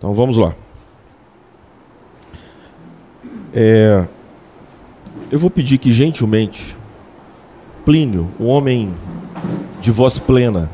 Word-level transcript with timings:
Então 0.00 0.14
vamos 0.14 0.38
lá. 0.38 0.54
É, 3.52 4.06
eu 5.30 5.38
vou 5.38 5.50
pedir 5.50 5.76
que 5.76 5.92
gentilmente 5.92 6.74
Plínio, 7.84 8.30
um 8.40 8.46
homem 8.46 8.94
de 9.78 9.90
voz 9.90 10.18
plena, 10.18 10.70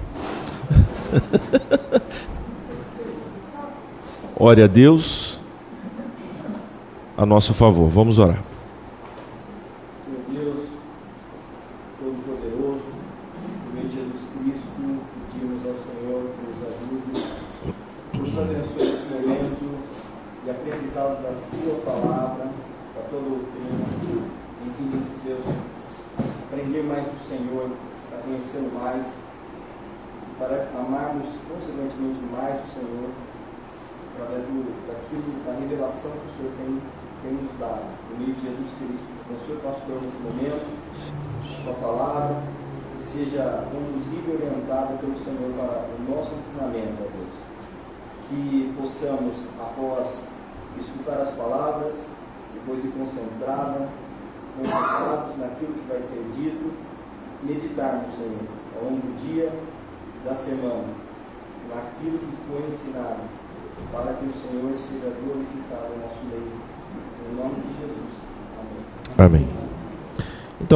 ore 4.39 4.63
a 4.63 4.69
Deus 4.69 5.41
a 7.19 7.27
nosso 7.27 7.53
favor. 7.53 7.89
Vamos 7.89 8.21
orar. 8.21 8.39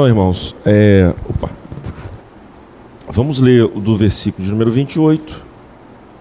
Então, 0.01 0.09
irmãos, 0.09 0.57
é, 0.65 1.13
vamos 3.07 3.39
ler 3.39 3.69
do 3.69 3.99
versículo 3.99 4.43
de 4.43 4.51
número 4.51 4.71
28 4.71 5.43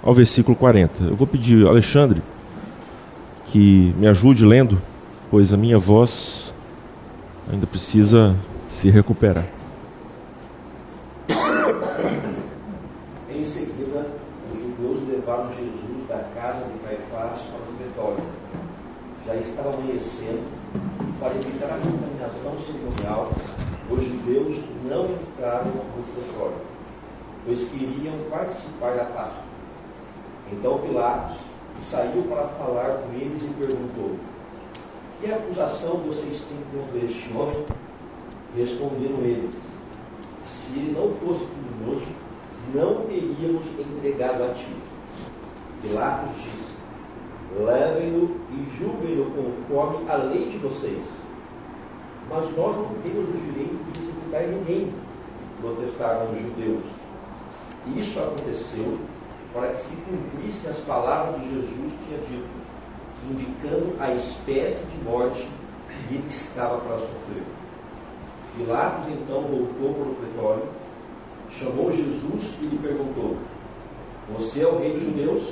ao 0.03 0.13
versículo 0.13 0.53
40. 0.53 1.05
Eu 1.05 1.16
vou 1.16 1.25
pedir, 1.25 1.66
Alexandre, 1.66 2.22
que 3.45 3.95
me 3.97 4.05
ajude 4.05 4.44
lendo, 4.44 4.81
pois 5.31 5.53
a 5.53 5.57
minha 5.57 5.80
voz 5.80 6.53
ainda 7.50 7.66
precisa 7.66 8.35
se 8.67 8.89
recuperar. 8.89 9.45
participar 28.29 28.95
da 28.95 29.06
Páscoa. 29.06 29.44
Então 30.51 30.79
Pilatos 30.79 31.38
saiu 32.00 32.23
para 32.23 32.47
falar 32.47 33.02
com 33.03 33.14
eles 33.14 33.44
e 33.44 33.53
perguntou: 33.59 34.16
Que 35.19 35.31
acusação 35.31 35.97
vocês 35.97 36.41
têm 36.47 36.64
contra 36.72 37.06
este 37.06 37.33
homem? 37.33 37.66
Responderam 38.56 39.19
eles: 39.22 39.53
Se 40.47 40.79
ele 40.79 40.94
não 40.97 41.13
fosse 41.16 41.46
criminoso, 41.46 42.07
não 42.74 43.06
teríamos 43.06 43.66
entregado 43.78 44.44
a 44.44 44.53
ti. 44.53 44.74
Pilatos 45.81 46.35
disse: 46.35 46.69
Levem-no 47.59 48.38
e 48.51 48.78
julguem-no 48.78 49.31
conforme 49.31 50.09
a 50.09 50.16
lei 50.16 50.50
de 50.50 50.57
vocês. 50.57 51.03
Mas 52.29 52.45
nós 52.56 52.75
não 52.78 52.90
temos 53.03 53.28
o 53.28 53.34
direito 53.34 53.91
de 53.91 54.01
executar 54.01 54.44
ninguém, 54.44 54.94
protestaram 55.59 56.31
os 56.31 56.40
judeus. 56.40 56.84
Isso 57.95 58.19
aconteceu 58.19 59.00
para 59.54 59.70
que 59.70 59.82
se 59.82 59.96
cumprissem 59.96 60.70
as 60.70 60.78
palavras 60.78 61.42
de 61.42 61.50
Jesus 61.50 61.92
que 61.92 62.06
tinha 62.08 62.20
dito, 62.20 62.50
indicando 63.30 63.96
a 64.00 64.14
espécie 64.14 64.84
de 64.84 65.04
morte 65.04 65.48
que 66.08 66.16
ele 66.16 66.28
estava 66.30 66.78
para 66.78 67.00
sofrer. 67.00 67.44
Pilatos 68.56 69.08
então 69.14 69.42
voltou 69.42 69.94
para 69.94 70.12
o 70.12 70.16
pretório, 70.16 70.64
chamou 71.50 71.92
Jesus 71.92 72.56
e 72.62 72.66
lhe 72.66 72.78
perguntou: 72.78 73.38
Você 74.38 74.62
é 74.62 74.68
o 74.68 74.78
rei 74.78 74.94
dos 74.94 75.04
judeus? 75.04 75.44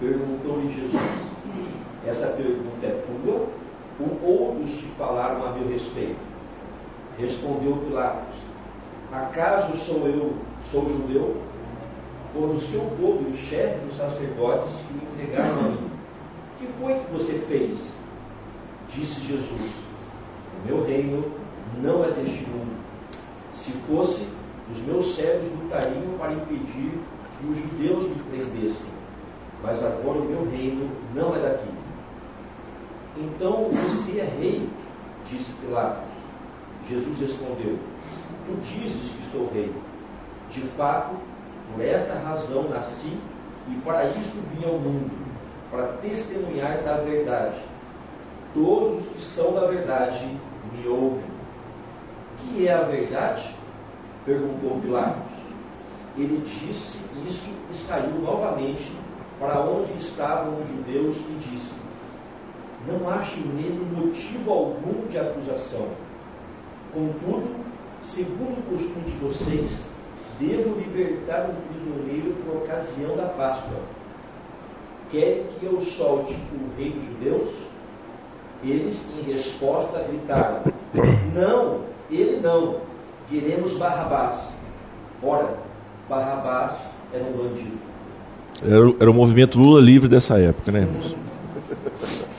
Perguntou-lhe 0.00 0.72
Jesus: 0.72 1.02
Essa 2.06 2.28
pergunta 2.28 2.86
é 2.86 3.04
tua 3.06 3.46
ou 3.98 4.20
outros 4.22 4.72
te 4.72 4.86
falaram 4.98 5.44
a 5.46 5.50
meu 5.50 5.68
respeito? 5.68 6.20
Respondeu 7.18 7.76
Pilatos: 7.86 8.36
Acaso 9.12 9.76
sou 9.76 10.06
eu 10.06 10.34
sou 10.70 10.88
judeu, 10.88 11.36
foram 12.36 12.54
o 12.54 12.60
seu 12.60 12.80
povo 12.80 13.24
e 13.26 13.32
o 13.32 13.36
chefe 13.36 13.78
dos 13.86 13.96
sacerdotes 13.96 14.74
que 14.74 14.92
me 14.92 15.02
entregaram 15.02 15.58
a 15.58 15.62
mim. 15.62 15.90
O 16.54 16.58
que 16.58 16.68
foi 16.78 16.94
que 16.94 17.12
você 17.12 17.32
fez? 17.48 17.78
Disse 18.90 19.20
Jesus: 19.20 19.70
O 20.62 20.66
meu 20.66 20.84
reino 20.84 21.32
não 21.82 22.04
é 22.04 22.08
deste 22.08 22.44
mundo. 22.46 22.76
Se 23.54 23.72
fosse, 23.88 24.28
os 24.70 24.78
meus 24.80 25.14
servos 25.16 25.50
lutariam 25.50 26.18
para 26.18 26.34
impedir 26.34 26.92
que 27.38 27.46
os 27.46 27.58
judeus 27.58 28.08
me 28.08 28.22
prendessem. 28.22 28.96
Mas 29.62 29.82
agora 29.82 30.18
o 30.18 30.24
meu 30.24 30.48
reino 30.50 30.90
não 31.14 31.34
é 31.34 31.40
daqui. 31.40 31.68
Então 33.16 33.70
você 33.72 34.20
é 34.20 34.24
rei, 34.38 34.68
disse 35.30 35.50
Pilatos. 35.60 36.04
Jesus 36.88 37.18
respondeu: 37.18 37.78
Tu 38.46 38.60
dizes 38.62 39.10
que 39.10 39.22
estou 39.24 39.50
rei. 39.52 39.72
De 40.50 40.60
fato, 40.76 41.16
por 41.72 41.84
esta 41.84 42.14
razão 42.14 42.68
nasci 42.68 43.16
e 43.68 43.74
para 43.84 44.04
isto 44.04 44.36
vim 44.54 44.64
ao 44.64 44.78
mundo, 44.78 45.10
para 45.70 45.88
testemunhar 46.02 46.78
da 46.82 46.98
verdade. 46.98 47.58
Todos 48.54 49.04
os 49.04 49.12
que 49.12 49.20
são 49.20 49.52
da 49.52 49.66
verdade 49.66 50.24
me 50.72 50.88
ouvem. 50.88 51.24
Que 52.38 52.68
é 52.68 52.72
a 52.72 52.82
verdade? 52.82 53.54
perguntou 54.24 54.80
Pilatos. 54.80 55.36
Ele 56.16 56.38
disse 56.38 56.98
isso 57.26 57.48
e 57.70 57.76
saiu 57.76 58.18
novamente 58.22 58.90
para 59.38 59.60
onde 59.60 59.92
estavam 59.98 60.60
os 60.60 60.68
judeus 60.68 61.16
e 61.16 61.38
disse: 61.38 61.72
Não 62.86 63.08
acho 63.08 63.38
nele 63.40 63.86
motivo 63.94 64.50
algum 64.50 65.06
de 65.08 65.18
acusação. 65.18 65.88
Contudo, 66.92 67.54
segundo 68.04 68.58
o 68.58 68.70
costume 68.70 69.04
de 69.04 69.16
vocês, 69.18 69.72
devo 70.38 70.78
libertar 70.78 71.50
um 71.50 71.54
prisioneiro 71.72 72.34
por 72.44 72.56
ocasião 72.58 73.16
da 73.16 73.24
Páscoa. 73.24 73.80
Querem 75.10 75.44
que 75.58 75.66
eu 75.66 75.80
solte 75.80 76.34
o 76.34 76.78
rei 76.78 76.90
dos 76.90 77.04
judeus? 77.04 77.54
Eles, 78.64 79.04
em 79.16 79.32
resposta, 79.32 80.04
gritaram: 80.08 80.62
Não, 81.34 81.80
ele 82.10 82.40
não. 82.40 82.76
Queremos 83.30 83.72
Barrabás. 83.72 84.40
Ora, 85.22 85.56
Barrabás 86.08 86.90
era 87.12 87.24
um 87.24 87.32
bandido. 87.32 87.78
Era, 88.62 88.94
era 89.00 89.10
o 89.10 89.14
movimento 89.14 89.58
Lula 89.58 89.80
livre 89.80 90.08
dessa 90.08 90.38
época, 90.38 90.72
né, 90.72 90.80
irmãos? 90.80 91.16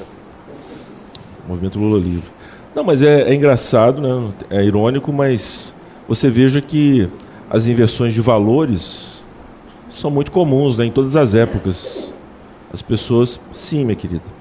movimento 1.47 1.79
Lula 1.79 1.99
livre. 1.99 2.29
Não, 2.75 2.83
mas 2.83 3.01
é, 3.01 3.29
é 3.29 3.33
engraçado, 3.33 4.01
né? 4.01 4.33
é 4.49 4.63
irônico, 4.63 5.11
mas 5.11 5.73
você 6.07 6.29
veja 6.29 6.61
que 6.61 7.09
as 7.49 7.67
inversões 7.67 8.13
de 8.13 8.21
valores 8.21 9.21
são 9.89 10.11
muito 10.11 10.31
comuns 10.31 10.77
né, 10.77 10.85
em 10.85 10.91
todas 10.91 11.15
as 11.15 11.33
épocas. 11.33 12.11
As 12.71 12.81
pessoas, 12.81 13.39
sim, 13.53 13.85
minha 13.85 13.95
querida. 13.95 14.37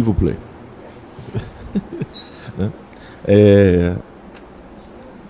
Vous 0.00 0.14
plaît. 0.14 0.36
Né? 2.58 2.70
é, 3.26 3.96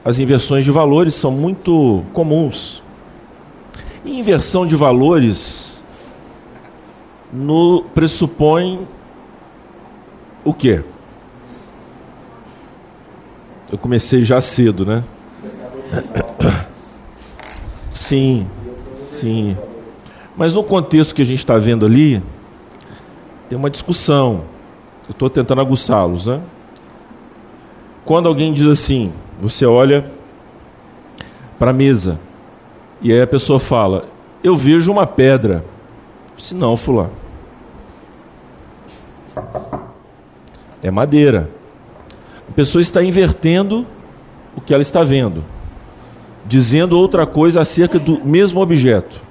as 0.05 0.19
inversões 0.19 0.65
de 0.65 0.73
valores 0.73 1.15
são 1.15 1.31
muito 1.31 2.03
comuns. 2.13 2.83
E 4.05 4.19
inversão 4.19 4.67
de 4.67 4.75
valores 4.75 5.81
no 7.33 7.85
pressupõe 7.95 8.89
o 10.45 10.53
quê? 10.53 10.83
Eu 13.73 13.79
comecei 13.79 14.23
já 14.23 14.39
cedo, 14.43 14.85
né? 14.85 15.03
Sim, 17.91 18.47
sim. 18.95 19.57
Mas 20.37 20.53
no 20.53 20.63
contexto 20.63 21.15
que 21.15 21.23
a 21.23 21.25
gente 21.25 21.39
está 21.39 21.57
vendo 21.57 21.87
ali, 21.87 22.23
tem 23.49 23.59
uma 23.59 23.71
discussão. 23.71 24.45
Eu 25.09 25.13
estou 25.13 25.31
tentando 25.31 25.63
aguçá-los, 25.63 26.27
né? 26.27 26.43
Quando 28.05 28.29
alguém 28.29 28.53
diz 28.53 28.67
assim, 28.67 29.11
você 29.41 29.65
olha 29.65 30.05
para 31.59 31.71
a 31.71 31.75
mesa 31.75 32.19
e 33.01 33.11
aí 33.11 33.23
a 33.23 33.27
pessoa 33.27 33.59
fala: 33.59 34.05
Eu 34.45 34.55
vejo 34.55 34.93
uma 34.93 35.07
pedra. 35.07 35.65
Se 36.37 36.55
não, 36.55 36.77
fulano. 36.77 37.13
É 40.83 40.91
madeira. 40.91 41.62
A 42.53 42.55
pessoa 42.55 42.83
está 42.83 43.03
invertendo 43.03 43.87
o 44.55 44.61
que 44.61 44.75
ela 44.75 44.83
está 44.83 45.03
vendo, 45.03 45.43
dizendo 46.45 46.99
outra 46.99 47.25
coisa 47.27 47.63
acerca 47.63 47.99
do 47.99 48.23
mesmo 48.23 48.61
objeto. 48.61 49.23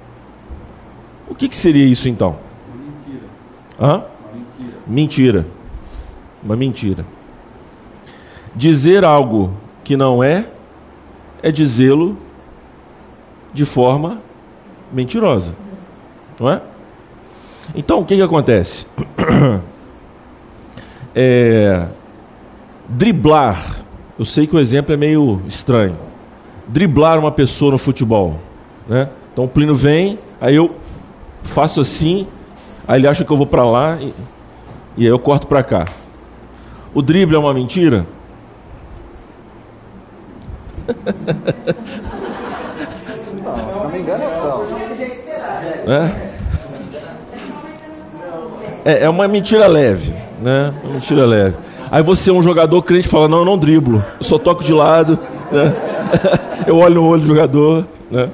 O 1.28 1.34
que, 1.36 1.48
que 1.48 1.54
seria 1.54 1.84
isso 1.84 2.08
então? 2.08 2.36
Uma 2.74 2.84
mentira. 2.84 3.26
Hã? 3.80 3.94
Uma 3.94 4.34
mentira. 4.34 4.76
Mentira. 4.88 5.46
Uma 6.42 6.56
mentira. 6.56 7.06
Dizer 8.56 9.04
algo 9.04 9.52
que 9.84 9.96
não 9.96 10.24
é, 10.24 10.48
é 11.44 11.52
dizê-lo 11.52 12.18
de 13.54 13.64
forma 13.64 14.20
mentirosa. 14.92 15.54
Não 16.40 16.50
é? 16.50 16.60
Então, 17.72 18.00
o 18.00 18.04
que, 18.04 18.16
que 18.16 18.22
acontece? 18.22 18.84
É, 21.14 21.88
driblar. 22.96 23.78
Eu 24.18 24.24
sei 24.24 24.46
que 24.46 24.54
o 24.54 24.60
exemplo 24.60 24.92
é 24.92 24.96
meio 24.96 25.42
estranho. 25.46 25.98
Driblar 26.68 27.18
uma 27.18 27.32
pessoa 27.32 27.72
no 27.72 27.78
futebol. 27.78 28.38
Né? 28.86 29.08
Então 29.32 29.44
o 29.44 29.48
Plínio 29.48 29.74
vem, 29.74 30.18
aí 30.40 30.54
eu 30.54 30.76
faço 31.42 31.80
assim, 31.80 32.26
aí 32.86 33.00
ele 33.00 33.08
acha 33.08 33.24
que 33.24 33.30
eu 33.30 33.36
vou 33.36 33.46
para 33.46 33.64
lá 33.64 33.98
e, 34.00 34.12
e 34.96 35.04
aí 35.04 35.10
eu 35.10 35.18
corto 35.18 35.46
para 35.46 35.62
cá. 35.62 35.84
O 36.94 37.00
drible 37.00 37.34
é 37.34 37.38
uma 37.38 37.54
mentira? 37.54 38.06
Não, 43.42 43.56
não 43.56 43.90
me 43.90 43.98
enganação. 43.98 44.64
né? 45.86 46.30
É, 48.84 49.04
é 49.04 49.08
uma 49.08 49.26
mentira 49.26 49.66
leve, 49.66 50.14
né? 50.40 50.72
Uma 50.84 50.94
mentira 50.94 51.26
leve. 51.26 51.56
Aí 51.92 52.02
você 52.02 52.30
é 52.30 52.32
um 52.32 52.42
jogador 52.42 52.80
crente 52.80 53.06
e 53.06 53.10
fala, 53.10 53.28
não, 53.28 53.40
eu 53.40 53.44
não 53.44 53.58
driblo, 53.58 54.02
eu 54.18 54.24
só 54.24 54.38
toco 54.38 54.64
de 54.64 54.72
lado, 54.72 55.18
né? 55.50 55.74
eu 56.66 56.78
olho 56.78 56.94
no 56.94 57.06
olho 57.06 57.20
do 57.20 57.28
jogador, 57.28 57.86
né? 58.10 58.30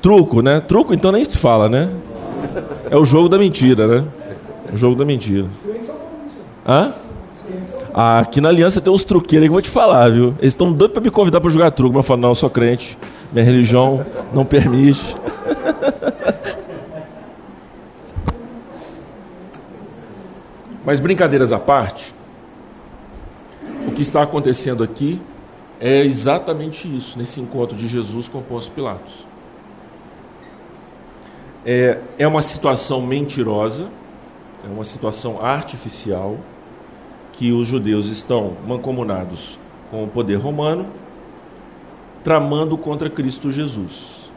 Truco, 0.00 0.42
né? 0.42 0.60
Truco 0.60 0.94
então 0.94 1.10
nem 1.10 1.24
se 1.24 1.36
fala, 1.36 1.68
né? 1.68 1.90
É 2.88 2.96
o 2.96 3.04
jogo 3.04 3.28
da 3.28 3.36
mentira, 3.36 3.88
né? 3.88 4.04
O 4.72 4.76
jogo 4.76 4.94
da 4.94 5.04
mentira. 5.04 5.48
Hã? 6.64 6.92
Ah, 7.92 8.20
aqui 8.20 8.40
na 8.40 8.48
Aliança 8.48 8.80
tem 8.80 8.92
uns 8.92 9.02
truqueiros 9.02 9.46
que 9.46 9.48
eu 9.48 9.54
vou 9.54 9.62
te 9.62 9.68
falar, 9.68 10.08
viu? 10.08 10.36
Eles 10.38 10.52
estão 10.52 10.72
doidos 10.72 10.94
para 10.94 11.02
me 11.02 11.10
convidar 11.10 11.40
para 11.40 11.50
jogar 11.50 11.72
truco, 11.72 11.94
mas 11.94 12.04
eu 12.04 12.06
falo, 12.06 12.20
não, 12.20 12.28
eu 12.28 12.36
sou 12.36 12.48
crente, 12.48 12.96
minha 13.32 13.44
religião 13.44 14.06
não 14.32 14.44
permite. 14.44 15.16
Mas 20.86 21.00
brincadeiras 21.00 21.50
à 21.50 21.58
parte, 21.58 22.14
o 23.88 23.90
que 23.90 24.02
está 24.02 24.22
acontecendo 24.22 24.84
aqui 24.84 25.20
é 25.80 26.04
exatamente 26.04 26.86
isso, 26.86 27.18
nesse 27.18 27.40
encontro 27.40 27.76
de 27.76 27.88
Jesus 27.88 28.28
com 28.28 28.40
Pôncio 28.40 28.70
Pilatos. 28.70 29.26
É, 31.64 31.98
é 32.16 32.28
uma 32.28 32.40
situação 32.40 33.02
mentirosa, 33.02 33.88
é 34.64 34.72
uma 34.72 34.84
situação 34.84 35.44
artificial, 35.44 36.38
que 37.32 37.50
os 37.50 37.66
judeus 37.66 38.06
estão 38.06 38.56
mancomunados 38.64 39.58
com 39.90 40.04
o 40.04 40.08
poder 40.08 40.36
romano, 40.36 40.86
tramando 42.22 42.78
contra 42.78 43.10
Cristo 43.10 43.50
Jesus. 43.50 44.30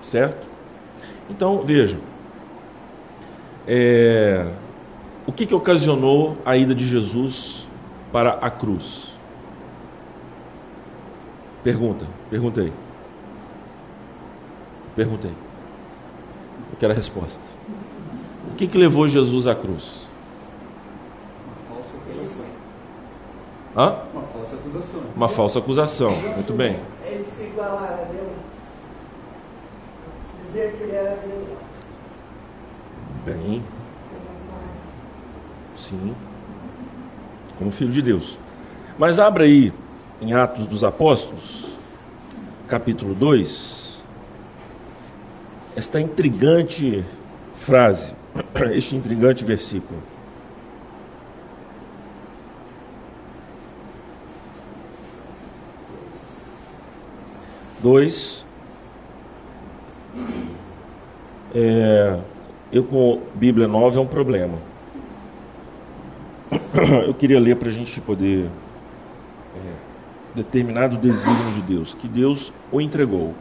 Certo? 0.00 0.46
Então, 1.28 1.62
vejam. 1.62 1.98
É, 3.66 4.46
o 5.26 5.32
que, 5.32 5.44
que 5.44 5.54
ocasionou 5.54 6.36
a 6.44 6.56
ida 6.56 6.74
de 6.74 6.86
Jesus 6.86 7.66
para 8.12 8.34
a 8.34 8.50
cruz? 8.50 9.08
Pergunta, 11.64 12.06
perguntei. 12.30 12.72
Perguntei. 14.94 15.32
Eu 16.70 16.76
quero 16.78 16.92
a 16.92 16.96
resposta. 16.96 17.42
O 18.52 18.54
que, 18.54 18.68
que 18.68 18.78
levou 18.78 19.08
Jesus 19.08 19.46
à 19.46 19.54
cruz? 19.54 20.06
Uma 21.68 21.82
falsa 21.82 21.96
acusação. 21.96 22.46
Hã? 23.76 23.96
Uma 24.14 24.22
falsa 24.28 24.56
acusação. 24.56 25.00
Uma 25.16 25.28
falsa 25.28 25.58
acusação. 25.58 26.10
Muito 26.34 26.52
bem. 26.52 26.80
Ele 27.04 27.26
se 27.36 27.42
igualar 27.42 27.92
a 27.92 28.04
Deus. 28.12 28.30
Dizer 30.46 30.76
que 30.76 30.82
ele 30.84 30.94
era 30.94 31.16
Deus. 31.16 31.48
Bem, 33.24 33.62
sim. 35.76 36.14
Como 37.58 37.70
filho 37.70 37.92
de 37.92 38.02
Deus. 38.02 38.38
Mas 38.98 39.18
abra 39.18 39.44
aí 39.44 39.72
em 40.20 40.32
Atos 40.32 40.66
dos 40.66 40.82
Apóstolos, 40.82 41.66
capítulo 42.66 43.14
2, 43.14 44.02
esta 45.76 46.00
intrigante 46.00 47.04
frase, 47.56 48.14
este 48.72 48.96
intrigante 48.96 49.44
versículo. 49.44 50.02
Dois. 57.82 58.44
É, 61.54 62.18
eu 62.72 62.82
com 62.84 63.22
Bíblia 63.34 63.68
nova 63.68 63.98
é 63.98 64.02
um 64.02 64.06
problema. 64.06 64.58
Eu 67.06 67.14
queria 67.14 67.40
ler 67.40 67.56
para 67.56 67.68
a 67.68 67.72
gente 67.72 68.00
poder 68.00 68.46
é, 69.56 69.72
determinado 70.34 70.96
desígnio 70.96 71.52
de 71.52 71.62
Deus, 71.62 71.94
que 71.94 72.08
Deus 72.08 72.52
o 72.70 72.80
entregou. 72.80 73.34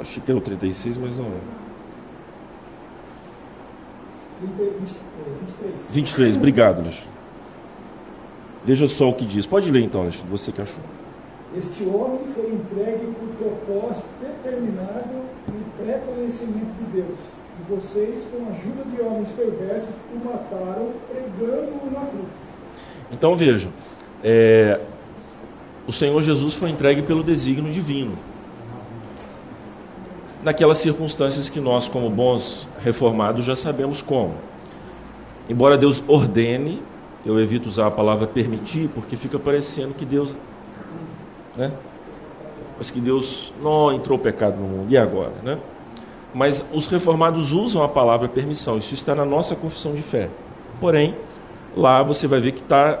Achei 0.00 0.22
que 0.22 0.30
era 0.30 0.38
o 0.38 0.42
36, 0.42 0.96
mas 0.96 1.18
não 1.18 1.26
é. 1.26 1.62
23, 5.90 6.36
obrigado, 6.36 6.80
Alexandre. 6.80 7.12
Veja 8.64 8.88
só 8.88 9.08
o 9.08 9.14
que 9.14 9.24
diz. 9.24 9.46
Pode 9.46 9.70
ler 9.70 9.82
então, 9.82 10.02
Alexandre, 10.02 10.30
você 10.30 10.50
que 10.50 10.60
achou. 10.60 10.82
Este 11.56 11.84
homem 11.84 12.20
foi 12.34 12.52
entregue 12.52 13.06
por 13.14 13.28
propósito 13.36 14.06
determinado 14.20 15.22
e 15.48 15.82
pré-conhecimento 15.82 16.72
de 16.78 16.84
Deus. 16.96 17.18
E 17.60 17.70
vocês, 17.70 18.20
com 18.30 18.46
a 18.46 18.50
ajuda 18.50 18.84
de 18.90 19.02
homens 19.02 19.28
perversos, 19.36 19.90
o 20.14 20.24
mataram 20.24 20.90
pregando-o 21.10 21.90
na 21.92 22.00
cruz. 22.06 22.26
Então 23.10 23.36
vejam, 23.36 23.70
é, 24.24 24.80
o 25.86 25.92
Senhor 25.92 26.22
Jesus 26.22 26.54
foi 26.54 26.70
entregue 26.70 27.02
pelo 27.02 27.22
desígnio 27.22 27.72
divino. 27.72 28.16
Naquelas 30.42 30.78
circunstâncias 30.78 31.48
que 31.48 31.60
nós, 31.60 31.86
como 31.86 32.08
bons 32.08 32.66
reformados, 32.82 33.44
já 33.44 33.54
sabemos 33.54 34.00
como. 34.00 34.34
Embora 35.48 35.76
Deus 35.76 36.02
ordene, 36.08 36.82
eu 37.24 37.38
evito 37.38 37.68
usar 37.68 37.86
a 37.86 37.90
palavra 37.90 38.26
permitir, 38.26 38.88
porque 38.88 39.16
fica 39.16 39.38
parecendo 39.38 39.94
que 39.94 40.04
Deus. 40.04 40.34
Né? 41.56 41.70
Mas 42.78 42.90
que 42.90 43.00
Deus 43.00 43.52
não 43.62 43.92
entrou 43.92 44.18
pecado 44.18 44.58
no 44.58 44.66
mundo, 44.66 44.92
e 44.92 44.96
agora? 44.96 45.32
Né? 45.42 45.58
Mas 46.34 46.64
os 46.72 46.86
reformados 46.86 47.52
usam 47.52 47.82
a 47.82 47.88
palavra 47.88 48.28
permissão, 48.28 48.78
isso 48.78 48.94
está 48.94 49.14
na 49.14 49.24
nossa 49.24 49.54
confissão 49.54 49.94
de 49.94 50.02
fé. 50.02 50.30
Porém, 50.80 51.14
lá 51.76 52.02
você 52.02 52.26
vai 52.26 52.40
ver 52.40 52.52
que, 52.52 52.62
tá, 52.62 52.98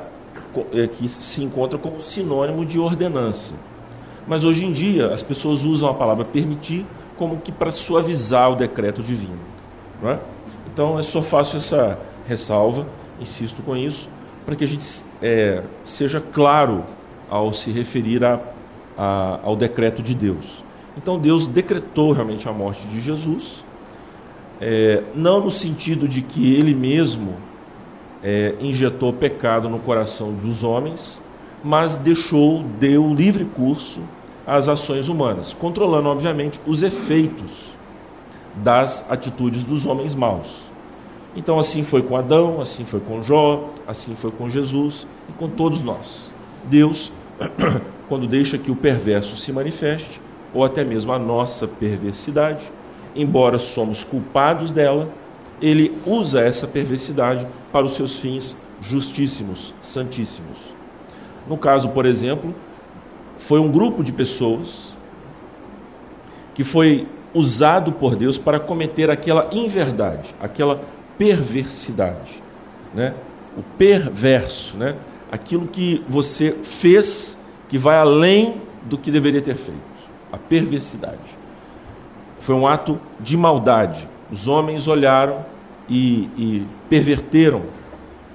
é, 0.72 0.86
que 0.86 1.08
se 1.08 1.42
encontra 1.42 1.78
como 1.78 2.00
sinônimo 2.00 2.64
de 2.66 2.78
ordenança. 2.78 3.54
Mas 4.26 4.44
hoje 4.44 4.64
em 4.64 4.72
dia 4.72 5.08
as 5.12 5.22
pessoas 5.22 5.64
usam 5.64 5.88
a 5.88 5.94
palavra 5.94 6.24
permitir 6.24 6.86
como 7.16 7.38
que 7.38 7.50
para 7.50 7.70
suavizar 7.70 8.50
o 8.50 8.56
decreto 8.56 9.02
divino. 9.02 9.38
É? 10.04 10.18
Então 10.72 10.96
eu 10.96 11.04
só 11.04 11.22
faço 11.22 11.56
essa 11.56 11.98
ressalva, 12.26 12.86
insisto 13.20 13.62
com 13.62 13.76
isso, 13.76 14.08
para 14.44 14.56
que 14.56 14.64
a 14.64 14.68
gente 14.68 14.84
é, 15.20 15.62
seja 15.84 16.20
claro 16.20 16.84
ao 17.30 17.52
se 17.52 17.70
referir 17.70 18.24
a, 18.24 18.40
a, 18.96 19.38
ao 19.42 19.56
decreto 19.56 20.02
de 20.02 20.14
Deus. 20.14 20.61
Então 20.96 21.18
Deus 21.18 21.46
decretou 21.46 22.12
realmente 22.12 22.48
a 22.48 22.52
morte 22.52 22.86
de 22.86 23.00
Jesus, 23.00 23.64
é, 24.60 25.02
não 25.14 25.40
no 25.40 25.50
sentido 25.50 26.06
de 26.06 26.22
que 26.22 26.54
Ele 26.54 26.74
mesmo 26.74 27.36
é, 28.22 28.54
injetou 28.60 29.12
pecado 29.12 29.68
no 29.68 29.78
coração 29.78 30.32
dos 30.32 30.62
homens, 30.62 31.20
mas 31.64 31.96
deixou, 31.96 32.62
deu 32.78 33.12
livre 33.14 33.44
curso 33.44 34.00
às 34.46 34.68
ações 34.68 35.08
humanas, 35.08 35.52
controlando, 35.52 36.08
obviamente, 36.08 36.60
os 36.66 36.82
efeitos 36.82 37.72
das 38.56 39.10
atitudes 39.10 39.64
dos 39.64 39.86
homens 39.86 40.14
maus. 40.14 40.72
Então, 41.34 41.58
assim 41.58 41.82
foi 41.82 42.02
com 42.02 42.16
Adão, 42.16 42.60
assim 42.60 42.84
foi 42.84 43.00
com 43.00 43.22
Jó, 43.22 43.68
assim 43.86 44.14
foi 44.14 44.30
com 44.30 44.50
Jesus 44.50 45.06
e 45.28 45.32
com 45.32 45.48
todos 45.48 45.82
nós. 45.82 46.32
Deus, 46.64 47.10
quando 48.08 48.26
deixa 48.26 48.58
que 48.58 48.70
o 48.70 48.76
perverso 48.76 49.36
se 49.36 49.50
manifeste, 49.52 50.20
ou 50.52 50.64
até 50.64 50.84
mesmo 50.84 51.12
a 51.12 51.18
nossa 51.18 51.66
perversidade, 51.66 52.70
embora 53.14 53.58
somos 53.58 54.04
culpados 54.04 54.70
dela, 54.70 55.08
ele 55.60 55.96
usa 56.06 56.40
essa 56.40 56.66
perversidade 56.66 57.46
para 57.70 57.86
os 57.86 57.94
seus 57.94 58.18
fins 58.18 58.56
justíssimos, 58.80 59.72
santíssimos. 59.80 60.58
No 61.48 61.56
caso, 61.56 61.90
por 61.90 62.04
exemplo, 62.04 62.54
foi 63.38 63.60
um 63.60 63.70
grupo 63.70 64.02
de 64.02 64.12
pessoas 64.12 64.92
que 66.54 66.64
foi 66.64 67.06
usado 67.34 67.92
por 67.92 68.16
Deus 68.16 68.36
para 68.38 68.60
cometer 68.60 69.10
aquela 69.10 69.48
inverdade, 69.52 70.34
aquela 70.40 70.80
perversidade, 71.16 72.42
né? 72.94 73.14
O 73.56 73.62
perverso, 73.62 74.76
né? 74.76 74.96
Aquilo 75.30 75.66
que 75.66 76.04
você 76.08 76.52
fez 76.62 77.36
que 77.68 77.78
vai 77.78 77.96
além 77.96 78.60
do 78.82 78.98
que 78.98 79.10
deveria 79.10 79.40
ter 79.40 79.56
feito, 79.56 79.80
a 80.32 80.38
perversidade. 80.38 81.38
Foi 82.40 82.54
um 82.54 82.66
ato 82.66 82.98
de 83.20 83.36
maldade. 83.36 84.08
Os 84.30 84.48
homens 84.48 84.88
olharam 84.88 85.44
e, 85.88 86.28
e 86.36 86.66
perverteram, 86.88 87.62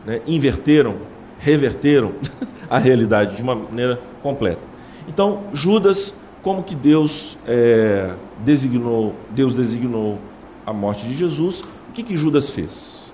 né? 0.06 0.22
inverteram, 0.28 0.96
reverteram 1.40 2.14
a 2.70 2.78
realidade 2.78 3.36
de 3.36 3.42
uma 3.42 3.56
maneira 3.56 4.00
completa. 4.22 4.62
Então, 5.08 5.44
Judas, 5.54 6.14
como 6.44 6.64
que 6.64 6.76
Deus 6.76 7.38
é, 7.48 8.14
designou, 8.40 9.16
Deus 9.32 9.56
designou 9.56 10.20
a 10.66 10.72
morte 10.72 11.08
de 11.08 11.16
Jesus, 11.16 11.62
o 11.90 11.92
que, 11.94 12.04
que 12.04 12.16
Judas 12.16 12.50
fez? 12.50 13.12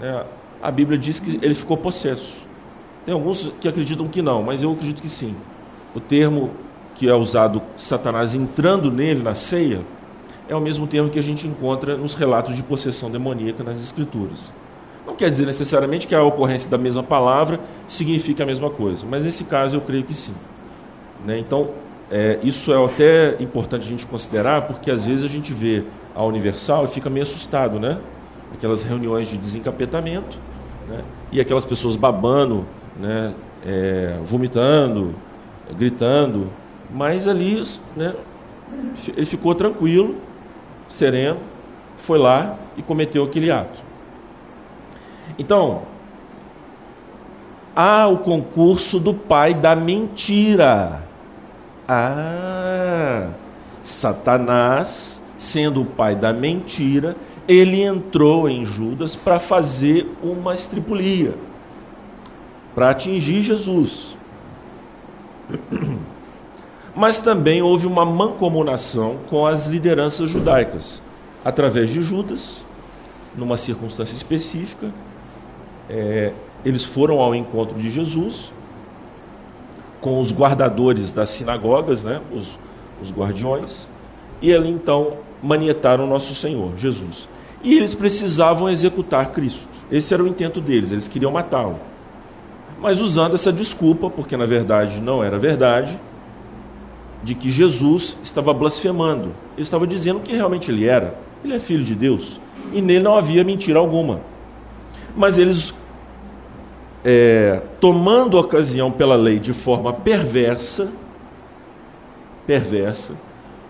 É, 0.00 0.24
a 0.62 0.70
Bíblia 0.70 0.98
diz 0.98 1.20
que 1.20 1.38
ele 1.42 1.54
ficou 1.54 1.76
possesso. 1.76 2.38
Tem 3.04 3.14
alguns 3.14 3.52
que 3.60 3.68
acreditam 3.68 4.08
que 4.08 4.22
não, 4.22 4.42
mas 4.42 4.62
eu 4.62 4.72
acredito 4.72 5.02
que 5.02 5.08
sim. 5.08 5.36
O 5.94 6.00
termo 6.00 6.50
que 6.94 7.08
é 7.08 7.14
usado 7.14 7.60
Satanás 7.76 8.34
entrando 8.34 8.90
nele 8.90 9.22
na 9.22 9.34
ceia 9.34 9.80
é 10.48 10.54
o 10.54 10.60
mesmo 10.60 10.86
termo 10.86 11.08
que 11.08 11.18
a 11.18 11.22
gente 11.22 11.46
encontra 11.46 11.96
nos 11.96 12.14
relatos 12.14 12.54
de 12.54 12.62
possessão 12.62 13.10
demoníaca 13.10 13.64
nas 13.64 13.82
Escrituras. 13.82 14.52
Não 15.06 15.16
quer 15.16 15.30
dizer 15.30 15.46
necessariamente 15.46 16.06
que 16.06 16.14
a 16.14 16.22
ocorrência 16.22 16.70
da 16.70 16.78
mesma 16.78 17.02
palavra 17.02 17.60
significa 17.86 18.42
a 18.42 18.46
mesma 18.46 18.70
coisa, 18.70 19.06
mas 19.08 19.24
nesse 19.24 19.44
caso 19.44 19.76
eu 19.76 19.80
creio 19.80 20.04
que 20.04 20.14
sim. 20.14 20.34
Né? 21.24 21.38
Então, 21.38 21.70
é, 22.10 22.38
isso 22.42 22.72
é 22.72 22.84
até 22.84 23.42
importante 23.42 23.86
a 23.86 23.88
gente 23.88 24.06
considerar, 24.06 24.62
porque 24.62 24.90
às 24.90 25.04
vezes 25.04 25.24
a 25.24 25.28
gente 25.28 25.52
vê 25.52 25.84
a 26.14 26.22
Universal 26.24 26.84
e 26.84 26.88
fica 26.88 27.10
meio 27.10 27.24
assustado, 27.24 27.80
né? 27.80 27.98
Aquelas 28.52 28.82
reuniões 28.82 29.28
de 29.28 29.36
desencapetamento, 29.36 30.38
né? 30.88 31.02
e 31.32 31.40
aquelas 31.40 31.64
pessoas 31.64 31.96
babando, 31.96 32.64
né? 32.98 33.34
É, 33.66 34.18
vomitando, 34.24 35.14
gritando, 35.76 36.50
mas 36.94 37.26
ali 37.26 37.60
né? 37.96 38.14
ele 39.16 39.26
ficou 39.26 39.52
tranquilo, 39.52 40.16
sereno, 40.88 41.40
foi 41.96 42.18
lá 42.18 42.56
e 42.76 42.82
cometeu 42.82 43.24
aquele 43.24 43.50
ato. 43.50 43.82
Então, 45.36 45.82
há 47.74 48.06
o 48.06 48.18
concurso 48.18 49.00
do 49.00 49.12
pai 49.12 49.54
da 49.54 49.74
mentira. 49.74 51.02
Ah, 51.88 53.30
Satanás, 53.82 55.20
sendo 55.36 55.82
o 55.82 55.84
pai 55.84 56.14
da 56.14 56.32
mentira, 56.32 57.16
ele 57.48 57.82
entrou 57.82 58.48
em 58.48 58.64
Judas 58.64 59.16
para 59.16 59.40
fazer 59.40 60.08
uma 60.22 60.54
estripulia, 60.54 61.34
para 62.72 62.90
atingir 62.90 63.42
Jesus. 63.42 64.16
Mas 66.94 67.20
também 67.20 67.60
houve 67.60 67.86
uma 67.86 68.04
mancomunação 68.04 69.18
com 69.28 69.46
as 69.46 69.66
lideranças 69.66 70.30
judaicas, 70.30 71.02
através 71.44 71.90
de 71.90 72.00
Judas, 72.00 72.64
numa 73.36 73.56
circunstância 73.56 74.14
específica, 74.14 74.92
é, 75.90 76.32
eles 76.64 76.84
foram 76.84 77.20
ao 77.20 77.34
encontro 77.34 77.76
de 77.76 77.90
Jesus 77.90 78.52
com 80.00 80.20
os 80.20 80.32
guardadores 80.32 81.12
das 81.12 81.30
sinagogas, 81.30 82.04
né, 82.04 82.20
os, 82.32 82.58
os 83.02 83.10
guardiões, 83.10 83.88
e 84.40 84.52
ali 84.52 84.70
então 84.70 85.18
manietaram 85.42 86.06
nosso 86.06 86.34
Senhor, 86.34 86.76
Jesus. 86.76 87.28
E 87.62 87.74
eles 87.76 87.94
precisavam 87.94 88.68
executar 88.68 89.32
Cristo. 89.32 89.66
Esse 89.90 90.12
era 90.12 90.22
o 90.22 90.28
intento 90.28 90.60
deles, 90.60 90.90
eles 90.90 91.08
queriam 91.08 91.32
matá-lo. 91.32 91.78
Mas 92.80 93.00
usando 93.00 93.34
essa 93.34 93.52
desculpa, 93.52 94.10
porque 94.10 94.36
na 94.36 94.44
verdade 94.44 95.00
não 95.00 95.24
era 95.24 95.38
verdade, 95.38 95.98
de 97.24 97.34
que 97.34 97.50
Jesus 97.50 98.16
estava 98.22 98.52
blasfemando. 98.52 99.34
Ele 99.56 99.62
estava 99.62 99.86
dizendo 99.86 100.20
que 100.20 100.34
realmente 100.34 100.70
ele 100.70 100.86
era. 100.86 101.18
Ele 101.42 101.54
é 101.54 101.58
filho 101.58 101.82
de 101.82 101.94
Deus. 101.94 102.38
E 102.72 102.80
nele 102.82 103.02
não 103.02 103.16
havia 103.16 103.42
mentira 103.42 103.78
alguma. 103.78 104.20
Mas 105.16 105.38
eles 105.38 105.74
é, 107.04 107.62
tomando 107.80 108.38
ocasião 108.38 108.90
pela 108.90 109.16
lei 109.16 109.38
de 109.38 109.52
forma 109.52 109.92
perversa, 109.92 110.92
perversa, 112.46 113.14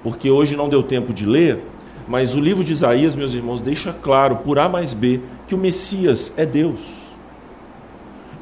porque 0.03 0.31
hoje 0.31 0.57
não 0.57 0.69
deu 0.69 0.83
tempo 0.83 1.13
de 1.13 1.25
ler, 1.25 1.63
mas 2.07 2.35
o 2.35 2.41
livro 2.41 2.63
de 2.63 2.73
Isaías, 2.73 3.15
meus 3.15 3.35
irmãos, 3.35 3.61
deixa 3.61 3.93
claro, 3.93 4.37
por 4.37 4.59
A 4.59 4.69
mais 4.69 4.93
B, 4.93 5.21
que 5.47 5.55
o 5.55 5.59
Messias 5.59 6.33
é 6.37 6.45
Deus. 6.45 6.81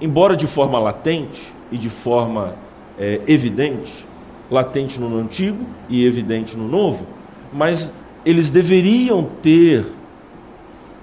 Embora 0.01 0.35
de 0.35 0.47
forma 0.47 0.79
latente 0.79 1.55
e 1.71 1.79
de 1.79 1.89
forma 1.89 2.55
é, 2.99 3.21
evidente, 3.27 4.05
latente 4.53 5.01
no 5.01 5.17
Antigo 5.17 5.65
e 5.89 6.05
evidente 6.05 6.57
no 6.57 6.69
Novo, 6.69 7.07
mas 7.53 7.91
eles 8.25 8.51
deveriam 8.51 9.25
ter 9.41 9.85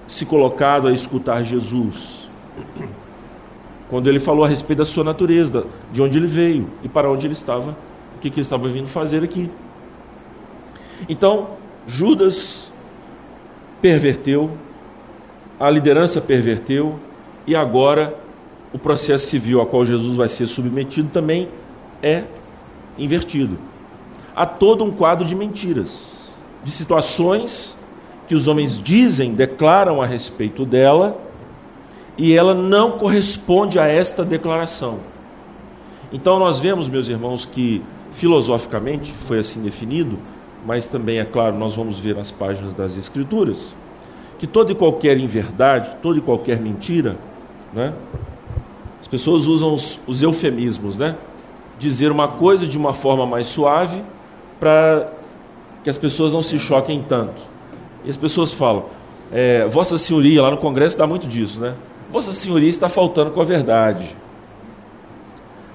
se 0.06 0.24
colocado 0.24 0.86
a 0.86 0.92
escutar 0.92 1.42
Jesus 1.42 2.20
quando 3.88 4.08
ele 4.08 4.20
falou 4.20 4.44
a 4.44 4.48
respeito 4.48 4.78
da 4.78 4.84
sua 4.84 5.02
natureza, 5.02 5.66
de 5.92 6.00
onde 6.00 6.16
ele 6.16 6.28
veio 6.28 6.70
e 6.84 6.88
para 6.88 7.10
onde 7.10 7.26
ele 7.26 7.32
estava, 7.32 7.76
o 8.16 8.20
que, 8.20 8.28
ele 8.28 8.40
estava 8.40 8.68
vindo 8.68 8.86
fazer 8.86 9.24
aqui. 9.24 9.50
Então, 11.08 11.50
Judas 11.88 12.72
perverteu, 13.82 14.52
a 15.58 15.68
liderança 15.68 16.20
perverteu, 16.20 17.00
e 17.48 17.56
agora 17.56 18.16
o 18.72 18.78
processo 18.78 19.26
civil 19.26 19.60
a 19.60 19.66
qual 19.66 19.84
Jesus 19.84 20.14
vai 20.14 20.28
ser 20.28 20.46
submetido 20.46 21.08
também 21.08 21.48
é 22.00 22.24
invertido. 23.02 23.58
Há 24.34 24.46
todo 24.46 24.84
um 24.84 24.90
quadro 24.90 25.26
de 25.26 25.34
mentiras, 25.34 26.30
de 26.62 26.70
situações 26.70 27.76
que 28.26 28.34
os 28.34 28.46
homens 28.46 28.80
dizem, 28.80 29.34
declaram 29.34 30.00
a 30.00 30.06
respeito 30.06 30.64
dela 30.64 31.20
e 32.16 32.36
ela 32.36 32.54
não 32.54 32.92
corresponde 32.92 33.78
a 33.78 33.86
esta 33.86 34.24
declaração. 34.24 35.00
Então 36.12 36.38
nós 36.38 36.58
vemos, 36.58 36.88
meus 36.88 37.08
irmãos, 37.08 37.44
que 37.44 37.82
filosoficamente 38.12 39.12
foi 39.26 39.38
assim 39.38 39.62
definido, 39.62 40.18
mas 40.66 40.88
também 40.88 41.18
é 41.18 41.24
claro, 41.24 41.56
nós 41.56 41.74
vamos 41.74 41.98
ver 41.98 42.14
nas 42.14 42.30
páginas 42.30 42.74
das 42.74 42.96
escrituras, 42.96 43.74
que 44.38 44.46
toda 44.46 44.72
e 44.72 44.74
qualquer 44.74 45.16
inverdade, 45.18 45.96
toda 46.02 46.18
e 46.18 46.20
qualquer 46.20 46.60
mentira, 46.60 47.16
né? 47.72 47.94
As 49.00 49.08
pessoas 49.08 49.46
usam 49.46 49.74
os, 49.74 49.98
os 50.06 50.22
eufemismos, 50.22 50.98
né? 50.98 51.16
Dizer 51.80 52.12
uma 52.12 52.28
coisa 52.28 52.64
de 52.64 52.78
uma 52.78 52.94
forma 52.94 53.26
mais 53.26 53.48
suave 53.48 54.04
para 54.60 55.10
que 55.82 55.90
as 55.90 55.98
pessoas 55.98 56.32
não 56.32 56.42
se 56.42 56.58
choquem 56.60 57.02
tanto. 57.02 57.42
E 58.04 58.10
as 58.10 58.16
pessoas 58.16 58.52
falam, 58.52 58.84
é, 59.32 59.66
Vossa 59.66 59.98
Senhoria, 59.98 60.42
lá 60.42 60.50
no 60.50 60.58
Congresso 60.58 60.96
dá 60.96 61.06
muito 61.06 61.26
disso, 61.26 61.58
né? 61.58 61.74
Vossa 62.10 62.32
Senhoria 62.32 62.68
está 62.68 62.88
faltando 62.88 63.30
com 63.30 63.40
a 63.40 63.44
verdade. 63.44 64.16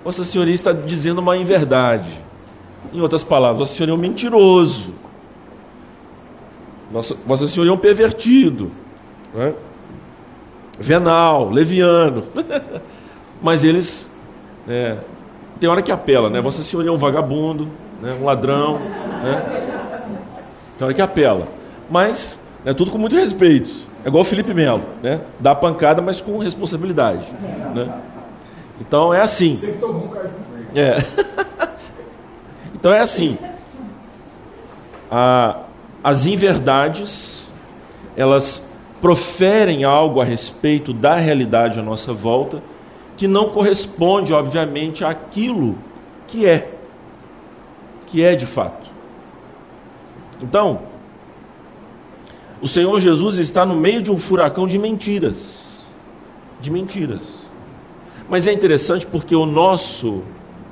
Vossa 0.03 0.23
Senhoria 0.23 0.53
está 0.53 0.71
dizendo 0.71 1.19
uma 1.19 1.35
inverdade. 1.35 2.23
Em 2.93 3.01
outras 3.01 3.23
palavras, 3.23 3.59
Vossa 3.59 3.73
Senhoria 3.73 3.93
é 3.93 3.97
um 3.97 4.01
mentiroso. 4.01 4.93
Nossa, 6.91 7.15
Vossa 7.25 7.47
Senhoria 7.47 7.71
é 7.71 7.73
um 7.73 7.79
pervertido. 7.79 8.71
Né? 9.33 9.53
Venal, 10.79 11.49
leviano. 11.49 12.23
Mas 13.41 13.63
eles. 13.63 14.09
É, 14.67 14.97
tem 15.59 15.69
hora 15.69 15.81
que 15.81 15.91
apela, 15.91 16.29
né? 16.29 16.41
Vossa 16.41 16.61
Senhoria 16.61 16.89
é 16.89 16.93
um 16.93 16.97
vagabundo, 16.97 17.69
né? 18.01 18.17
um 18.19 18.25
ladrão. 18.25 18.79
Né? 19.23 19.65
Tem 20.77 20.85
hora 20.85 20.93
que 20.93 21.01
apela. 21.01 21.47
Mas 21.89 22.39
é 22.65 22.73
tudo 22.73 22.91
com 22.91 22.97
muito 22.97 23.15
respeito. 23.15 23.69
É 24.03 24.07
igual 24.07 24.21
o 24.21 24.25
Felipe 24.25 24.53
Melo, 24.53 24.83
né? 25.01 25.21
Dá 25.39 25.55
pancada, 25.55 26.01
mas 26.01 26.21
com 26.21 26.37
responsabilidade. 26.37 27.25
Né? 27.73 27.91
Então 28.79 29.13
é 29.13 29.21
assim. 29.21 29.59
É. 30.75 30.97
Então 32.85 32.93
é 32.93 32.99
assim: 32.99 33.35
a, 35.09 35.61
as 36.03 36.27
inverdades, 36.27 37.51
elas 38.15 38.69
proferem 39.01 39.83
algo 39.83 40.21
a 40.21 40.23
respeito 40.23 40.93
da 40.93 41.15
realidade 41.15 41.79
à 41.79 41.81
nossa 41.81 42.13
volta, 42.13 42.61
que 43.17 43.27
não 43.27 43.49
corresponde, 43.49 44.33
obviamente, 44.33 45.03
àquilo 45.03 45.77
que 46.27 46.45
é, 46.45 46.73
que 48.07 48.23
é 48.23 48.35
de 48.35 48.45
fato. 48.45 48.89
Então, 50.41 50.81
o 52.61 52.67
Senhor 52.67 52.99
Jesus 52.99 53.37
está 53.37 53.65
no 53.65 53.75
meio 53.75 54.01
de 54.01 54.11
um 54.11 54.17
furacão 54.17 54.67
de 54.67 54.77
mentiras. 54.77 55.85
De 56.59 56.69
mentiras. 56.71 57.45
Mas 58.29 58.47
é 58.47 58.53
interessante 58.53 59.05
porque 59.05 59.35
o 59.35 59.45
nosso 59.45 60.23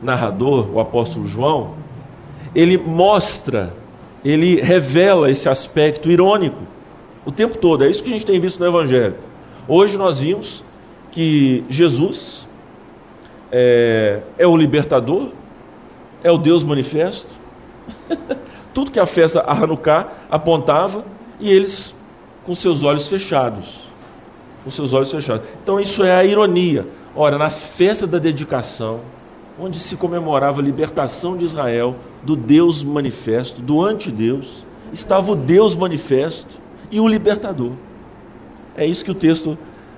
narrador, 0.01 0.69
o 0.73 0.79
apóstolo 0.79 1.27
João, 1.27 1.75
ele 2.55 2.77
mostra, 2.77 3.73
ele 4.23 4.59
revela 4.59 5.29
esse 5.29 5.47
aspecto 5.47 6.09
irônico 6.09 6.73
o 7.25 7.31
tempo 7.31 7.57
todo. 7.57 7.83
É 7.83 7.89
isso 7.89 8.03
que 8.03 8.09
a 8.09 8.13
gente 8.13 8.25
tem 8.25 8.39
visto 8.39 8.59
no 8.59 8.67
Evangelho. 8.67 9.15
Hoje 9.67 9.97
nós 9.97 10.19
vimos 10.19 10.63
que 11.13 11.63
Jesus 11.69 12.47
é, 13.51 14.19
é 14.35 14.47
o 14.47 14.57
libertador, 14.57 15.29
é 16.23 16.31
o 16.31 16.39
Deus 16.39 16.63
manifesto. 16.63 17.27
Tudo 18.73 18.89
que 18.89 18.99
a 18.99 19.05
festa 19.05 19.41
a 19.41 19.53
Hanukkah 19.53 20.11
apontava 20.31 21.05
e 21.39 21.51
eles 21.51 21.95
com 22.43 22.55
seus 22.55 22.81
olhos 22.81 23.07
fechados. 23.07 23.81
Com 24.63 24.71
seus 24.71 24.91
olhos 24.91 25.11
fechados. 25.11 25.47
Então 25.61 25.79
isso 25.79 26.03
é 26.03 26.15
a 26.15 26.25
ironia. 26.25 26.87
Ora, 27.15 27.37
na 27.37 27.51
festa 27.51 28.07
da 28.07 28.17
dedicação, 28.17 29.01
onde 29.59 29.77
se 29.77 29.95
comemorava 29.97 30.61
a 30.61 30.63
libertação 30.63 31.37
de 31.37 31.45
Israel 31.45 31.95
do 32.23 32.35
Deus 32.35 32.81
manifesto, 32.81 33.61
do 33.61 33.85
antideus, 33.85 34.65
estava 34.91 35.31
o 35.31 35.35
Deus 35.35 35.75
manifesto 35.75 36.59
e 36.89 36.99
o 36.99 37.07
libertador. 37.07 37.73
É 38.75 38.83
isso 38.83 39.05
que 39.05 39.11
o 39.11 39.15
texto 39.15 39.55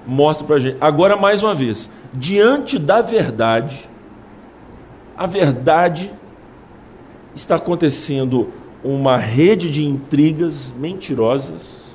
mostra 0.07 0.45
para 0.45 0.55
a 0.55 0.59
gente. 0.59 0.77
Agora, 0.79 1.17
mais 1.17 1.41
uma 1.41 1.55
vez, 1.55 1.89
diante 2.13 2.77
da 2.77 3.01
verdade, 3.01 3.89
a 5.17 5.25
verdade 5.25 6.11
está 7.35 7.55
acontecendo 7.55 8.49
uma 8.83 9.17
rede 9.17 9.71
de 9.71 9.83
intrigas 9.83 10.73
mentirosas 10.77 11.85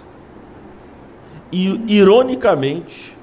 e, 1.53 1.81
ironicamente, 1.89 3.17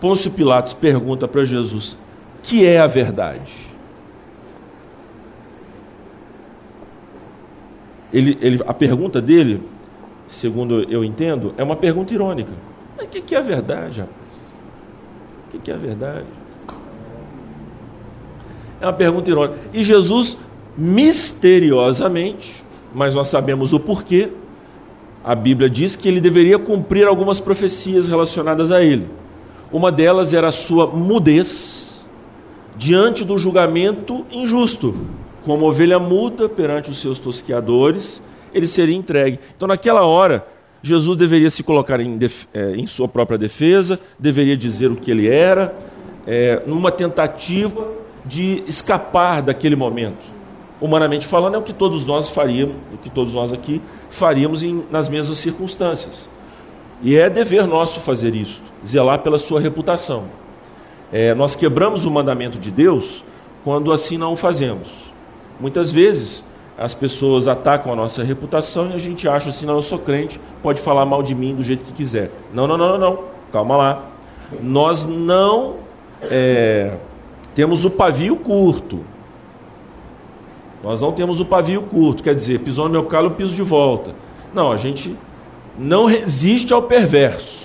Pôncio 0.00 0.30
Pilatos 0.30 0.74
pergunta 0.74 1.26
para 1.26 1.44
Jesus: 1.44 1.96
que 2.42 2.66
é 2.66 2.78
a 2.78 2.86
verdade? 2.86 3.64
Ele, 8.12 8.38
ele, 8.40 8.62
a 8.66 8.72
pergunta 8.72 9.20
dele, 9.20 9.60
segundo 10.28 10.82
eu 10.88 11.02
entendo, 11.02 11.52
é 11.56 11.64
uma 11.64 11.74
pergunta 11.74 12.14
irônica. 12.14 12.52
Mas 12.96 13.06
o 13.06 13.08
que, 13.08 13.20
que 13.20 13.34
é 13.34 13.38
a 13.38 13.42
verdade, 13.42 14.00
rapaz? 14.00 14.58
O 15.46 15.50
que, 15.52 15.58
que 15.58 15.70
é 15.70 15.74
a 15.74 15.78
verdade? 15.78 16.26
É 18.80 18.86
uma 18.86 18.92
pergunta 18.92 19.30
irônica. 19.30 19.58
E 19.72 19.82
Jesus 19.82 20.38
misteriosamente, 20.76 22.62
mas 22.94 23.14
nós 23.14 23.28
sabemos 23.28 23.72
o 23.72 23.80
porquê, 23.80 24.30
a 25.22 25.34
Bíblia 25.34 25.70
diz 25.70 25.96
que 25.96 26.06
ele 26.08 26.20
deveria 26.20 26.58
cumprir 26.58 27.06
algumas 27.06 27.40
profecias 27.40 28.06
relacionadas 28.06 28.70
a 28.70 28.82
ele. 28.82 29.08
Uma 29.72 29.90
delas 29.90 30.34
era 30.34 30.48
a 30.48 30.52
sua 30.52 30.86
mudez 30.86 32.04
diante 32.76 33.24
do 33.24 33.38
julgamento 33.38 34.26
injusto. 34.30 34.94
Como 35.44 35.66
ovelha 35.66 35.98
muda 35.98 36.48
perante 36.48 36.90
os 36.90 37.00
seus 37.00 37.18
tosqueadores, 37.18 38.22
ele 38.52 38.66
seria 38.66 38.94
entregue. 38.94 39.40
Então, 39.56 39.66
naquela 39.66 40.04
hora, 40.04 40.46
Jesus 40.86 41.16
deveria 41.16 41.50
se 41.50 41.62
colocar 41.62 41.98
em, 41.98 42.18
é, 42.52 42.76
em 42.76 42.86
sua 42.86 43.08
própria 43.08 43.38
defesa, 43.38 43.98
deveria 44.18 44.56
dizer 44.56 44.90
o 44.90 44.96
que 44.96 45.10
ele 45.10 45.26
era, 45.28 45.74
é, 46.26 46.62
numa 46.66 46.92
tentativa 46.92 47.88
de 48.24 48.62
escapar 48.66 49.42
daquele 49.42 49.74
momento 49.74 50.34
humanamente 50.84 51.26
falando, 51.26 51.54
é 51.54 51.58
o 51.58 51.62
que 51.62 51.72
todos 51.72 52.04
nós 52.04 52.28
faríamos, 52.28 52.76
o 52.92 52.98
que 52.98 53.08
todos 53.08 53.32
nós 53.32 53.54
aqui 53.54 53.80
faríamos 54.10 54.62
em, 54.62 54.84
nas 54.90 55.08
mesmas 55.08 55.38
circunstâncias. 55.38 56.28
E 57.02 57.16
é 57.16 57.30
dever 57.30 57.66
nosso 57.66 58.00
fazer 58.00 58.34
isso, 58.34 58.62
zelar 58.86 59.20
pela 59.20 59.38
sua 59.38 59.60
reputação. 59.60 60.24
É, 61.10 61.34
nós 61.34 61.54
quebramos 61.54 62.04
o 62.04 62.10
mandamento 62.10 62.58
de 62.58 62.70
Deus 62.70 63.24
quando 63.62 63.92
assim 63.92 64.18
não 64.18 64.34
o 64.34 64.36
fazemos. 64.36 65.12
Muitas 65.58 65.90
vezes 65.90 66.44
as 66.76 66.94
pessoas 66.94 67.46
atacam 67.46 67.92
a 67.92 67.96
nossa 67.96 68.24
reputação 68.24 68.90
e 68.90 68.94
a 68.94 68.98
gente 68.98 69.28
acha 69.28 69.50
assim, 69.50 69.64
não, 69.64 69.76
eu 69.76 69.82
sou 69.82 69.98
crente, 69.98 70.40
pode 70.62 70.80
falar 70.80 71.06
mal 71.06 71.22
de 71.22 71.34
mim 71.34 71.54
do 71.54 71.62
jeito 71.62 71.84
que 71.84 71.92
quiser. 71.92 72.30
Não, 72.52 72.66
não, 72.66 72.76
não, 72.76 72.88
não, 72.88 72.98
não. 72.98 73.24
calma 73.52 73.76
lá. 73.76 74.02
Nós 74.60 75.06
não 75.06 75.76
é, 76.22 76.96
temos 77.54 77.84
o 77.84 77.90
pavio 77.90 78.36
curto. 78.36 79.04
Nós 80.82 81.00
não 81.00 81.12
temos 81.12 81.40
o 81.40 81.46
pavio 81.46 81.82
curto, 81.82 82.22
quer 82.22 82.34
dizer, 82.34 82.60
pisou 82.60 82.86
no 82.86 82.90
meu 82.90 83.04
calo, 83.04 83.28
eu 83.28 83.30
piso 83.30 83.54
de 83.54 83.62
volta. 83.62 84.14
Não, 84.52 84.70
a 84.70 84.76
gente 84.76 85.16
não 85.78 86.06
resiste 86.06 86.72
ao 86.74 86.82
perverso. 86.82 87.64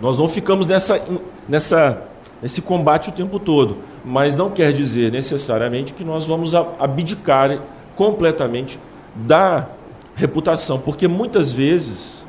Nós 0.00 0.18
não 0.18 0.28
ficamos 0.28 0.66
nessa, 0.66 1.00
nessa, 1.48 2.02
nesse 2.44 2.60
combate 2.60 3.08
o 3.08 3.12
tempo 3.12 3.38
todo, 3.38 3.78
mas 4.04 4.36
não 4.36 4.50
quer 4.50 4.70
dizer 4.70 5.10
necessariamente 5.10 5.94
que 5.94 6.04
nós 6.04 6.26
vamos 6.26 6.54
abdicar 6.54 7.58
completamente 7.96 8.78
da 9.14 9.66
reputação, 10.14 10.78
porque 10.78 11.08
muitas 11.08 11.50
vezes 11.50 12.22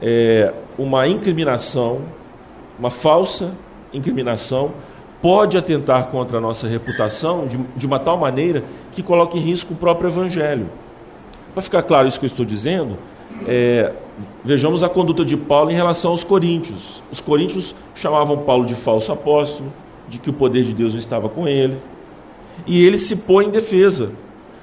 é, 0.00 0.54
uma 0.78 1.08
incriminação, 1.08 2.02
uma 2.78 2.90
falsa 2.90 3.52
incriminação, 3.92 4.70
pode 5.20 5.58
atentar 5.58 6.06
contra 6.06 6.38
a 6.38 6.40
nossa 6.40 6.68
reputação 6.68 7.48
de, 7.48 7.58
de 7.76 7.86
uma 7.88 7.98
tal 7.98 8.16
maneira 8.16 8.62
que 8.92 9.02
coloque 9.02 9.36
em 9.36 9.40
risco 9.40 9.74
o 9.74 9.76
próprio 9.76 10.10
Evangelho. 10.10 10.70
Para 11.52 11.60
ficar 11.60 11.82
claro 11.82 12.06
isso 12.06 12.20
que 12.20 12.24
eu 12.24 12.30
estou 12.30 12.46
dizendo, 12.46 12.96
é, 13.46 13.92
vejamos 14.44 14.82
a 14.82 14.88
conduta 14.88 15.24
de 15.24 15.36
Paulo 15.36 15.70
em 15.70 15.74
relação 15.74 16.10
aos 16.10 16.24
coríntios. 16.24 17.02
Os 17.10 17.20
coríntios 17.20 17.74
chamavam 17.94 18.38
Paulo 18.38 18.64
de 18.64 18.74
falso 18.74 19.12
apóstolo, 19.12 19.72
de 20.08 20.18
que 20.18 20.30
o 20.30 20.32
poder 20.32 20.64
de 20.64 20.74
Deus 20.74 20.92
não 20.92 20.98
estava 20.98 21.28
com 21.28 21.46
ele, 21.46 21.76
e 22.66 22.84
ele 22.84 22.98
se 22.98 23.16
põe 23.16 23.46
em 23.46 23.50
defesa. 23.50 24.10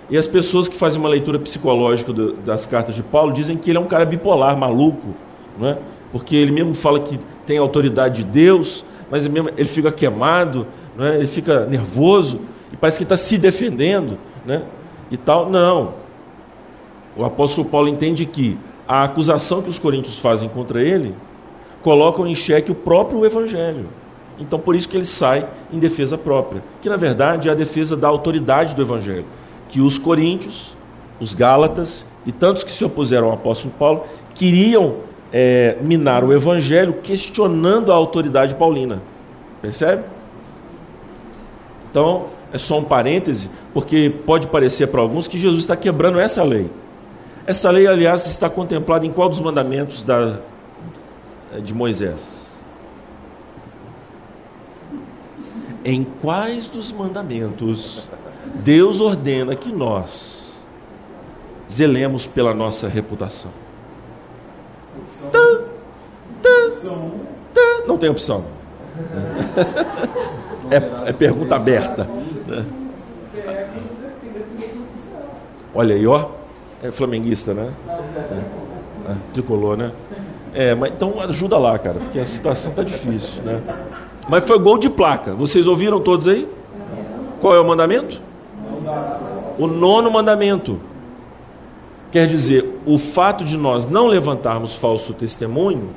E 0.10 0.18
as 0.18 0.28
pessoas 0.28 0.68
que 0.68 0.76
fazem 0.76 1.00
uma 1.00 1.10
leitura 1.10 1.38
psicológica 1.40 2.14
do, 2.14 2.34
das 2.34 2.66
cartas 2.66 2.96
de 2.96 3.04
Paulo 3.04 3.34
dizem 3.34 3.58
que 3.58 3.70
ele 3.70 3.78
é 3.78 3.82
um 3.82 3.88
cara 3.88 4.06
bipolar, 4.06 4.58
maluco, 4.58 5.16
não 5.58 5.68
é? 5.70 5.78
porque 6.12 6.36
ele 6.36 6.52
mesmo 6.52 6.74
fala 6.74 7.00
que 7.00 7.20
tem 7.46 7.58
autoridade 7.58 8.24
de 8.24 8.30
Deus, 8.30 8.86
mas 9.12 9.26
ele, 9.26 9.34
mesmo, 9.34 9.50
ele 9.58 9.68
fica 9.68 9.92
queimado, 9.92 10.66
é? 10.98 11.16
ele 11.16 11.28
fica 11.28 11.66
nervoso, 11.66 12.40
e 12.72 12.78
parece 12.78 12.98
que 12.98 13.04
está 13.04 13.18
se 13.18 13.38
defendendo, 13.38 14.18
né? 14.46 14.64
e 15.12 15.18
tal. 15.18 15.50
Não. 15.50 15.94
O 17.18 17.26
apóstolo 17.26 17.68
Paulo 17.68 17.88
entende 17.88 18.26
que 18.26 18.58
a 18.88 19.04
acusação 19.04 19.62
que 19.62 19.70
os 19.70 19.80
coríntios 19.80 20.18
fazem 20.18 20.48
contra 20.48 20.82
ele 20.82 21.16
colocam 21.82 22.28
em 22.28 22.36
xeque 22.36 22.72
o 22.72 22.76
próprio 22.76 23.26
evangelho. 23.26 23.88
Então, 24.40 24.60
por 24.60 24.76
isso 24.76 24.88
que 24.88 24.96
ele 24.96 25.06
sai 25.06 25.48
em 25.72 25.80
defesa 25.80 26.18
própria, 26.18 26.64
que 26.82 26.90
na 26.90 26.98
verdade 26.98 27.50
é 27.50 27.52
a 27.52 27.56
defesa 27.56 27.98
da 27.98 28.08
autoridade 28.08 28.76
do 28.76 28.82
evangelho, 28.82 29.26
que 29.68 29.82
os 29.82 29.98
coríntios, 29.98 30.76
os 31.20 31.34
gálatas 31.34 32.06
e 32.26 32.32
tantos 32.32 32.64
que 32.64 32.72
se 32.72 32.86
opuseram 32.86 33.28
ao 33.28 33.34
apóstolo 33.34 33.74
Paulo 33.80 34.04
queriam 34.36 34.98
é, 35.34 35.78
minar 35.82 36.24
o 36.24 36.32
evangelho 36.32 36.94
questionando 37.02 37.92
a 37.92 37.96
autoridade 37.96 38.54
paulina. 38.54 39.02
Percebe? 39.62 40.04
Então, 41.90 42.28
é 42.54 42.58
só 42.58 42.78
um 42.78 42.84
parêntese, 42.84 43.50
porque 43.74 44.14
pode 44.26 44.48
parecer 44.48 44.88
para 44.88 45.02
alguns 45.02 45.28
que 45.28 45.38
Jesus 45.38 45.62
está 45.62 45.76
quebrando 45.76 46.20
essa 46.20 46.44
lei. 46.44 46.70
Essa 47.48 47.72
lei, 47.72 47.88
aliás, 47.88 48.28
está 48.28 48.50
contemplada 48.50 49.06
em 49.06 49.10
qual 49.10 49.30
dos 49.30 49.40
mandamentos 49.40 50.04
da, 50.04 50.40
de 51.64 51.74
Moisés? 51.74 52.46
Em 55.86 56.04
quais 56.22 56.68
dos 56.68 56.92
mandamentos 56.92 58.10
Deus 58.56 59.00
ordena 59.00 59.56
que 59.56 59.72
nós 59.72 60.60
zelemos 61.72 62.28
pela 62.28 62.54
nossa 62.54 62.90
reputação? 62.90 63.52
Não 67.88 67.98
tem 67.98 68.10
opção. 68.10 68.44
É, 70.70 71.12
é 71.12 71.14
pergunta 71.14 71.56
aberta. 71.56 72.06
Olha 75.74 75.96
aí, 75.96 76.06
ó. 76.06 76.37
É 76.88 76.92
flamenguista, 76.92 77.54
né? 77.54 77.70
É, 77.90 79.12
é, 79.12 79.16
tricolor, 79.34 79.76
né? 79.76 79.92
É, 80.54 80.74
mas 80.74 80.94
então 80.94 81.20
ajuda 81.22 81.58
lá, 81.58 81.78
cara, 81.78 82.00
porque 82.00 82.18
a 82.18 82.26
situação 82.26 82.72
tá 82.72 82.82
difícil, 82.82 83.44
né? 83.44 83.62
Mas 84.30 84.46
foi 84.46 84.58
gol 84.58 84.78
de 84.78 84.90
placa. 84.90 85.34
Vocês 85.34 85.68
ouviram 85.68 86.00
todos 86.00 86.28
aí? 86.30 86.48
Qual 87.42 87.54
é 87.54 87.60
o 87.60 87.68
mandamento? 87.68 88.22
O 89.58 89.68
nono 89.68 90.10
mandamento. 90.10 90.80
Quer 92.10 92.26
dizer, 92.26 92.80
o 92.86 92.98
fato 92.98 93.44
de 93.44 93.58
nós 93.58 93.86
não 93.86 94.08
levantarmos 94.08 94.74
falso 94.74 95.14
testemunho 95.14 95.90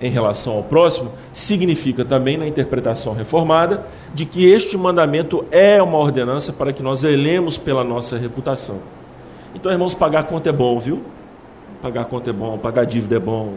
em 0.00 0.10
relação 0.10 0.54
ao 0.54 0.62
próximo 0.62 1.10
significa 1.32 2.04
também, 2.04 2.36
na 2.36 2.46
interpretação 2.46 3.12
reformada, 3.12 3.84
de 4.14 4.24
que 4.24 4.44
este 4.46 4.76
mandamento 4.76 5.44
é 5.50 5.82
uma 5.82 5.98
ordenança 5.98 6.52
para 6.52 6.72
que 6.72 6.82
nós 6.82 7.00
zelemos 7.00 7.58
pela 7.58 7.82
nossa 7.82 8.16
reputação. 8.16 8.76
Então, 9.54 9.72
irmãos, 9.72 9.94
pagar 9.94 10.24
conta 10.24 10.50
é 10.50 10.52
bom, 10.52 10.78
viu? 10.78 11.02
Pagar 11.82 12.04
conta 12.06 12.30
é 12.30 12.32
bom, 12.32 12.58
pagar 12.58 12.84
dívida 12.84 13.16
é 13.16 13.18
bom. 13.18 13.54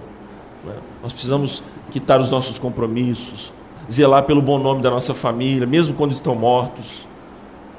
Né? 0.63 0.75
Nós 1.01 1.11
precisamos 1.11 1.63
quitar 1.89 2.19
os 2.19 2.31
nossos 2.31 2.57
compromissos, 2.57 3.51
zelar 3.91 4.23
pelo 4.23 4.41
bom 4.41 4.57
nome 4.57 4.81
da 4.81 4.89
nossa 4.89 5.13
família, 5.13 5.67
mesmo 5.67 5.95
quando 5.95 6.11
estão 6.11 6.35
mortos. 6.35 7.07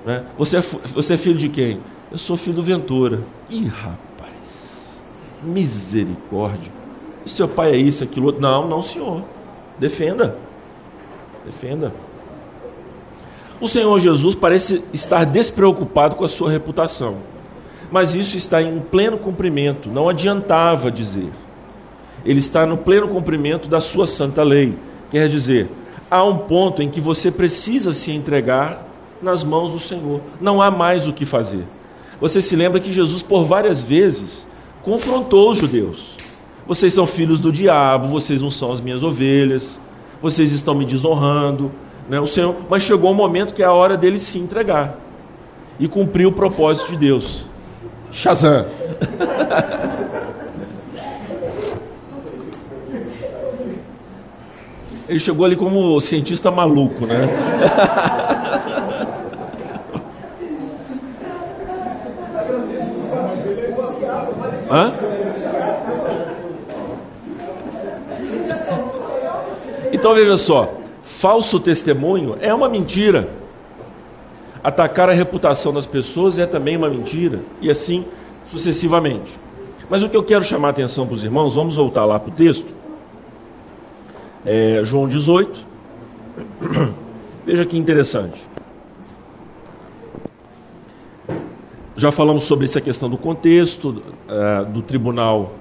Né? 0.05 0.25
Você, 0.37 0.59
é, 0.59 0.61
você 0.61 1.15
é 1.15 1.17
filho 1.17 1.39
de 1.39 1.49
quem? 1.49 1.81
Eu 2.11 2.19
sou 2.19 2.37
filho 2.37 2.57
do 2.57 2.63
Ventura. 2.63 3.23
Ih, 3.49 3.67
rapaz, 3.67 5.03
misericórdia. 5.43 6.73
Seu 7.25 7.49
pai 7.49 7.73
é 7.73 7.77
isso, 7.77 8.03
aquilo 8.03 8.27
outro. 8.27 8.43
Não, 8.43 8.69
não, 8.69 8.83
senhor. 8.83 9.23
Defenda. 9.79 10.37
Defenda. 11.45 11.93
O 13.61 13.69
Senhor 13.69 13.97
Jesus 14.01 14.35
parece 14.35 14.83
estar 14.93 15.25
despreocupado 15.25 16.17
com 16.17 16.25
a 16.25 16.29
sua 16.29 16.51
reputação. 16.51 17.19
Mas 17.93 18.15
isso 18.15 18.39
está 18.39 18.63
em 18.63 18.81
pleno 18.81 19.19
cumprimento, 19.19 19.91
não 19.91 20.09
adiantava 20.09 20.91
dizer. 20.91 21.31
Ele 22.25 22.39
está 22.39 22.65
no 22.65 22.79
pleno 22.79 23.07
cumprimento 23.07 23.69
da 23.69 23.83
sua 23.83 24.07
santa 24.07 24.43
lei. 24.43 24.75
Quer 25.11 25.29
dizer, 25.29 25.69
há 26.11 26.25
um 26.25 26.39
ponto 26.39 26.83
em 26.83 26.89
que 26.89 27.03
você 27.03 27.31
precisa 27.31 27.93
se 27.93 28.11
entregar 28.11 28.89
nas 29.21 29.45
mãos 29.45 29.71
do 29.73 29.79
Senhor. 29.79 30.23
Não 30.41 30.63
há 30.63 30.71
mais 30.71 31.07
o 31.07 31.13
que 31.13 31.27
fazer. 31.27 31.65
Você 32.19 32.41
se 32.41 32.57
lembra 32.57 32.81
que 32.81 32.91
Jesus, 32.91 33.23
por 33.23 33.45
várias 33.45 33.83
vezes, 33.83 34.47
confrontou 34.83 35.51
os 35.51 35.59
judeus. 35.59 36.17
Vocês 36.67 36.95
são 36.95 37.07
filhos 37.07 37.41
do 37.41 37.53
diabo, 37.53 38.09
vocês 38.09 38.41
não 38.41 38.51
são 38.51 38.73
as 38.73 38.81
minhas 38.81 39.03
ovelhas, 39.03 39.79
vocês 40.23 40.53
estão 40.53 40.75
me 40.75 40.87
desonrando. 40.87 41.71
Né? 42.09 42.19
O 42.19 42.27
Senhor, 42.27 42.57
mas 42.71 42.85
chegou 42.85 43.11
um 43.11 43.15
momento 43.15 43.53
que 43.53 43.63
é 43.63 43.67
a 43.67 43.73
hora 43.73 43.99
dele 43.99 44.19
se 44.19 44.39
entregar 44.39 44.99
e 45.79 45.87
cumprir 45.87 46.27
o 46.27 46.33
propósito 46.33 46.93
de 46.93 46.97
Deus. 46.97 47.52
Shazam! 48.13 48.67
Ele 55.09 55.19
chegou 55.19 55.45
ali 55.45 55.57
como 55.57 56.01
cientista 56.01 56.51
maluco, 56.51 57.07
né? 57.07 57.29
Hã? 64.71 64.93
Então 69.93 70.15
veja 70.15 70.39
só, 70.39 70.73
falso 71.03 71.61
testemunho 71.61 72.37
é 72.41 72.53
uma 72.55 72.69
mentira. 72.69 73.42
Atacar 74.63 75.09
a 75.09 75.13
reputação 75.13 75.73
das 75.73 75.87
pessoas 75.87 76.39
é 76.39 76.47
também 76.47 76.77
uma 76.77 76.89
mentira, 76.89 77.41
e 77.61 77.71
assim 77.71 78.05
sucessivamente. 78.47 79.39
Mas 79.91 80.03
o 80.03 80.09
que 80.09 80.17
eu 80.17 80.23
quero 80.23 80.45
chamar 80.45 80.69
a 80.69 80.71
atenção 80.71 81.07
para 81.07 81.15
os 81.15 81.25
irmãos, 81.25 81.55
vamos 81.55 81.77
voltar 81.77 82.05
lá 82.05 82.19
para 82.19 82.33
o 82.33 82.35
texto. 82.35 82.69
É, 84.45 84.81
João 84.85 85.09
18. 85.09 85.67
Veja 87.45 87.67
que 87.67 87.77
interessante. 87.77 88.47
Já 91.97 92.11
falamos 92.11 92.45
sobre 92.45 92.65
essa 92.65 92.81
questão 92.81 93.11
do 93.11 93.19
contexto, 93.19 94.03
uh, 94.29 94.65
do 94.65 94.81
tribunal 94.81 95.53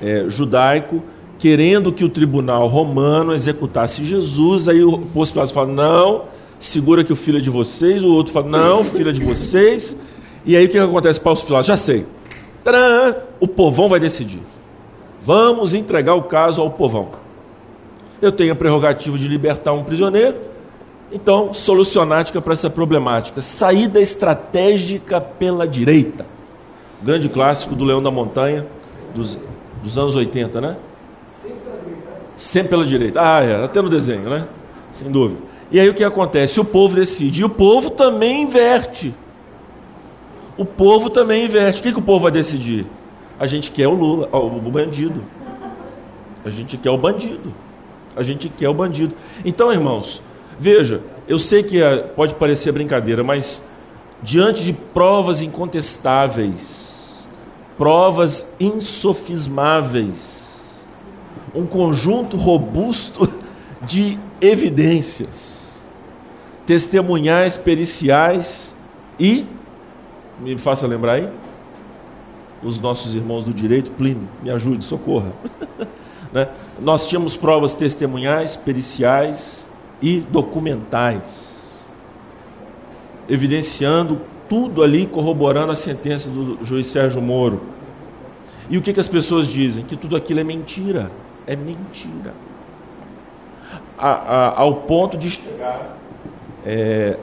uh, 0.00 0.30
judaico, 0.30 1.02
querendo 1.38 1.92
que 1.92 2.04
o 2.04 2.08
tribunal 2.08 2.66
romano 2.68 3.34
executasse 3.34 4.04
Jesus. 4.04 4.68
Aí 4.68 4.82
o 4.82 4.98
posto 4.98 5.34
Pilatos 5.34 5.52
fala: 5.52 5.66
não, 5.66 6.24
segura 6.66 7.04
que 7.04 7.12
o 7.12 7.16
filho 7.16 7.38
é 7.38 7.40
de 7.40 7.50
vocês. 7.50 8.02
O 8.02 8.12
outro 8.12 8.32
fala: 8.32 8.48
não, 8.48 8.84
filho 8.84 9.10
é 9.10 9.12
de 9.12 9.22
vocês. 9.22 9.96
E 10.44 10.56
aí 10.56 10.66
o 10.66 10.68
que 10.68 10.78
acontece? 10.78 11.20
Paulo 11.20 11.40
Pilatos, 11.40 11.66
já 11.66 11.76
sei. 11.76 12.06
Tcharam, 12.64 13.16
o 13.40 13.48
povão 13.48 13.88
vai 13.88 14.00
decidir. 14.00 14.40
Vamos 15.22 15.74
entregar 15.74 16.14
o 16.14 16.22
caso 16.22 16.60
ao 16.60 16.70
povão. 16.70 17.08
Eu 18.20 18.32
tenho 18.32 18.52
a 18.52 18.56
prerrogativa 18.56 19.16
de 19.18 19.26
libertar 19.26 19.72
um 19.72 19.82
prisioneiro 19.82 20.36
então, 21.12 21.54
solucionática 21.54 22.40
para 22.40 22.54
essa 22.54 22.68
problemática. 22.68 23.40
Saída 23.40 24.00
estratégica 24.00 25.20
pela 25.20 25.66
direita. 25.66 26.26
Grande 27.02 27.28
clássico 27.28 27.74
do 27.74 27.84
Leão 27.84 28.02
da 28.02 28.10
Montanha, 28.10 28.66
dos, 29.14 29.38
dos 29.82 29.96
anos 29.96 30.16
80, 30.16 30.60
né? 30.60 30.76
Sempre 32.36 32.70
pela 32.70 32.84
direita. 32.84 33.20
Ah, 33.22 33.42
é, 33.42 33.64
até 33.64 33.80
no 33.80 33.88
desenho, 33.88 34.28
né? 34.28 34.46
Sem 34.90 35.10
dúvida. 35.10 35.53
E 35.74 35.80
aí 35.80 35.90
o 35.90 35.94
que 35.94 36.04
acontece? 36.04 36.60
O 36.60 36.64
povo 36.64 36.94
decide. 36.94 37.40
E 37.40 37.44
o 37.44 37.50
povo 37.50 37.90
também 37.90 38.42
inverte. 38.42 39.12
O 40.56 40.64
povo 40.64 41.10
também 41.10 41.46
inverte. 41.46 41.80
O 41.80 41.82
que, 41.82 41.92
que 41.92 41.98
o 41.98 42.02
povo 42.02 42.22
vai 42.22 42.32
decidir? 42.32 42.86
A 43.40 43.48
gente 43.48 43.72
quer 43.72 43.88
o 43.88 43.94
Lula, 43.94 44.28
o 44.32 44.70
bandido. 44.70 45.24
A 46.44 46.50
gente 46.50 46.76
quer 46.76 46.90
o 46.90 46.96
bandido. 46.96 47.52
A 48.14 48.22
gente 48.22 48.48
quer 48.48 48.68
o 48.68 48.74
bandido. 48.74 49.16
Então, 49.44 49.72
irmãos, 49.72 50.22
Veja, 50.58 51.02
eu 51.26 51.38
sei 51.38 51.62
que 51.62 51.80
é, 51.82 51.98
pode 51.98 52.34
parecer 52.36 52.72
brincadeira, 52.72 53.24
mas 53.24 53.62
diante 54.22 54.64
de 54.64 54.72
provas 54.72 55.42
incontestáveis, 55.42 57.26
provas 57.76 58.54
insofismáveis, 58.60 60.86
um 61.54 61.66
conjunto 61.66 62.36
robusto 62.36 63.28
de 63.82 64.18
evidências, 64.40 65.63
testemunhais, 66.66 67.56
periciais 67.56 68.74
e, 69.18 69.46
me 70.40 70.56
faça 70.56 70.86
lembrar 70.86 71.14
aí, 71.14 71.28
os 72.62 72.80
nossos 72.80 73.14
irmãos 73.14 73.44
do 73.44 73.52
direito, 73.52 73.90
Plínio, 73.92 74.28
me 74.42 74.50
ajude, 74.50 74.84
socorra. 74.84 75.32
né? 76.32 76.48
Nós 76.80 77.06
tínhamos 77.06 77.36
provas 77.36 77.74
testemunhais, 77.74 78.56
periciais, 78.56 79.66
e 80.04 80.20
documentais, 80.20 81.80
evidenciando 83.28 84.20
tudo 84.48 84.82
ali, 84.82 85.06
corroborando 85.06 85.72
a 85.72 85.76
sentença 85.76 86.28
do 86.28 86.58
juiz 86.62 86.88
Sérgio 86.88 87.22
Moro. 87.22 87.62
E 88.68 88.76
o 88.76 88.82
que, 88.82 88.92
que 88.92 89.00
as 89.00 89.08
pessoas 89.08 89.46
dizem? 89.46 89.84
Que 89.84 89.96
tudo 89.96 90.14
aquilo 90.14 90.40
é 90.40 90.44
mentira. 90.44 91.10
É 91.46 91.56
mentira. 91.56 92.34
A, 93.96 94.10
a, 94.10 94.60
ao 94.60 94.74
ponto 94.82 95.16
de 95.16 95.30
chegar, 95.30 95.96
é, 96.64 97.18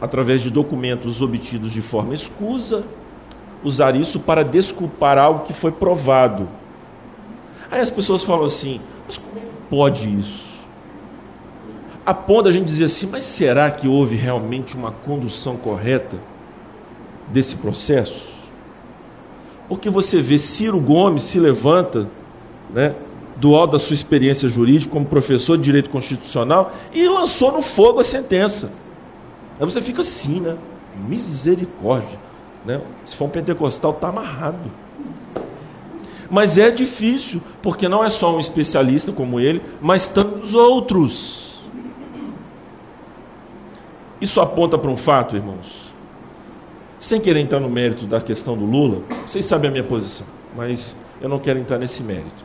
através 0.00 0.42
de 0.42 0.50
documentos 0.50 1.22
obtidos 1.22 1.72
de 1.72 1.80
forma 1.80 2.14
escusa, 2.14 2.84
usar 3.62 3.96
isso 3.96 4.20
para 4.20 4.42
desculpar 4.42 5.18
algo 5.18 5.44
que 5.44 5.52
foi 5.52 5.72
provado. 5.72 6.48
Aí 7.70 7.80
as 7.80 7.90
pessoas 7.90 8.22
falam 8.22 8.44
assim: 8.44 8.80
mas 9.06 9.18
como 9.18 9.38
é 9.38 9.40
que 9.40 9.46
pode 9.68 10.18
isso? 10.18 10.46
a 12.06 12.14
ponto 12.14 12.48
a 12.48 12.52
gente 12.52 12.66
dizer 12.66 12.84
assim, 12.84 13.08
mas 13.10 13.24
será 13.24 13.68
que 13.68 13.88
houve 13.88 14.14
realmente 14.14 14.76
uma 14.76 14.92
condução 14.92 15.56
correta 15.56 16.16
desse 17.26 17.56
processo? 17.56 18.28
Porque 19.68 19.90
você 19.90 20.22
vê 20.22 20.38
Ciro 20.38 20.78
Gomes 20.78 21.24
se 21.24 21.40
levanta, 21.40 22.06
né, 22.72 22.94
do 23.36 23.54
alto 23.54 23.72
da 23.72 23.78
sua 23.78 23.94
experiência 23.94 24.48
jurídica 24.48 24.92
como 24.92 25.04
professor 25.06 25.56
de 25.56 25.64
direito 25.64 25.90
constitucional 25.90 26.74
e 26.92 27.06
lançou 27.08 27.52
no 27.52 27.62
fogo 27.62 28.00
a 28.00 28.04
sentença. 28.04 28.70
Aí 29.58 29.64
você 29.64 29.80
fica 29.80 30.00
assim, 30.00 30.40
né? 30.40 30.56
Misericórdia. 31.06 32.18
Né? 32.64 32.80
Se 33.04 33.14
for 33.16 33.26
um 33.26 33.28
pentecostal, 33.28 33.92
está 33.92 34.08
amarrado. 34.08 34.70
Mas 36.30 36.58
é 36.58 36.70
difícil, 36.70 37.40
porque 37.62 37.88
não 37.88 38.02
é 38.02 38.10
só 38.10 38.34
um 38.34 38.40
especialista 38.40 39.12
como 39.12 39.38
ele, 39.38 39.62
mas 39.80 40.08
tantos 40.08 40.54
outros. 40.54 41.60
Isso 44.20 44.40
aponta 44.40 44.76
para 44.76 44.90
um 44.90 44.96
fato, 44.96 45.36
irmãos. 45.36 45.94
Sem 46.98 47.20
querer 47.20 47.40
entrar 47.40 47.60
no 47.60 47.70
mérito 47.70 48.06
da 48.06 48.20
questão 48.20 48.56
do 48.56 48.64
Lula, 48.64 49.02
vocês 49.26 49.44
sabem 49.44 49.68
a 49.68 49.70
minha 49.70 49.84
posição, 49.84 50.26
mas 50.56 50.96
eu 51.20 51.28
não 51.28 51.38
quero 51.38 51.58
entrar 51.58 51.78
nesse 51.78 52.02
mérito. 52.02 52.44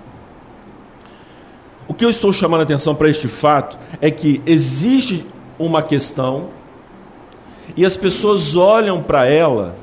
O 1.87 1.93
que 1.93 2.05
eu 2.05 2.09
estou 2.09 2.31
chamando 2.31 2.61
a 2.61 2.63
atenção 2.63 2.95
para 2.95 3.09
este 3.09 3.27
fato 3.27 3.77
é 3.99 4.09
que 4.09 4.41
existe 4.45 5.25
uma 5.59 5.81
questão 5.83 6.49
e 7.75 7.85
as 7.85 7.95
pessoas 7.95 8.55
olham 8.55 9.01
para 9.01 9.25
ela 9.27 9.75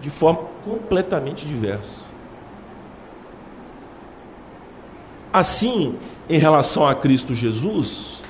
de 0.00 0.10
forma 0.10 0.40
completamente 0.64 1.46
diversa. 1.46 2.02
Assim, 5.32 5.96
em 6.28 6.38
relação 6.38 6.86
a 6.86 6.94
Cristo 6.94 7.34
Jesus, 7.34 8.22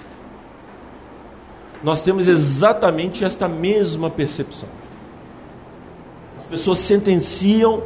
nós 1.83 2.03
temos 2.03 2.27
exatamente 2.27 3.25
esta 3.25 3.47
mesma 3.47 4.11
percepção. 4.11 4.69
As 6.37 6.45
pessoas 6.45 6.79
sentenciam 6.81 7.83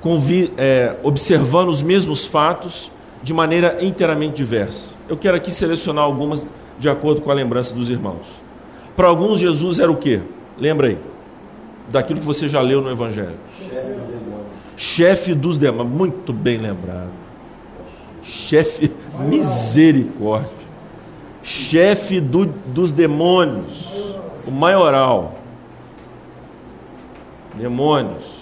convi- 0.00 0.52
é, 0.56 0.96
observando 1.02 1.68
os 1.68 1.82
mesmos 1.82 2.24
fatos 2.26 2.90
de 3.22 3.32
maneira 3.34 3.78
inteiramente 3.84 4.36
diversa. 4.36 4.90
Eu 5.08 5.16
quero 5.16 5.36
aqui 5.36 5.52
selecionar 5.52 6.04
algumas 6.04 6.46
de 6.78 6.88
acordo 6.88 7.20
com 7.20 7.30
a 7.30 7.34
lembrança 7.34 7.74
dos 7.74 7.90
irmãos. 7.90 8.26
Para 8.96 9.08
alguns, 9.08 9.38
Jesus 9.38 9.78
era 9.78 9.90
o 9.90 9.96
quê? 9.96 10.20
Lembra 10.56 10.88
aí. 10.88 10.98
Daquilo 11.90 12.20
que 12.20 12.26
você 12.26 12.48
já 12.48 12.60
leu 12.60 12.80
no 12.82 12.90
Evangelho. 12.90 13.36
Chefe 14.76 15.34
dos 15.34 15.56
demônios. 15.58 15.96
Muito 15.96 16.32
bem 16.32 16.58
lembrado. 16.58 17.08
Chefe, 18.22 18.92
misericórdia. 19.20 20.50
Chefe 21.42 22.20
do- 22.20 22.46
dos 22.66 22.92
demônios. 22.92 23.88
O 24.46 24.50
maioral. 24.50 25.34
Demônios. 27.54 28.37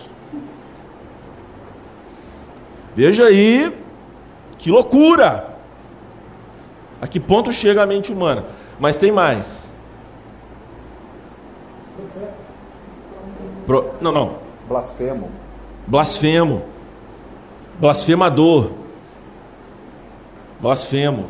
Veja 2.96 3.26
aí 3.26 3.76
que 4.58 4.70
loucura! 4.70 5.54
A 7.00 7.06
que 7.06 7.20
ponto 7.20 7.52
chega 7.52 7.82
a 7.82 7.86
mente 7.86 8.10
humana? 8.10 8.46
Mas 8.80 8.96
tem 8.96 9.12
mais. 9.12 9.68
Pro- 13.66 13.90
Não, 14.00 14.10
não. 14.12 14.36
Blasfemo. 14.66 15.30
Blasfemo. 15.86 16.62
Blasfemador. 17.78 18.70
Blasfemo. 20.60 21.26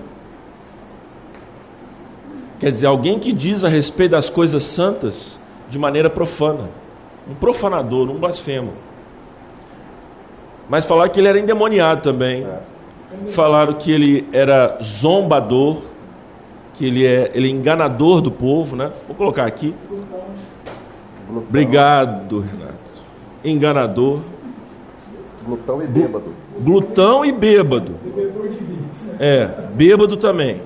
Quer 2.61 2.71
dizer, 2.73 2.87
alguém 2.87 3.19
que 3.19 3.33
diz 3.33 3.65
a 3.65 3.69
respeito 3.69 4.13
das 4.13 4.31
coisas 4.31 4.63
santas 4.65 5.39
de 5.69 5.79
maneira 5.79 6.09
profana. 6.09 6.71
Um 7.29 7.35
profanador, 7.35 8.09
um 8.09 8.19
blasfemo. 8.19 8.73
Mas 10.69 10.85
falaram 10.85 11.11
que 11.11 11.21
ele 11.21 11.29
era 11.29 11.39
endemoniado 11.39 12.03
também. 12.03 12.47
Falaram 13.29 13.73
que 13.75 13.93
ele 13.93 14.29
era 14.33 14.79
zombador, 14.83 15.79
que 16.75 16.87
ele 16.87 17.07
é, 17.07 17.31
ele 17.35 17.49
é 17.49 17.51
enganador 17.51 18.21
do 18.21 18.31
povo, 18.31 18.77
né? 18.77 18.91
Vou 19.07 19.17
colocar 19.17 19.47
aqui. 19.47 19.75
Glutão, 19.89 21.49
Obrigado, 21.49 22.41
Renato. 22.41 22.77
Enganador, 23.45 24.21
Glutão 25.45 25.81
e 25.83 25.87
bêbado. 25.87 26.35
glutão 26.61 27.25
e 27.25 27.33
bêbado. 27.33 27.95
Vinho. 28.05 28.37
É, 29.21 29.49
bêbado 29.75 30.17
também. 30.17 30.61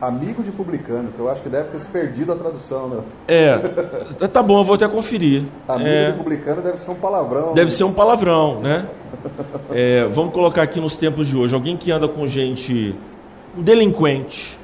Amigo 0.00 0.42
de 0.42 0.50
publicano, 0.50 1.10
que 1.14 1.20
eu 1.20 1.28
acho 1.30 1.42
que 1.42 1.48
deve 1.50 1.68
ter 1.68 1.78
se 1.78 1.88
perdido 1.88 2.32
a 2.32 2.36
tradução, 2.36 2.88
né? 2.88 3.02
É, 3.28 3.58
tá 4.32 4.42
bom, 4.42 4.60
eu 4.60 4.64
vou 4.64 4.74
até 4.74 4.88
conferir. 4.88 5.44
Amigo 5.68 5.88
É, 5.88 6.10
de 6.12 6.16
publicano 6.16 6.62
deve 6.62 6.78
ser 6.78 6.90
um 6.90 6.94
palavrão. 6.94 7.52
deve 7.52 7.70
ser 7.70 7.84
um 7.84 7.92
palavrão, 7.92 8.60
né? 8.60 8.86
É, 9.70 10.04
vamos 10.04 10.32
colocar 10.32 10.62
aqui 10.62 10.80
nos 10.80 10.96
tempos 10.96 11.26
de 11.26 11.36
hoje, 11.36 11.54
alguém 11.54 11.76
que 11.76 11.92
anda 11.92 12.08
com 12.08 12.26
gente, 12.26 12.94
um 13.56 13.62
delinquente, 13.62 14.58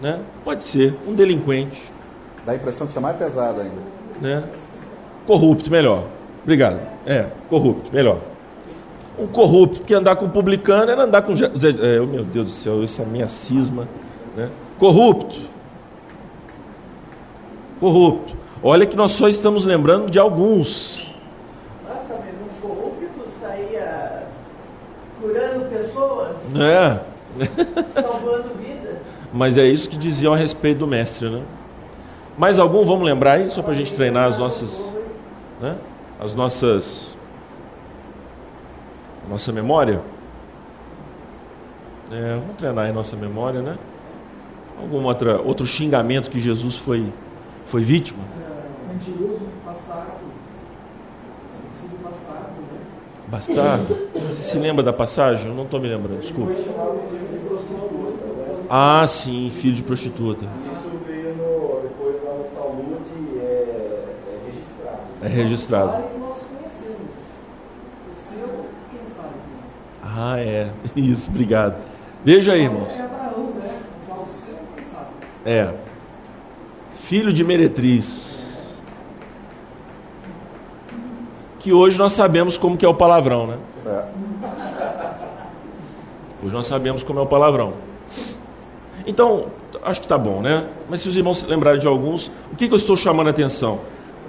né? 0.00 0.20
Pode 0.44 0.64
ser, 0.64 0.94
um 1.06 1.12
delinquente, 1.14 1.92
Dá 2.46 2.52
a 2.52 2.56
impressão 2.56 2.86
de 2.86 2.92
ser 2.92 3.00
mais 3.00 3.16
pesado 3.16 3.60
ainda. 3.60 3.76
né? 4.20 4.42
Corrupto, 5.26 5.70
melhor. 5.70 6.04
Obrigado. 6.42 6.80
É, 7.06 7.26
corrupto, 7.48 7.90
melhor. 7.94 8.18
Um 9.18 9.26
corrupto, 9.28 9.78
porque 9.80 9.94
andar 9.94 10.16
com 10.16 10.28
publicano 10.28 10.90
era 10.90 11.02
andar 11.02 11.22
com. 11.22 11.34
É, 11.34 12.00
oh, 12.00 12.06
meu 12.06 12.24
Deus 12.24 12.46
do 12.46 12.50
céu, 12.50 12.82
essa 12.82 13.02
é 13.02 13.04
a 13.04 13.08
minha 13.08 13.28
cisma. 13.28 13.86
Né? 14.36 14.48
Corrupto. 14.82 15.36
Corrupto. 17.78 18.36
Olha 18.60 18.84
que 18.84 18.96
nós 18.96 19.12
só 19.12 19.28
estamos 19.28 19.64
lembrando 19.64 20.10
de 20.10 20.18
alguns. 20.18 21.08
Nossa, 21.86 22.18
mas 22.18 22.34
um 22.34 22.60
corrupto 22.68 23.28
saía 23.40 24.26
curando 25.20 25.66
pessoas, 25.66 26.36
Né? 26.52 27.00
salvando 27.94 28.54
vidas. 28.58 28.96
Mas 29.32 29.56
é 29.56 29.64
isso 29.64 29.88
que 29.88 29.96
diziam 29.96 30.34
a 30.34 30.36
respeito 30.36 30.78
do 30.78 30.88
mestre, 30.88 31.30
né? 31.30 31.44
Mais 32.36 32.58
algum? 32.58 32.84
Vamos 32.84 33.04
lembrar 33.04 33.34
aí, 33.34 33.52
só 33.52 33.62
para 33.62 33.70
a 33.70 33.76
gente 33.76 33.94
treinar 33.94 34.26
as 34.26 34.36
nossas. 34.36 34.92
Né? 35.60 35.76
As 36.18 36.34
nossas. 36.34 37.16
Nossa 39.30 39.52
memória. 39.52 40.02
É, 42.10 42.34
vamos 42.34 42.56
treinar 42.56 42.86
aí 42.86 42.92
nossa 42.92 43.14
memória, 43.14 43.62
né? 43.62 43.78
Algum 44.82 45.04
outra, 45.04 45.40
outro 45.40 45.64
xingamento 45.64 46.30
que 46.30 46.40
Jesus 46.40 46.76
foi, 46.76 47.12
foi 47.64 47.82
vítima? 47.82 48.24
Mentiroso. 48.92 49.40
Bastardo. 49.64 50.12
Filho 51.80 51.98
bastardo, 52.02 52.60
né? 52.60 52.78
Bastardo. 53.28 53.96
Você 54.26 54.42
se 54.42 54.58
lembra 54.58 54.82
da 54.82 54.92
passagem? 54.92 55.48
Eu 55.48 55.54
não 55.54 55.64
estou 55.64 55.80
me 55.80 55.88
lembrando, 55.88 56.20
desculpa. 56.20 56.52
Prostituta. 56.52 56.82
Ah, 58.68 59.06
sim, 59.06 59.50
filho 59.50 59.74
de 59.74 59.82
prostituta. 59.82 60.46
Isso 60.70 60.90
veio 61.06 61.34
no, 61.36 61.80
depois 61.82 62.16
lá 62.24 62.34
no 62.34 62.44
Talmud, 62.54 63.04
é, 63.38 64.06
é 64.28 64.38
registrado. 64.46 64.98
É 65.22 65.28
registrado. 65.28 66.04
Ah, 70.14 70.38
é. 70.38 70.70
Isso, 70.94 71.30
obrigado. 71.30 71.82
Veja 72.24 72.52
aí, 72.52 72.62
irmãos. 72.62 72.92
É 72.92 73.02
Abraão, 73.02 73.50
né? 73.54 73.80
Já 74.06 74.14
o 74.14 74.26
seu, 74.26 74.58
quem 74.76 74.84
sabe? 74.86 75.06
É. 75.44 75.72
Filho 76.96 77.32
de 77.32 77.44
meretriz. 77.44 78.62
Que 81.58 81.72
hoje 81.72 81.98
nós 81.98 82.12
sabemos 82.12 82.56
como 82.56 82.76
que 82.76 82.84
é 82.84 82.88
o 82.88 82.94
palavrão, 82.94 83.46
né? 83.46 83.58
É. 83.86 84.04
Hoje 86.44 86.54
nós 86.54 86.66
sabemos 86.66 87.02
como 87.04 87.20
é 87.20 87.22
o 87.22 87.26
palavrão. 87.26 87.74
Então, 89.06 89.46
acho 89.82 90.00
que 90.00 90.08
tá 90.08 90.18
bom, 90.18 90.40
né? 90.40 90.66
Mas 90.88 91.00
se 91.00 91.08
os 91.08 91.16
irmãos 91.16 91.38
se 91.38 91.46
lembrarem 91.46 91.80
de 91.80 91.86
alguns, 91.86 92.28
o 92.52 92.56
que, 92.56 92.66
que 92.66 92.74
eu 92.74 92.78
estou 92.78 92.96
chamando 92.96 93.28
a 93.28 93.30
atenção? 93.30 93.80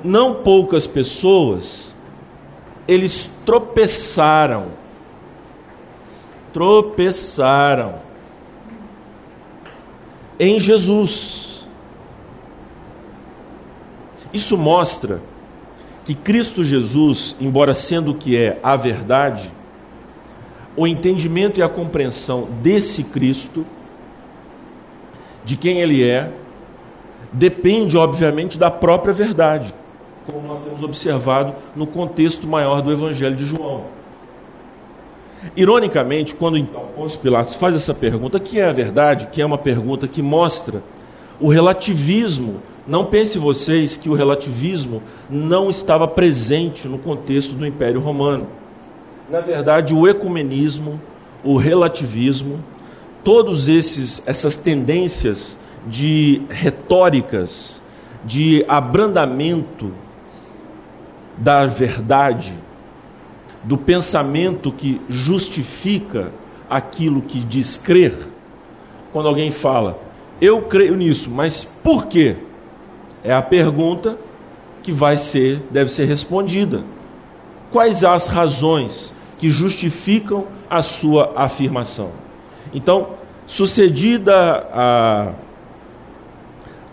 Não 0.04 0.36
poucas 0.36 0.86
pessoas, 0.86 1.96
eles 2.88 3.32
tropeçaram. 3.46 4.66
Tropeçaram 6.52 8.13
em 10.44 10.60
Jesus. 10.60 11.68
Isso 14.34 14.58
mostra 14.58 15.22
que 16.06 16.14
Cristo 16.14 16.64
Jesus, 16.64 17.36
embora 17.40 17.74
sendo 17.74 18.12
o 18.12 18.16
que 18.16 18.36
é 18.36 18.60
a 18.62 18.76
verdade, 18.76 19.52
o 20.76 20.88
entendimento 20.88 21.60
e 21.60 21.64
a 21.64 21.70
compreensão 21.70 22.48
desse 22.62 23.04
Cristo, 23.04 23.66
de 25.46 25.56
quem 25.56 25.80
ele 25.80 26.04
é, 26.04 26.32
depende, 27.32 27.98
obviamente, 27.98 28.58
da 28.58 28.72
própria 28.72 29.14
verdade, 29.14 29.74
como 30.26 30.48
nós 30.48 30.64
temos 30.64 30.82
observado 30.82 31.54
no 31.76 31.86
contexto 31.86 32.48
maior 32.48 32.82
do 32.82 32.92
Evangelho 32.92 33.36
de 33.36 33.46
João. 33.46 33.86
Ironicamente, 35.56 36.34
quando 36.36 36.58
então 36.58 36.88
Pôncio 36.96 37.20
Pilatos 37.20 37.56
faz 37.56 37.76
essa 37.76 37.94
pergunta, 37.94 38.40
que 38.40 38.60
é 38.60 38.66
a 38.66 38.72
verdade, 38.72 39.28
que 39.32 39.42
é 39.42 39.46
uma 39.46 39.58
pergunta 39.58 40.08
que 40.08 40.22
mostra 40.22 40.84
o 41.40 41.50
relativismo. 41.50 42.62
Não 42.88 43.06
pense 43.06 43.38
vocês 43.38 43.96
que 43.98 44.10
o 44.10 44.14
relativismo 44.14 45.02
não 45.30 45.70
estava 45.70 46.08
presente 46.08 46.88
no 46.88 46.98
contexto 46.98 47.54
do 47.54 47.66
Império 47.66 48.00
Romano. 48.00 48.48
Na 49.30 49.40
verdade, 49.40 49.94
o 49.94 50.08
ecumenismo, 50.08 51.00
o 51.44 51.58
relativismo, 51.58 52.64
todos 53.24 53.68
esses 53.68 54.22
essas 54.26 54.58
tendências 54.58 55.58
de 55.88 56.42
retóricas, 56.50 57.82
de 58.24 58.66
abrandamento 58.68 59.94
da 61.38 61.66
verdade, 61.66 62.54
do 63.64 63.78
pensamento 63.78 64.72
que 64.72 65.02
justifica 65.08 66.32
aquilo 66.70 67.22
que 67.22 67.40
diz 67.40 67.78
crer. 67.78 68.14
Quando 69.12 69.28
alguém 69.28 69.52
fala, 69.52 70.00
eu 70.42 70.64
creio 70.64 70.96
nisso, 70.96 71.30
mas 71.30 71.64
por 71.64 72.08
quê? 72.08 72.36
É 73.24 73.34
a 73.34 73.42
pergunta 73.42 74.18
que 74.82 74.92
vai 74.92 75.18
ser, 75.18 75.62
deve 75.72 75.90
ser 75.90 76.06
respondida. 76.06 76.84
Quais 77.72 78.04
as 78.04 78.28
razões 78.28 79.14
que 79.40 79.50
justificam 79.50 80.48
a 80.70 80.82
sua 80.82 81.32
afirmação? 81.36 82.12
Então, 82.74 83.12
sucedida 83.46 84.68
a, 84.74 85.32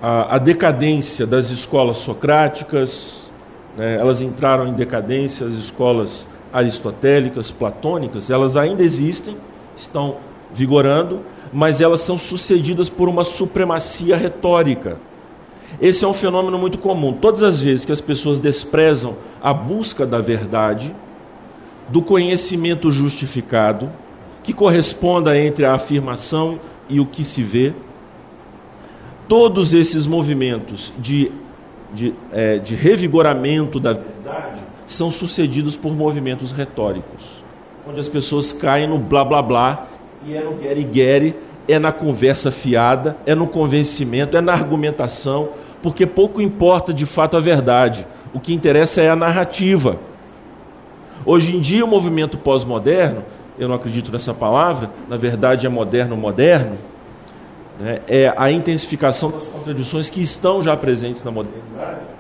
a, 0.01 0.37
a 0.37 0.39
decadência 0.39 1.27
das 1.27 1.51
escolas 1.51 1.97
socráticas, 1.97 3.31
né, 3.77 3.97
elas 3.97 4.21
entraram 4.21 4.69
em 4.69 4.73
decadência, 4.73 5.47
as 5.47 5.55
escolas 5.55 6.29
aristotélicas, 6.53 7.51
platônicas, 7.51 8.31
elas 8.31 8.57
ainda 8.57 8.83
existem, 8.83 9.37
estão 9.77 10.17
vigorando, 10.53 11.21
mas 11.53 11.81
elas 11.81 12.01
são 12.01 12.19
sucedidas 12.19 12.89
por 12.89 13.09
uma 13.09 13.25
supremacia 13.25 14.17
retórica. 14.17 14.99
Esse 15.81 16.05
é 16.05 16.09
um 16.09 16.13
fenômeno 16.13 16.59
muito 16.59 16.79
comum. 16.79 17.13
Todas 17.13 17.43
as 17.43 17.61
vezes 17.61 17.85
que 17.85 17.93
as 17.93 18.01
pessoas 18.01 18.41
desprezam 18.41 19.17
a 19.41 19.55
busca 19.55 20.05
da 20.05 20.19
verdade, 20.19 20.95
do 21.89 22.03
conhecimento 22.03 22.91
justificado, 22.91 23.91
que 24.43 24.53
corresponda 24.53 25.39
entre 25.39 25.65
a 25.65 25.75
afirmação 25.75 26.61
e 26.89 27.01
o 27.01 27.07
que 27.07 27.25
se 27.25 27.43
vê, 27.43 27.73
todos 29.29 29.75
esses 29.75 30.07
movimentos 30.07 30.93
de, 30.99 31.31
de, 31.95 32.15
é, 32.33 32.59
de 32.59 32.75
revigoramento 32.75 33.79
da 33.79 33.93
verdade 33.93 34.70
são 34.91 35.13
sucedidos 35.13 35.77
por 35.77 35.95
movimentos 35.95 36.51
retóricos, 36.51 37.45
onde 37.89 38.01
as 38.01 38.09
pessoas 38.09 38.53
caem 38.53 38.89
no 38.89 38.99
blá 38.99 39.25
blá 39.25 39.41
blá 39.41 39.87
e 40.27 40.37
é 40.37 40.43
no 40.43 40.55
gueri-gueri, 40.55 41.37
é 41.69 41.79
na 41.79 41.93
conversa 41.93 42.51
fiada, 42.51 43.17
é 43.25 43.33
no 43.33 43.47
convencimento, 43.47 44.37
é 44.37 44.41
na 44.41 44.53
argumentação, 44.53 45.51
porque 45.81 46.05
pouco 46.07 46.41
importa 46.41 46.93
de 46.93 47.07
fato 47.07 47.37
a 47.37 47.41
verdade, 47.41 48.05
o 48.35 48.41
que 48.41 48.53
interessa 48.53 49.01
é 49.01 49.09
a 49.09 49.15
narrativa. 49.15 49.97
Hoje 51.25 51.57
em 51.57 51.61
dia, 51.61 51.85
o 51.85 51.89
movimento 51.89 52.37
pós-moderno, 52.37 53.25
eu 53.59 53.69
não 53.69 53.77
acredito 53.77 54.11
nessa 54.11 54.35
palavra, 54.35 54.91
na 55.09 55.17
verdade 55.17 55.67
é 55.67 55.69
moderno-moderno, 55.69 56.77
né, 57.79 58.01
é 58.09 58.35
a 58.37 58.51
intensificação 58.51 59.31
das 59.31 59.45
contradições 59.45 60.11
que 60.11 60.21
estão 60.21 60.63
já 60.65 60.77
presentes 60.77 61.23
na 61.23 61.31
modernidade. 61.31 62.20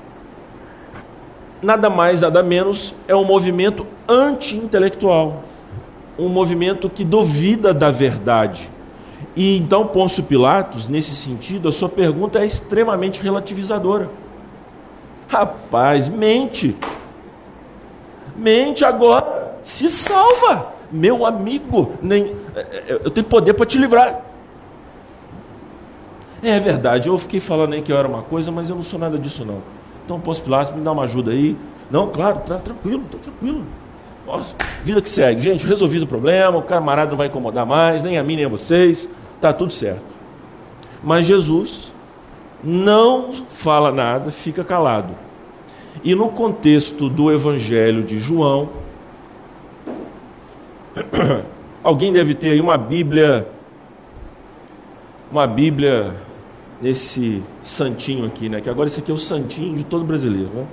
Nada 1.62 1.90
mais, 1.90 2.22
nada 2.22 2.42
menos, 2.42 2.94
é 3.06 3.14
um 3.14 3.24
movimento 3.24 3.86
anti-intelectual, 4.08 5.44
um 6.18 6.28
movimento 6.28 6.88
que 6.88 7.04
duvida 7.04 7.74
da 7.74 7.90
verdade. 7.90 8.70
E 9.36 9.58
então 9.58 9.86
Pôncio 9.86 10.22
Pilatos, 10.24 10.88
nesse 10.88 11.14
sentido, 11.14 11.68
a 11.68 11.72
sua 11.72 11.88
pergunta 11.88 12.40
é 12.40 12.46
extremamente 12.46 13.22
relativizadora. 13.22 14.10
Rapaz, 15.28 16.08
mente. 16.08 16.76
Mente 18.36 18.84
agora. 18.84 19.58
Se 19.62 19.88
salva, 19.88 20.72
meu 20.90 21.24
amigo. 21.26 21.92
Nem, 22.00 22.34
é, 22.56 22.60
é, 22.60 23.00
eu 23.04 23.10
tenho 23.10 23.26
poder 23.26 23.54
para 23.54 23.66
te 23.66 23.78
livrar. 23.78 24.22
É 26.42 26.58
verdade, 26.58 27.08
eu 27.08 27.18
fiquei 27.18 27.38
falando 27.38 27.74
aí 27.74 27.82
que 27.82 27.92
eu 27.92 27.98
era 27.98 28.08
uma 28.08 28.22
coisa, 28.22 28.50
mas 28.50 28.70
eu 28.70 28.76
não 28.76 28.82
sou 28.82 28.98
nada 28.98 29.18
disso 29.18 29.44
não. 29.44 29.62
Então, 30.10 30.18
Pôncio 30.18 30.42
Pilatos, 30.42 30.74
me 30.74 30.82
dá 30.82 30.90
uma 30.90 31.04
ajuda 31.04 31.30
aí. 31.30 31.56
Não, 31.88 32.08
claro, 32.08 32.40
tá 32.40 32.56
tranquilo, 32.56 33.04
tá 33.12 33.16
tranquilo. 33.22 33.64
Nossa, 34.26 34.56
vida 34.82 35.00
que 35.00 35.08
segue. 35.08 35.40
Gente, 35.40 35.64
resolvido 35.64 36.02
o 36.02 36.06
problema, 36.08 36.58
o 36.58 36.62
camarada 36.62 37.12
não 37.12 37.16
vai 37.16 37.28
incomodar 37.28 37.64
mais, 37.64 38.02
nem 38.02 38.18
a 38.18 38.24
mim, 38.24 38.34
nem 38.34 38.44
a 38.44 38.48
vocês. 38.48 39.08
Tá 39.40 39.52
tudo 39.52 39.72
certo. 39.72 40.02
Mas 41.00 41.26
Jesus 41.26 41.92
não 42.64 43.32
fala 43.50 43.92
nada, 43.92 44.32
fica 44.32 44.64
calado. 44.64 45.14
E 46.02 46.12
no 46.12 46.30
contexto 46.30 47.08
do 47.08 47.32
Evangelho 47.32 48.02
de 48.02 48.18
João, 48.18 48.68
alguém 51.84 52.12
deve 52.12 52.34
ter 52.34 52.50
aí 52.50 52.60
uma 52.60 52.76
Bíblia, 52.76 53.46
uma 55.30 55.46
Bíblia 55.46 56.16
nesse 56.80 57.42
santinho 57.62 58.26
aqui, 58.26 58.48
né? 58.48 58.60
Que 58.60 58.70
agora 58.70 58.86
esse 58.86 59.00
aqui 59.00 59.10
é 59.10 59.14
o 59.14 59.18
santinho 59.18 59.76
de 59.76 59.84
todo 59.84 60.04
brasileiro, 60.04 60.48
né? 60.54 60.66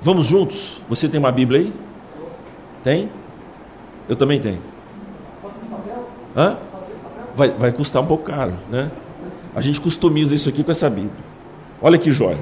Vamos 0.00 0.26
juntos? 0.26 0.80
Você 0.88 1.08
tem 1.08 1.18
uma 1.18 1.32
Bíblia 1.32 1.60
aí? 1.60 1.72
Tem? 2.82 3.10
Eu 4.08 4.16
também 4.16 4.40
tenho. 4.40 4.60
Hã? 6.36 6.56
Vai, 7.34 7.50
vai 7.50 7.72
custar 7.72 8.02
um 8.02 8.06
pouco 8.06 8.24
caro, 8.24 8.54
né? 8.70 8.90
A 9.54 9.60
gente 9.60 9.80
customiza 9.80 10.34
isso 10.34 10.48
aqui 10.48 10.62
com 10.62 10.70
essa 10.70 10.88
Bíblia. 10.88 11.24
Olha 11.80 11.98
que 11.98 12.10
joia. 12.10 12.38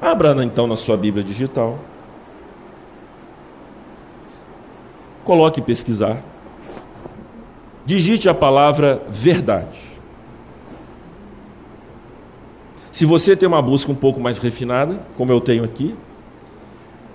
Abra 0.00 0.34
então 0.42 0.66
na 0.66 0.76
sua 0.76 0.96
Bíblia 0.96 1.22
digital. 1.22 1.78
Coloque 5.24 5.60
pesquisar. 5.60 6.22
Digite 7.84 8.28
a 8.28 8.34
palavra 8.34 9.02
verdade. 9.08 9.90
Se 12.92 13.06
você 13.06 13.36
tem 13.36 13.48
uma 13.48 13.62
busca 13.62 13.90
um 13.90 13.94
pouco 13.94 14.20
mais 14.20 14.38
refinada, 14.38 15.00
como 15.16 15.30
eu 15.30 15.40
tenho 15.40 15.64
aqui, 15.64 15.94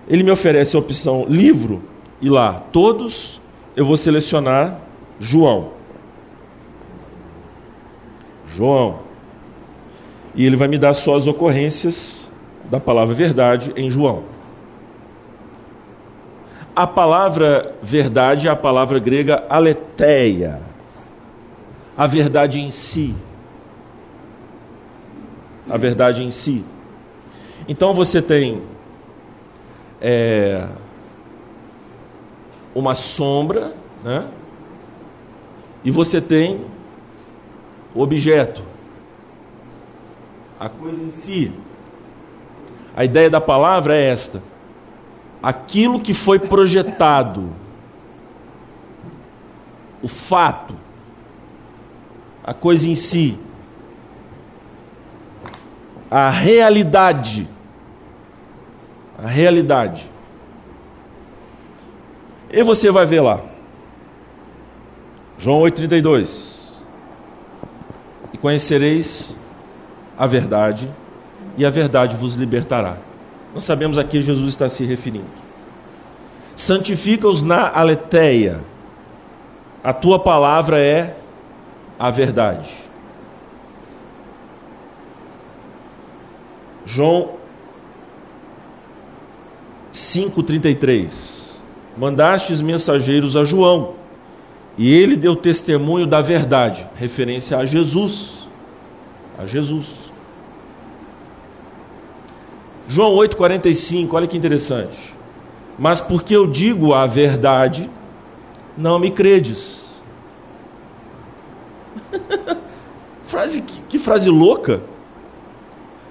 ele 0.08 0.24
me 0.24 0.32
oferece 0.32 0.76
a 0.76 0.80
opção 0.80 1.26
livro 1.28 1.84
e 2.22 2.30
lá, 2.30 2.64
todos, 2.72 3.42
eu 3.76 3.86
vou 3.86 3.98
selecionar 3.98 4.80
João. 5.20 5.72
João. 8.48 9.00
E 10.34 10.46
ele 10.46 10.56
vai 10.56 10.68
me 10.68 10.78
dar 10.78 10.94
só 10.94 11.16
as 11.16 11.28
ocorrências 11.28 12.32
da 12.70 12.80
palavra 12.80 13.14
verdade 13.14 13.74
em 13.76 13.90
João. 13.90 14.35
A 16.76 16.86
palavra 16.86 17.74
verdade 17.82 18.48
é 18.48 18.52
a 18.52 18.56
palavra 18.56 19.00
grega 19.00 19.46
aletheia. 19.50 20.62
A 21.98 22.06
verdade 22.06 22.60
em 22.60 22.70
si. 22.70 23.16
A 25.70 25.78
verdade 25.78 26.24
em 26.24 26.32
si. 26.32 26.66
Então 27.68 27.94
você 27.94 28.22
tem 28.22 28.62
é, 30.02 30.68
uma 32.76 32.94
sombra, 32.94 33.72
né? 34.04 34.28
E 35.84 35.90
você 35.90 36.20
tem 36.20 36.66
o 37.94 38.02
objeto, 38.02 38.62
a 40.60 40.68
coisa 40.68 41.02
em 41.02 41.12
si. 41.12 41.54
A 42.96 43.06
ideia 43.06 43.30
da 43.30 43.40
palavra 43.40 43.96
é 43.96 44.04
esta: 44.04 44.44
aquilo 45.46 46.00
que 46.00 46.12
foi 46.12 46.40
projetado, 46.40 47.56
o 50.02 50.08
fato, 50.08 50.76
a 52.44 52.52
coisa 52.52 52.90
em 52.90 52.96
si, 52.96 53.38
a 56.10 56.32
realidade. 56.32 57.48
A 59.20 59.28
realidade. 59.28 60.10
E 62.52 62.64
você 62.64 62.90
vai 62.90 63.06
ver 63.06 63.22
lá. 63.22 63.40
João 65.38 65.62
8,32. 65.62 66.80
E 68.34 68.38
conhecereis 68.40 69.38
a 70.18 70.26
verdade, 70.26 70.92
e 71.56 71.64
a 71.64 71.70
verdade 71.70 72.16
vos 72.16 72.34
libertará. 72.34 73.05
Nós 73.56 73.64
sabemos 73.64 73.98
a 73.98 74.04
que 74.04 74.22
Jesus 74.22 74.50
está 74.50 74.68
se 74.68 74.84
referindo. 74.84 75.26
Santifica-os 76.58 77.42
na 77.42 77.72
aletheia. 77.74 78.60
A 79.82 79.94
tua 79.94 80.20
palavra 80.20 80.78
é 80.78 81.16
a 81.98 82.12
verdade. 82.12 82.70
João 86.86 87.36
5,33. 89.94 91.62
Mandastes 91.98 92.60
mensageiros 92.60 93.38
a 93.38 93.46
João, 93.46 93.94
e 94.78 94.94
ele 94.94 95.16
deu 95.16 95.34
testemunho 95.34 96.06
da 96.06 96.22
verdade, 96.22 96.86
referência 96.96 97.58
a 97.58 97.66
Jesus. 97.66 98.50
A 99.38 99.46
Jesus. 99.46 100.05
João 102.88 103.14
8,45, 103.16 104.14
olha 104.14 104.28
que 104.28 104.38
interessante. 104.38 105.16
Mas 105.78 106.00
porque 106.00 106.36
eu 106.36 106.48
digo 106.48 106.94
a 106.94 107.06
verdade, 107.06 107.90
não 108.78 109.00
me 109.00 109.12
credes. 109.12 110.02
frase, 113.24 113.62
que, 113.62 113.82
que 113.82 114.00
frase 114.00 114.30
louca. 114.30 114.82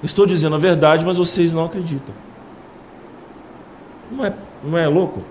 Estou 0.02 0.26
dizendo 0.26 0.56
a 0.56 0.58
verdade, 0.58 1.04
mas 1.04 1.16
vocês 1.16 1.52
não 1.52 1.64
acreditam. 1.64 2.14
Não 4.10 4.24
é, 4.24 4.34
não 4.62 4.76
é 4.76 4.86
louco? 4.86 5.22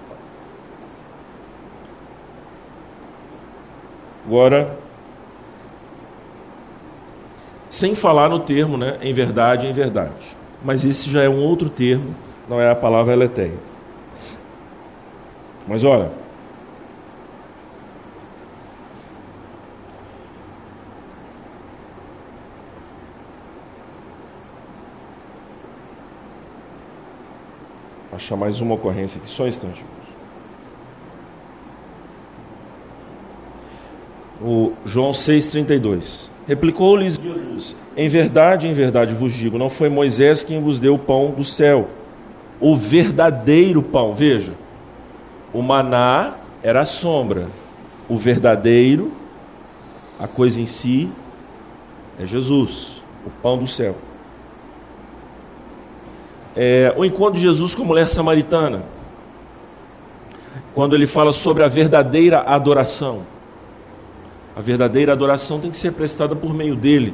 Agora, 4.26 4.80
sem 7.70 7.94
falar 7.94 8.30
no 8.30 8.40
termo, 8.40 8.78
né, 8.78 8.98
em 9.02 9.14
verdade, 9.14 9.68
em 9.68 9.74
verdade. 9.74 10.43
Mas 10.64 10.86
esse 10.86 11.10
já 11.10 11.22
é 11.22 11.30
um 11.30 11.44
outro 11.44 11.70
termo, 11.70 12.16
não 12.48 12.60
é 12.60 12.70
a 12.70 12.76
palavra 12.76 13.14
eleteia. 13.14 13.58
Mas 15.68 15.84
olha, 15.84 16.12
achar 28.12 28.38
mais 28.38 28.62
uma 28.62 28.76
ocorrência 28.76 29.20
aqui, 29.20 29.30
só 29.30 29.44
um 29.44 29.48
instante. 29.48 29.86
O 34.42 34.74
João 34.86 35.12
6,32. 35.12 36.33
Replicou-lhes 36.48 37.18
Jesus: 37.18 37.76
Em 37.96 38.10
verdade, 38.10 38.68
em 38.68 38.74
verdade 38.74 39.14
vos 39.14 39.34
digo, 39.34 39.58
não 39.58 39.70
foi 39.70 39.90
Moisés 39.90 40.44
quem 40.44 40.62
vos 40.62 40.80
deu 40.80 40.96
o 40.96 41.00
pão 41.00 41.32
do 41.32 41.44
céu, 41.44 41.90
o 42.60 42.76
verdadeiro 42.76 43.82
pão. 43.82 44.14
Veja, 44.14 44.54
o 45.54 45.62
maná 45.62 46.36
era 46.62 46.82
a 46.82 46.86
sombra, 46.86 47.48
o 48.10 48.18
verdadeiro, 48.18 49.12
a 50.20 50.28
coisa 50.28 50.60
em 50.60 50.66
si, 50.66 51.10
é 52.20 52.28
Jesus, 52.28 53.04
o 53.26 53.30
pão 53.30 53.58
do 53.58 53.68
céu. 53.68 53.96
É, 56.56 56.94
o 56.96 57.04
encontro 57.04 57.36
de 57.36 57.42
Jesus 57.42 57.74
com 57.74 57.84
a 57.84 57.86
mulher 57.86 58.08
samaritana, 58.08 58.84
quando 60.76 60.96
ele 60.96 61.08
fala 61.08 61.34
sobre 61.34 61.64
a 61.64 61.68
verdadeira 61.68 62.42
adoração. 62.42 63.33
A 64.56 64.62
verdadeira 64.62 65.14
adoração 65.14 65.60
tem 65.60 65.72
que 65.72 65.78
ser 65.78 65.94
prestada 65.94 66.36
por 66.36 66.54
meio 66.54 66.76
dele, 66.76 67.14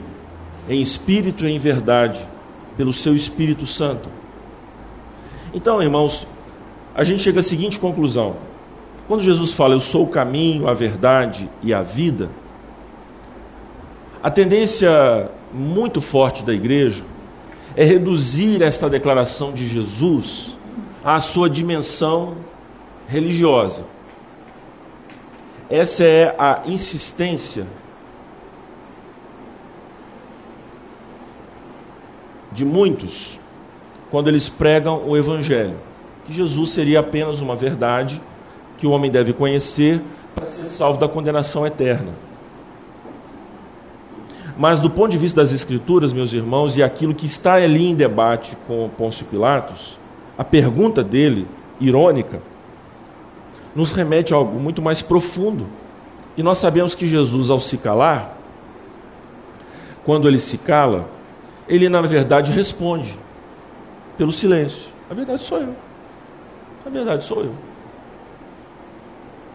em 0.67 0.81
espírito 0.81 1.45
e 1.45 1.51
em 1.51 1.59
verdade, 1.59 2.27
pelo 2.75 2.93
seu 2.93 3.15
Espírito 3.15 3.65
Santo. 3.65 4.09
Então, 5.53 5.81
irmãos, 5.81 6.27
a 6.93 7.03
gente 7.03 7.23
chega 7.23 7.39
à 7.39 7.43
seguinte 7.43 7.79
conclusão: 7.79 8.35
quando 9.07 9.21
Jesus 9.21 9.53
fala, 9.53 9.73
Eu 9.73 9.79
sou 9.79 10.03
o 10.03 10.09
caminho, 10.09 10.67
a 10.67 10.73
verdade 10.73 11.49
e 11.63 11.73
a 11.73 11.81
vida, 11.81 12.29
a 14.21 14.29
tendência 14.29 15.31
muito 15.53 16.01
forte 16.01 16.43
da 16.43 16.53
igreja 16.53 17.03
é 17.75 17.85
reduzir 17.85 18.61
esta 18.61 18.89
declaração 18.89 19.53
de 19.53 19.65
Jesus 19.65 20.57
à 21.03 21.19
sua 21.19 21.49
dimensão 21.49 22.35
religiosa. 23.07 23.85
Essa 25.69 26.03
é 26.03 26.35
a 26.37 26.61
insistência 26.65 27.67
de 32.51 32.65
muitos 32.65 33.39
quando 34.09 34.27
eles 34.27 34.49
pregam 34.49 35.07
o 35.07 35.15
Evangelho, 35.15 35.77
que 36.25 36.33
Jesus 36.33 36.71
seria 36.71 37.01
apenas 37.01 37.39
uma 37.39 37.55
verdade 37.55 38.19
que 38.77 38.87
o 38.87 38.91
homem 38.91 39.11
deve 39.11 39.31
conhecer 39.31 40.01
para 40.33 40.47
ser 40.47 40.67
salvo 40.67 40.99
da 40.99 41.07
condenação 41.07 41.67
eterna. 41.67 42.13
Mas 44.57 44.79
do 44.79 44.89
ponto 44.89 45.11
de 45.11 45.17
vista 45.17 45.41
das 45.41 45.53
Escrituras, 45.53 46.11
meus 46.11 46.33
irmãos, 46.33 46.75
e 46.75 46.83
aquilo 46.83 47.13
que 47.13 47.25
está 47.25 47.53
ali 47.53 47.85
em 47.91 47.95
debate 47.95 48.57
com 48.67 48.89
Pôncio 48.89 49.25
Pilatos, 49.25 49.99
a 50.37 50.43
pergunta 50.43 51.03
dele, 51.03 51.47
irônica, 51.79 52.41
nos 53.79 53.93
remete 53.93 54.33
a 54.33 54.37
algo 54.37 54.59
muito 54.59 54.81
mais 54.81 55.01
profundo. 55.01 55.65
E 56.35 56.43
nós 56.43 56.57
sabemos 56.57 56.93
que 56.93 57.07
Jesus, 57.07 57.49
ao 57.49 57.61
se 57.61 57.77
calar, 57.77 58.37
quando 60.03 60.27
ele 60.27 60.37
se 60.37 60.57
cala, 60.57 61.09
ele 61.65 61.87
na 61.87 62.01
verdade 62.01 62.51
responde 62.51 63.17
pelo 64.17 64.33
silêncio. 64.33 64.91
A 65.09 65.13
verdade 65.13 65.41
sou 65.41 65.59
eu. 65.59 65.73
A 66.85 66.89
verdade 66.89 67.23
sou 67.23 67.41
eu. 67.41 67.55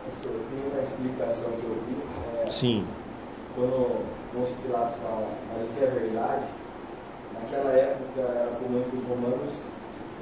Pastor, 0.08 0.32
tem 0.32 0.72
uma 0.72 0.82
explicação 0.82 1.50
que 1.60 1.66
eu 1.66 1.82
vi. 1.86 2.46
É, 2.46 2.50
Sim. 2.50 2.86
Quando 3.54 4.06
Pôncio 4.32 4.54
Pilatos 4.64 4.94
fala, 5.02 5.28
mas 5.52 5.64
o 5.64 5.68
que 5.78 5.84
é 5.84 5.86
verdade, 5.86 6.44
naquela 7.34 7.72
época 7.72 8.20
era 8.20 8.52
comum 8.58 8.78
entre 8.78 8.96
os 8.96 9.04
romanos 9.06 9.52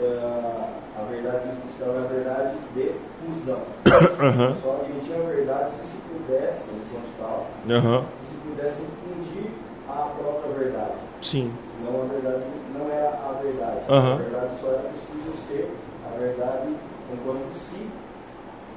ah, 0.00 0.81
a 0.98 1.02
verdade 1.04 1.48
eles 1.48 1.58
buscavam 1.64 2.04
a 2.04 2.08
verdade 2.08 2.56
de 2.74 2.94
fusão. 3.24 3.62
Aham. 4.20 4.56
Só 4.62 4.80
admitiam 4.82 5.26
a 5.26 5.30
verdade 5.30 5.70
se 5.72 5.80
se 5.80 5.96
pudessem, 6.08 6.74
enquanto 6.74 7.18
tal, 7.18 7.46
Aham. 7.70 8.04
se 8.24 8.34
se 8.34 8.40
pudessem 8.40 8.86
fundir 9.02 9.50
a 9.88 10.12
própria 10.18 10.52
verdade. 10.52 10.94
Sim. 11.20 11.52
Senão 11.76 12.02
a 12.02 12.04
verdade 12.06 12.46
não 12.76 12.90
era 12.90 13.08
a 13.08 13.40
verdade. 13.42 13.80
Aham. 13.88 14.12
A 14.12 14.16
verdade 14.16 14.60
só 14.60 14.68
era 14.68 14.82
possível 14.90 15.32
ser 15.48 15.70
a 16.06 16.18
verdade 16.18 16.76
enquanto 17.12 17.54
si, 17.54 17.88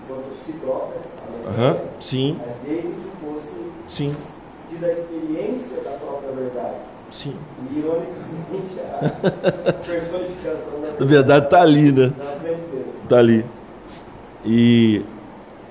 enquanto 0.03 0.35
si 0.45 0.53
própria, 0.53 1.01
a 1.17 1.49
verdade, 1.49 1.79
Sim. 1.99 2.39
mas 2.45 2.55
desde 2.63 2.93
que 2.93 3.11
fosse 3.25 3.71
Sim. 3.87 4.15
tida 4.69 4.87
a 4.87 4.91
experiência 4.91 5.77
da 5.81 5.91
própria 5.91 6.31
verdade. 6.31 6.94
Sim. 7.15 7.33
E, 7.71 7.79
ironicamente, 7.79 8.77
a 9.69 9.71
personificação 9.71 10.81
da 10.99 11.05
verdade 11.05 11.45
está 11.45 11.61
ali, 11.61 11.89
né? 11.93 12.07
na 12.07 12.25
frente 12.41 12.61
dele. 12.69 12.85
Está 13.03 13.17
ali. 13.19 13.45
E 14.43 15.05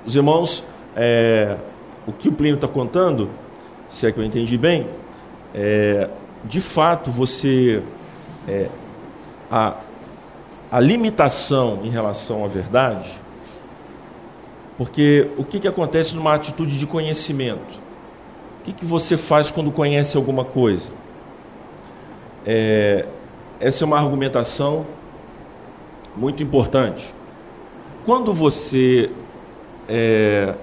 os 0.07 0.17
irmãos, 0.17 0.65
é, 0.97 1.59
o 2.07 2.13
que 2.13 2.31
o 2.31 2.33
Plínio 2.33 2.55
está 2.55 2.67
contando, 2.67 3.29
se 3.91 4.07
é 4.07 4.13
que 4.13 4.19
eu 4.19 4.25
entendi 4.25 4.57
bem, 4.57 4.89
é, 5.55 6.09
de 6.45 6.63
fato 6.63 7.11
você 7.11 7.83
é, 8.49 8.71
a, 9.51 9.77
a 10.73 10.81
limitação 10.81 11.81
em 11.85 11.91
relação 11.91 12.43
à 12.43 12.49
verdade, 12.49 13.21
porque 14.79 15.31
o 15.37 15.45
que, 15.45 15.61
que 15.61 15.69
acontece 15.69 16.17
numa 16.17 16.33
atitude 16.33 16.79
de 16.79 16.87
conhecimento? 16.87 17.85
O 18.61 18.65
que, 18.65 18.73
que 18.73 18.87
você 18.87 19.19
faz 19.19 19.51
quando 19.51 19.71
conhece 19.71 20.17
alguma 20.17 20.43
coisa? 20.43 21.04
É, 22.47 23.07
essa 23.61 23.85
é 23.85 23.87
uma 23.87 23.99
argumentação 23.99 24.87
muito 26.17 26.43
importante. 26.43 27.15
Quando 28.05 28.33
você 28.35 29.11
é, 29.89 30.55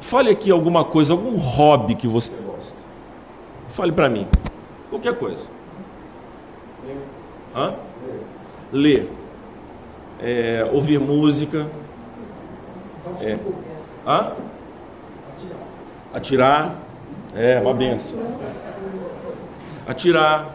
fale 0.00 0.30
aqui 0.30 0.50
alguma 0.50 0.84
coisa, 0.84 1.12
algum 1.12 1.36
hobby 1.36 1.94
que 1.94 2.06
você 2.06 2.32
gosta. 2.46 2.82
Fale 3.68 3.90
para 3.90 4.08
mim. 4.08 4.26
Qualquer 4.88 5.18
coisa. 5.18 5.44
Hã? 7.54 7.74
Ler. 8.72 9.08
É, 10.22 10.68
ouvir 10.72 11.00
música. 11.00 11.66
É. 13.20 13.38
Hã? 14.06 14.32
Atirar. 16.12 16.76
É, 17.34 17.58
uma 17.60 17.74
benção. 17.74 18.20
Atirar. 19.86 20.54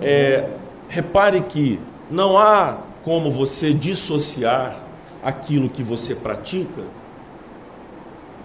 É, 0.00 0.48
repare 0.88 1.42
que 1.42 1.80
não 2.10 2.38
há 2.38 2.78
como 3.04 3.30
você 3.30 3.72
dissociar 3.72 4.76
aquilo 5.22 5.68
que 5.68 5.82
você 5.82 6.14
pratica 6.14 6.82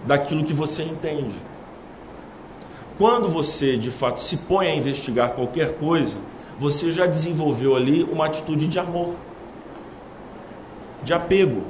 daquilo 0.05 0.43
que 0.43 0.53
você 0.53 0.83
entende. 0.83 1.35
Quando 2.97 3.29
você 3.29 3.77
de 3.77 3.91
fato 3.91 4.19
se 4.19 4.37
põe 4.37 4.67
a 4.67 4.75
investigar 4.75 5.31
qualquer 5.31 5.73
coisa, 5.75 6.17
você 6.57 6.91
já 6.91 7.05
desenvolveu 7.05 7.75
ali 7.75 8.03
uma 8.03 8.25
atitude 8.25 8.67
de 8.67 8.79
amor, 8.79 9.15
de 11.03 11.13
apego. 11.13 11.65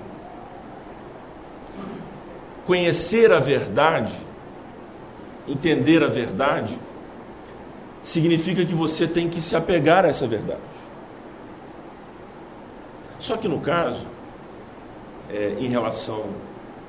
Conhecer 2.65 3.31
a 3.31 3.39
verdade, 3.39 4.17
entender 5.47 6.03
a 6.03 6.07
verdade, 6.07 6.79
significa 8.07 8.65
que 8.65 8.73
você 8.73 9.05
tem 9.05 9.27
que 9.27 9.41
se 9.41 9.53
apegar 9.53 10.05
a 10.05 10.07
essa 10.07 10.25
verdade. 10.25 10.61
Só 13.19 13.35
que 13.35 13.49
no 13.49 13.59
caso, 13.59 14.07
é, 15.29 15.57
em 15.59 15.67
relação 15.67 16.23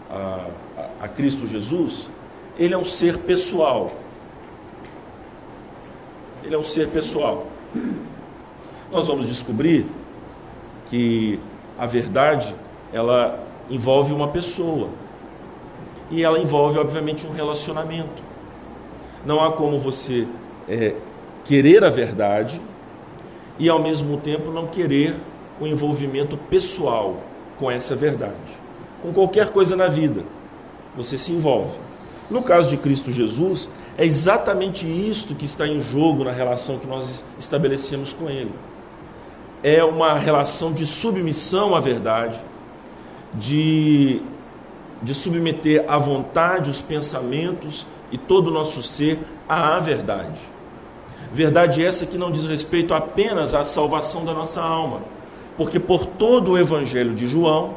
a, 0.09 0.47
a, 0.77 0.91
a 1.07 1.09
Cristo 1.09 1.45
Jesus, 1.45 2.09
ele 2.57 2.73
é 2.73 2.79
um 2.79 2.85
ser 2.85 3.19
pessoal. 3.19 3.95
Ele 6.45 6.55
é 6.55 6.59
um 6.59 6.63
ser 6.63 6.89
pessoal. 6.91 7.49
Nós 8.93 9.09
vamos 9.09 9.27
descobrir 9.27 9.87
que 10.87 11.41
a 11.77 11.85
verdade 11.85 12.55
ela 12.93 13.45
envolve 13.69 14.15
uma 14.15 14.29
pessoa 14.29 14.91
e 16.13 16.23
ela 16.23 16.39
envolve 16.39 16.79
obviamente 16.79 17.27
um 17.27 17.33
relacionamento. 17.33 18.23
Não 19.27 19.45
há 19.45 19.51
como 19.51 19.81
você 19.81 20.29
é, 20.69 20.95
querer 21.49 21.83
a 21.83 21.89
verdade 21.89 22.61
e 23.59 23.71
ao 23.71 23.83
mesmo 23.83 24.19
tempo 24.19 24.53
não 24.53 24.67
querer 24.67 25.17
o 25.59 25.67
envolvimento 25.67 26.37
pessoal 26.37 27.23
com 27.59 27.71
essa 27.71 27.97
verdade. 27.97 28.35
Com 29.01 29.15
qualquer 29.15 29.49
coisa 29.49 29.75
na 29.75 29.87
vida, 29.87 30.25
você 30.95 31.17
se 31.17 31.33
envolve. 31.33 31.79
No 32.29 32.43
caso 32.43 32.69
de 32.69 32.77
Cristo 32.77 33.11
Jesus, 33.11 33.67
é 33.97 34.05
exatamente 34.05 34.87
isto 34.87 35.35
que 35.35 35.47
está 35.47 35.67
em 35.67 35.81
jogo 35.81 36.23
na 36.23 36.33
relação 36.33 36.79
que 36.79 36.87
nós 36.87 37.25
estabelecemos 37.41 38.13
com 38.13 38.29
Ele. 38.29 38.53
É 39.63 39.83
uma 39.83 40.19
relação 40.19 40.71
de 40.71 40.85
submissão 40.85 41.75
à 41.75 41.81
verdade, 41.81 42.45
de, 43.33 44.21
de 45.03 45.15
submeter 45.15 45.83
à 45.89 45.97
vontade, 45.97 46.69
os 46.69 46.83
pensamentos 46.83 47.87
e 48.13 48.19
todo 48.19 48.49
o 48.49 48.51
nosso 48.53 48.83
ser 48.83 49.19
à 49.49 49.79
verdade. 49.79 50.58
Verdade 51.33 51.85
essa 51.85 52.07
que 52.07 52.17
não 52.17 52.31
diz 52.31 52.45
respeito 52.45 52.95
apenas 52.95 53.55
à 53.55 53.65
salvação 53.65 54.25
da 54.25 54.33
nossa 54.33 54.63
alma, 54.63 55.03
porque 55.57 55.79
por 55.79 56.07
todo 56.07 56.53
o 56.53 56.59
Evangelho 56.59 57.15
de 57.15 57.27
João, 57.27 57.75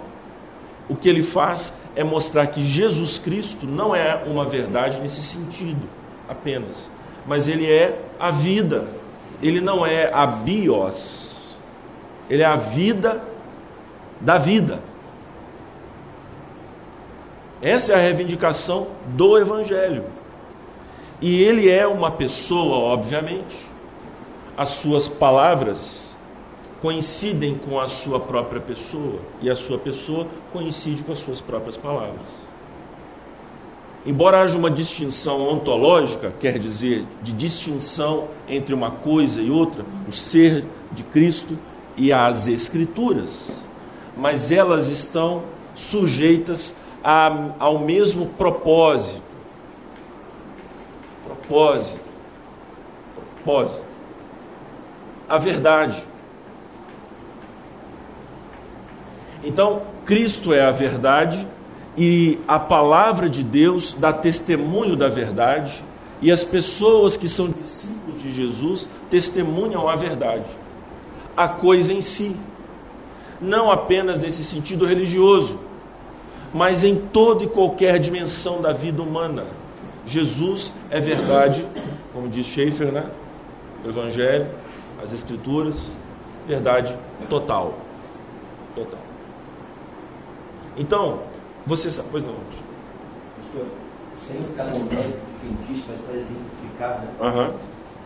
o 0.88 0.96
que 0.96 1.10
ele 1.10 1.24
faz 1.24 1.74
é 1.96 2.04
mostrar 2.04 2.48
que 2.48 2.64
Jesus 2.64 3.18
Cristo 3.18 3.66
não 3.66 3.96
é 3.96 4.24
uma 4.26 4.46
verdade 4.46 5.00
nesse 5.00 5.22
sentido 5.22 5.88
apenas, 6.28 6.90
mas 7.26 7.48
ele 7.48 7.70
é 7.70 8.00
a 8.20 8.32
vida. 8.32 8.88
Ele 9.42 9.60
não 9.60 9.86
é 9.86 10.10
a 10.14 10.26
bios. 10.26 11.58
Ele 12.30 12.44
é 12.44 12.46
a 12.46 12.56
vida 12.56 13.22
da 14.20 14.38
vida. 14.38 14.80
Essa 17.62 17.94
é 17.94 17.96
a 17.96 18.00
reivindicação 18.00 18.88
do 19.08 19.38
evangelho. 19.38 20.06
E 21.22 21.44
ele 21.44 21.70
é 21.70 21.86
uma 21.86 22.10
pessoa, 22.10 22.78
obviamente. 22.78 23.70
As 24.58 24.70
suas 24.70 25.08
palavras 25.08 26.18
coincidem 26.82 27.56
com 27.56 27.80
a 27.80 27.88
sua 27.88 28.20
própria 28.20 28.60
pessoa 28.60 29.20
e 29.42 29.50
a 29.50 29.56
sua 29.56 29.78
pessoa 29.78 30.28
coincide 30.52 31.04
com 31.04 31.12
as 31.12 31.20
suas 31.20 31.40
próprias 31.40 31.78
palavras. 31.78 32.52
Embora 34.04 34.42
haja 34.42 34.58
uma 34.58 34.72
distinção 34.72 35.48
ontológica, 35.48 36.34
quer 36.40 36.58
dizer, 36.58 37.06
de 37.22 37.34
distinção 37.34 38.30
entre 38.50 38.74
uma 38.74 38.90
coisa 38.90 39.40
e 39.42 39.52
outra, 39.52 39.86
o 40.10 40.12
ser 40.12 40.66
de 40.92 41.04
Cristo 41.04 41.56
e 41.96 42.12
as 42.12 42.48
Escrituras, 42.48 43.64
mas 44.18 44.52
elas 44.52 44.90
estão 44.90 45.44
sujeitas 45.76 46.76
a, 47.04 47.54
ao 47.60 47.80
mesmo 47.80 48.26
propósito. 48.26 49.22
Propósito. 51.52 52.00
A 55.28 55.38
verdade. 55.38 56.02
Então, 59.44 59.82
Cristo 60.06 60.54
é 60.54 60.62
a 60.62 60.72
verdade 60.72 61.46
e 61.98 62.40
a 62.48 62.58
palavra 62.58 63.30
de 63.30 63.44
Deus 63.44 63.94
dá 63.94 64.14
testemunho 64.14 64.96
da 64.96 65.10
verdade, 65.10 65.84
e 66.22 66.32
as 66.32 66.44
pessoas 66.44 67.18
que 67.18 67.28
são 67.28 67.50
discípulos 67.50 68.22
de 68.22 68.32
Jesus 68.32 68.88
testemunham 69.10 69.90
a 69.90 69.96
verdade, 69.96 70.46
a 71.36 71.50
coisa 71.50 71.92
em 71.92 72.02
si, 72.02 72.36
não 73.42 73.70
apenas 73.70 74.22
nesse 74.22 74.44
sentido 74.44 74.86
religioso, 74.86 75.60
mas 76.54 76.84
em 76.84 76.96
toda 76.96 77.44
e 77.44 77.48
qualquer 77.48 78.00
dimensão 78.00 78.62
da 78.62 78.72
vida 78.72 79.02
humana. 79.02 79.46
Jesus 80.06 80.72
é 80.92 81.00
verdade, 81.00 81.66
como 82.14 82.28
diz 82.28 82.46
Schaeffer, 82.46 82.92
né? 82.92 83.10
O 83.84 83.90
Evangelho, 83.90 84.48
as 85.02 85.14
Escrituras, 85.14 85.96
verdade 86.46 86.98
total. 87.30 87.76
Total. 88.76 89.00
Então, 90.76 91.22
você 91.66 91.90
sabe, 91.90 92.10
pois 92.12 92.28
não. 92.28 92.36
Sem 94.28 94.44
ficar 94.44 94.66
no 94.66 94.80
mérito 94.80 95.18
de 95.18 95.40
quem 95.42 95.58
disse, 95.68 95.86
mas 95.90 96.02
para 96.02 96.16
exemplificar, 96.16 97.02
né? 97.02 97.14
Uhum. 97.20 97.54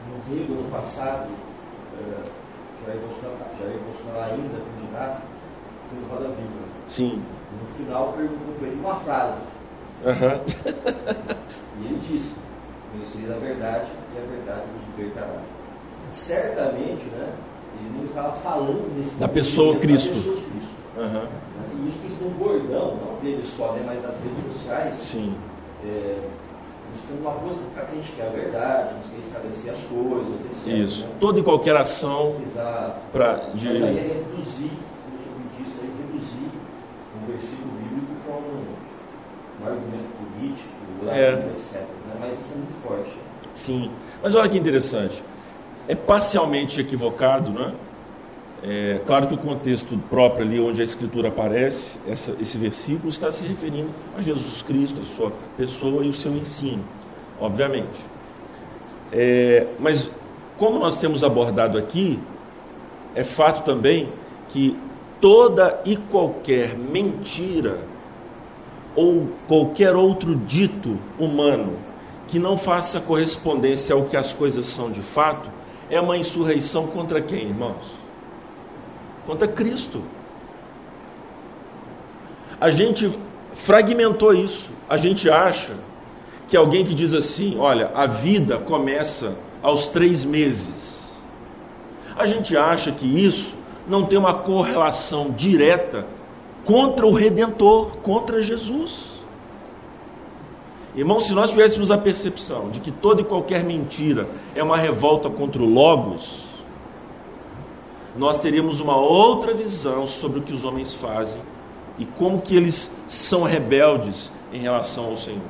No 0.10 0.36
Rio, 0.36 0.62
no 0.62 0.72
passado, 0.72 1.30
uh, 1.30 2.24
Jair, 2.86 3.00
Bolsonaro, 3.00 3.38
Jair 3.60 3.80
Bolsonaro 3.80 4.32
ainda 4.32 4.60
candidato, 4.60 5.22
foi 5.90 6.00
no 6.00 6.08
Roda 6.08 6.28
Viva. 6.36 6.66
Sim. 6.88 7.24
No 7.62 7.76
final, 7.76 8.14
perguntou 8.14 8.56
para 8.60 8.68
ele 8.68 8.80
uma 8.80 8.96
frase. 8.96 9.42
Uhum. 10.04 11.82
e 11.82 11.86
ele 11.86 12.00
disse: 12.00 12.45
Conhecereis 12.96 13.32
a 13.32 13.40
verdade 13.40 13.86
e 14.14 14.18
a 14.18 14.22
verdade 14.22 14.62
vos 14.74 14.98
libertará. 14.98 15.42
Certamente, 16.14 17.06
né? 17.12 17.34
Ele 17.78 17.98
não 17.98 18.06
estava 18.06 18.38
falando 18.40 18.98
nesse 18.98 19.16
da 19.16 19.28
pessoa 19.28 19.78
Cristo. 19.80 20.14
Da 20.14 20.20
pessoa 20.20 20.36
Cristo. 20.38 20.76
Uhum. 20.98 21.84
E 21.84 21.88
isso 21.90 21.98
que 22.00 22.24
um 22.24 22.30
bordão, 22.30 22.96
não 22.96 23.20
deles 23.22 23.46
só, 23.58 23.74
né, 23.74 23.84
mas 23.86 24.02
das 24.02 24.16
redes 24.22 24.54
sociais. 24.54 25.02
Sim. 25.02 25.36
É, 25.84 26.20
buscando 26.94 27.20
uma 27.20 27.34
coisa 27.34 27.60
para 27.74 27.84
a 27.84 27.92
gente 27.92 28.12
quer 28.14 28.28
a 28.28 28.30
verdade, 28.30 28.90
a 28.90 28.94
gente 28.94 29.10
quer 29.10 29.20
esclarecer 29.28 29.74
as 29.74 29.80
coisas, 29.90 30.34
etc. 30.46 30.86
Isso. 30.86 31.06
Né? 31.06 31.12
Toda 31.20 31.40
e 31.40 31.44
qualquer 31.44 31.76
ação 31.76 32.42
para 33.12 33.36
de... 33.54 33.68
Mas 33.68 33.84
aí 33.84 33.98
é 33.98 34.24
reduzir, 34.24 34.72
como 35.04 35.16
o 35.16 35.20
senhor 35.20 35.38
disse, 35.60 35.80
aí, 35.82 35.92
reduzir 36.00 36.52
um 37.22 37.28
versículo 37.28 37.72
bíblico 37.74 38.14
para 38.26 38.36
um, 38.36 38.64
um 39.60 39.68
argumento 39.68 40.10
político, 40.18 40.70
É. 41.10 41.34
etc. 41.34 41.95
Né? 42.20 42.28
Mas 42.30 42.40
isso 42.40 42.52
é 42.52 42.58
muito 42.58 42.82
forte. 42.82 43.12
Sim. 43.54 43.92
Mas 44.22 44.36
olha 44.36 44.50
que 44.50 44.58
interessante. 44.58 45.24
É 45.88 45.96
parcialmente 45.96 46.82
equivocado, 46.82 47.52
né? 47.52 47.74
É, 48.64 49.00
claro 49.06 49.28
que 49.28 49.34
o 49.36 49.38
contexto 49.38 49.96
próprio 50.10 50.44
ali 50.44 50.60
onde 50.60 50.82
a 50.82 50.86
escritura 50.86 51.28
aparece, 51.28 52.00
essa, 52.08 52.36
esse 52.42 52.58
versículo 52.58 53.10
está 53.10 53.32
se 53.32 53.44
referindo 53.44 53.90
a 54.18 54.22
Jesus 54.22 54.64
Cristo, 54.64 55.02
a 55.02 55.06
sua 55.06 55.32
pessoa 55.56 56.04
e 56.04 56.10
o 56.10 56.14
seu 56.14 56.34
ensino, 56.36 56.84
obviamente. 57.40 58.10
É, 59.12 59.68
mas 59.78 60.10
como 60.58 60.80
nós 60.80 60.98
temos 60.98 61.24
abordado 61.24 61.78
aqui, 61.78 62.20
é 63.14 63.24
fato 63.24 63.64
também 63.64 64.12
que 64.50 64.76
toda 65.22 65.80
e 65.86 65.96
qualquer 65.96 66.76
mentira 66.76 67.80
ou 68.96 69.30
qualquer 69.48 69.96
outro 69.96 70.36
dito 70.36 70.98
humano 71.20 71.78
que 72.28 72.40
não 72.40 72.58
faça 72.58 73.00
correspondência 73.00 73.94
ao 73.94 74.06
que 74.06 74.18
as 74.18 74.34
coisas 74.34 74.68
são 74.68 74.92
de 74.92 75.02
fato 75.02 75.50
é 75.90 76.02
uma 76.02 76.18
insurreição 76.18 76.88
contra 76.88 77.22
quem, 77.22 77.50
irmãos? 77.50 77.94
Contra 79.26 79.48
Cristo. 79.48 80.04
A 82.60 82.72
gente 82.72 83.12
fragmentou 83.54 84.34
isso. 84.34 84.72
A 84.90 84.98
gente 84.98 85.30
acha 85.30 85.74
que 86.48 86.58
alguém 86.58 86.86
que 86.86 86.94
diz 86.94 87.14
assim: 87.14 87.58
olha, 87.60 87.92
a 87.94 88.08
vida 88.08 88.58
começa 88.58 89.36
aos 89.62 89.88
três 89.88 90.24
meses. 90.24 90.96
A 92.18 92.26
gente 92.26 92.56
acha 92.56 92.92
que 92.92 93.06
isso 93.06 93.56
não 93.88 94.06
tem 94.06 94.18
uma 94.18 94.34
correlação 94.34 95.32
direta 95.32 96.08
contra 96.64 97.06
o 97.06 97.14
Redentor, 97.14 97.98
contra 97.98 98.42
Jesus. 98.42 99.15
Irmão, 100.96 101.20
se 101.20 101.34
nós 101.34 101.50
tivéssemos 101.50 101.92
a 101.92 101.98
percepção 101.98 102.70
de 102.70 102.80
que 102.80 102.90
toda 102.90 103.22
e 103.22 103.26
qualquer 103.26 103.64
mentira 103.64 104.28
é 104.56 104.64
uma 104.64 104.78
revolta 104.78 105.30
contra 105.30 105.62
o 105.62 105.66
Logos, 105.66 106.46
nós 108.16 108.40
teríamos 108.40 108.80
uma 108.80 108.96
outra 108.96 109.54
visão 109.54 110.08
sobre 110.08 110.40
o 110.40 110.42
que 110.42 110.54
os 110.54 110.64
homens 110.64 110.94
fazem 110.94 111.42
e 112.00 112.06
como 112.06 112.42
que 112.42 112.56
eles 112.56 112.90
são 113.08 113.44
rebeldes 113.44 114.32
em 114.54 114.60
relação 114.60 115.08
ao 115.08 115.18
Senhor. 115.18 115.42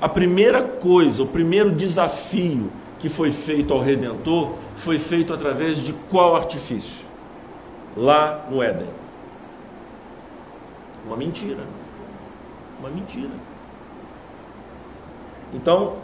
A 0.00 0.08
primeira 0.08 0.62
coisa, 0.62 1.22
o 1.22 1.26
primeiro 1.26 1.70
desafio 1.70 2.72
que 2.98 3.08
foi 3.08 3.30
feito 3.30 3.72
ao 3.72 3.80
Redentor 3.80 4.54
foi 4.74 4.98
feito 4.98 5.32
através 5.32 5.78
de 5.78 5.92
qual 6.10 6.34
artifício? 6.34 7.04
Lá 7.96 8.46
no 8.50 8.60
Éden. 8.60 8.88
Uma 11.06 11.16
mentira. 11.16 11.64
Uma 12.80 12.90
mentira. 12.90 13.30
Então, 15.54 15.94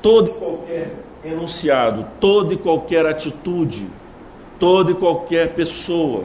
todo 0.00 0.30
e 0.30 0.34
qualquer 0.34 0.96
enunciado, 1.24 2.06
toda 2.20 2.54
e 2.54 2.56
qualquer 2.56 3.06
atitude, 3.06 3.88
toda 4.58 4.90
e 4.90 4.94
qualquer 4.94 5.54
pessoa 5.54 6.24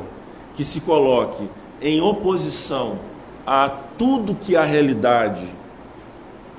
que 0.55 0.65
se 0.65 0.81
coloque 0.81 1.47
em 1.81 2.01
oposição 2.01 2.99
a 3.45 3.69
tudo 3.69 4.35
que 4.35 4.55
a 4.55 4.63
realidade 4.63 5.47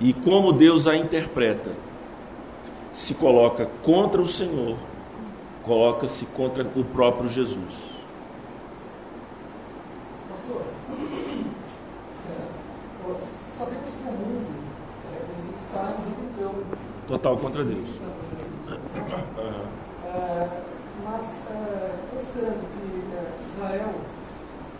e 0.01 0.12
como 0.12 0.53
Deus 0.53 0.86
a 0.86 0.97
interpreta, 0.97 1.72
se 2.93 3.14
coloca 3.14 3.68
contra 3.82 4.22
o 4.22 4.28
Senhor, 4.28 4.76
coloca-se 5.64 6.24
contra 6.26 6.64
o 6.74 6.84
próprio 6.84 7.28
Jesus. 7.28 7.74
Pastor, 10.30 10.62
é, 12.28 12.36
sabemos 13.59 13.91
que 13.91 14.09
o 14.09 14.12
mundo 14.12 14.47
é, 15.12 15.62
está 15.62 15.95
em 15.99 16.26
rebelião. 16.26 16.55
Total 17.09 17.36
contra 17.38 17.64
Deus. 17.64 17.88
É, 20.04 20.48
mas, 21.02 21.42
é, 21.50 21.94
considerando 22.12 22.68
que 22.68 23.16
é, 23.16 23.32
Israel 23.46 23.94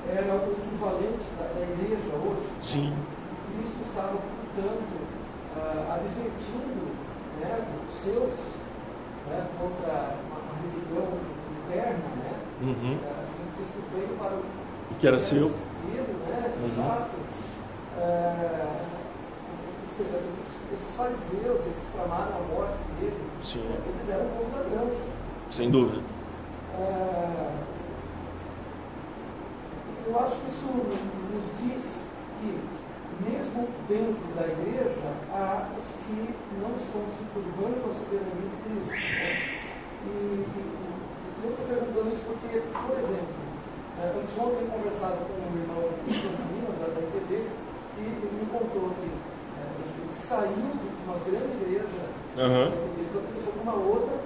era 0.07 0.35
o 0.35 0.53
equivalente 0.53 1.25
da, 1.39 1.63
igreja 1.63 2.15
hoje, 2.17 2.47
Sim. 2.61 2.95
Cristo 3.57 3.81
estava, 3.81 4.13
portanto, 4.13 4.97
é, 5.57 5.93
advertindo 5.93 6.93
né, 7.41 7.67
os 7.89 8.03
seus 8.03 8.35
né, 9.31 9.47
contra 9.59 10.17
uma, 10.29 10.39
religião 10.61 11.09
interna, 11.65 12.09
né? 12.17 12.33
Uhum. 12.61 13.01
Assim, 13.23 13.45
Cristo 13.57 13.83
veio 13.95 14.19
para 14.19 14.35
o 14.35 14.43
O 14.91 14.95
que 14.99 15.09
era 15.09 15.19
seu? 15.19 15.49
Filho, 15.49 16.15
né? 16.29 16.55
Uhum. 16.59 16.67
Exato. 16.67 17.17
É, 17.99 18.67
ou 19.81 19.97
seja, 19.97 20.17
esses, 20.29 20.49
esses 20.75 20.88
fariseus, 20.99 21.61
esses 21.61 21.79
que 21.79 21.93
tramaram 21.95 22.35
a 22.35 22.55
morte 22.55 22.75
dele, 22.99 23.23
Sim. 23.41 23.63
eles 23.63 24.11
eram 24.11 24.27
o 24.27 24.31
povo 24.31 24.51
da 24.51 24.65
aliança. 24.67 25.07
Sem 25.49 25.71
dúvida. 25.71 26.03
É, 26.75 27.53
eu 30.09 30.19
acho 30.19 30.37
que 30.43 30.49
isso 30.51 30.67
nos 30.67 31.47
diz 31.63 32.03
que, 32.41 32.51
mesmo 33.23 33.69
dentro 33.89 34.27
da 34.35 34.43
igreja, 34.43 35.15
há 35.31 35.71
os 35.79 35.87
que 35.87 36.35
não 36.59 36.75
estão 36.75 37.07
se 37.15 37.23
curvando 37.31 37.79
à 37.79 37.95
soberania 37.95 38.51
de 38.51 38.59
Cristo. 38.67 38.91
Né? 38.91 39.59
E, 40.05 40.11
e, 40.11 40.79
eu 41.45 41.51
estou 41.51 41.67
perguntando 41.67 42.11
isso 42.13 42.25
porque, 42.27 42.59
por 42.59 42.99
exemplo, 42.99 43.39
é, 44.03 44.19
anteontem 44.19 44.67
conversado 44.67 45.19
com 45.31 45.39
um 45.47 45.55
irmão 45.63 45.95
de 46.05 46.13
Minas, 46.51 46.79
da 46.79 47.01
IPB, 47.01 47.47
que 47.95 48.03
me 48.03 48.47
contou 48.51 48.91
que 48.99 49.07
é, 49.07 49.63
ele 49.79 50.19
saiu 50.19 50.73
de 50.83 50.88
uma 51.09 51.17
grande 51.25 51.57
igreja, 51.65 52.05
Aham. 52.37 52.69
ele 52.69 53.43
foi 53.43 53.53
para 53.53 53.63
uma 53.63 53.75
outra, 53.81 54.21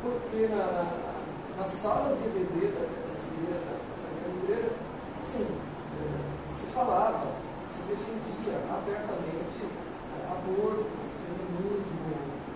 porque 0.00 0.48
na, 0.48 0.64
na, 0.64 1.60
nas 1.60 1.70
salas 1.70 2.18
de 2.18 2.24
EBD 2.24 2.72
dessa 2.72 3.28
igreja, 3.36 3.68
dessa 3.68 4.08
grande 4.16 4.38
igreja, 4.40 4.72
assim, 5.20 5.44
é, 5.44 6.56
se 6.56 6.64
falava, 6.72 7.36
se 7.68 7.80
defendia 7.84 8.56
abertamente 8.72 9.60
é, 9.60 10.32
aborto, 10.32 10.88
feminismo. 11.20 11.92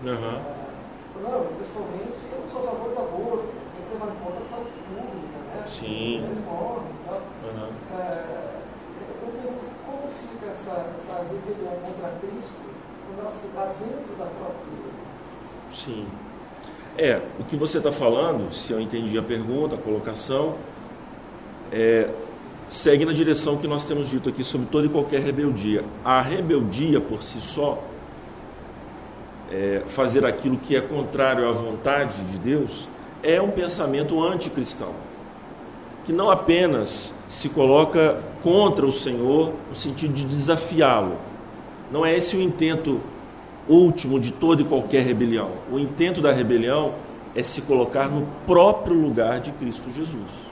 É, 0.05 0.57
não, 1.21 1.45
pessoalmente, 1.57 2.17
eu 2.33 2.41
não 2.41 2.47
sou 2.49 2.63
a 2.63 2.71
favor 2.71 2.89
do 2.89 2.99
aborto, 2.99 3.45
você 3.45 3.77
tem 3.77 3.85
que 3.85 3.93
levar 3.93 4.09
em 4.09 4.19
conta 4.25 4.39
a 4.41 4.49
saúde 4.49 4.71
pública, 4.89 5.37
né? 5.53 5.63
Sim. 5.67 6.25
Eles 6.25 6.45
morrem 6.45 6.89
e 6.89 7.05
tal. 7.05 7.21
É, 7.93 8.57
pergunto 9.21 9.65
como 9.85 10.07
fica 10.09 10.47
essa, 10.47 10.93
essa 10.97 11.21
rebelião 11.29 11.77
contra 11.81 12.09
Cristo 12.21 12.76
dentro 13.79 14.15
da 14.17 14.25
própria? 14.25 14.67
Sim. 15.71 16.05
É, 16.97 17.21
o 17.39 17.43
que 17.43 17.55
você 17.55 17.77
está 17.77 17.91
falando, 17.91 18.51
se 18.53 18.71
eu 18.71 18.81
entendi 18.81 19.17
a 19.17 19.23
pergunta, 19.23 19.75
a 19.75 19.77
colocação, 19.77 20.55
é, 21.71 22.09
segue 22.67 23.05
na 23.05 23.13
direção 23.13 23.57
que 23.57 23.67
nós 23.67 23.85
temos 23.85 24.09
dito 24.09 24.29
aqui 24.29 24.43
sobre 24.43 24.67
toda 24.67 24.87
e 24.87 24.89
qualquer 24.89 25.21
rebeldia. 25.21 25.85
A 26.03 26.21
rebeldia 26.21 26.99
por 26.99 27.21
si 27.21 27.39
só, 27.39 27.81
é, 29.51 29.83
fazer 29.85 30.25
aquilo 30.25 30.57
que 30.57 30.75
é 30.75 30.81
contrário 30.81 31.47
à 31.47 31.51
vontade 31.51 32.23
de 32.25 32.37
Deus, 32.37 32.89
é 33.23 33.41
um 33.41 33.51
pensamento 33.51 34.21
anticristão, 34.23 34.93
que 36.03 36.11
não 36.11 36.29
apenas 36.29 37.13
se 37.27 37.49
coloca 37.49 38.21
contra 38.41 38.85
o 38.85 38.91
Senhor 38.91 39.53
no 39.69 39.75
sentido 39.75 40.13
de 40.13 40.25
desafiá-lo. 40.25 41.17
Não 41.91 42.05
é 42.05 42.15
esse 42.15 42.35
o 42.35 42.41
intento 42.41 43.01
último 43.67 44.19
de 44.19 44.31
toda 44.31 44.61
e 44.61 44.65
qualquer 44.65 45.03
rebelião. 45.03 45.51
O 45.71 45.79
intento 45.79 46.21
da 46.21 46.31
rebelião 46.31 46.93
é 47.35 47.43
se 47.43 47.61
colocar 47.61 48.09
no 48.09 48.27
próprio 48.45 48.95
lugar 48.95 49.39
de 49.39 49.51
Cristo 49.51 49.91
Jesus. 49.91 50.47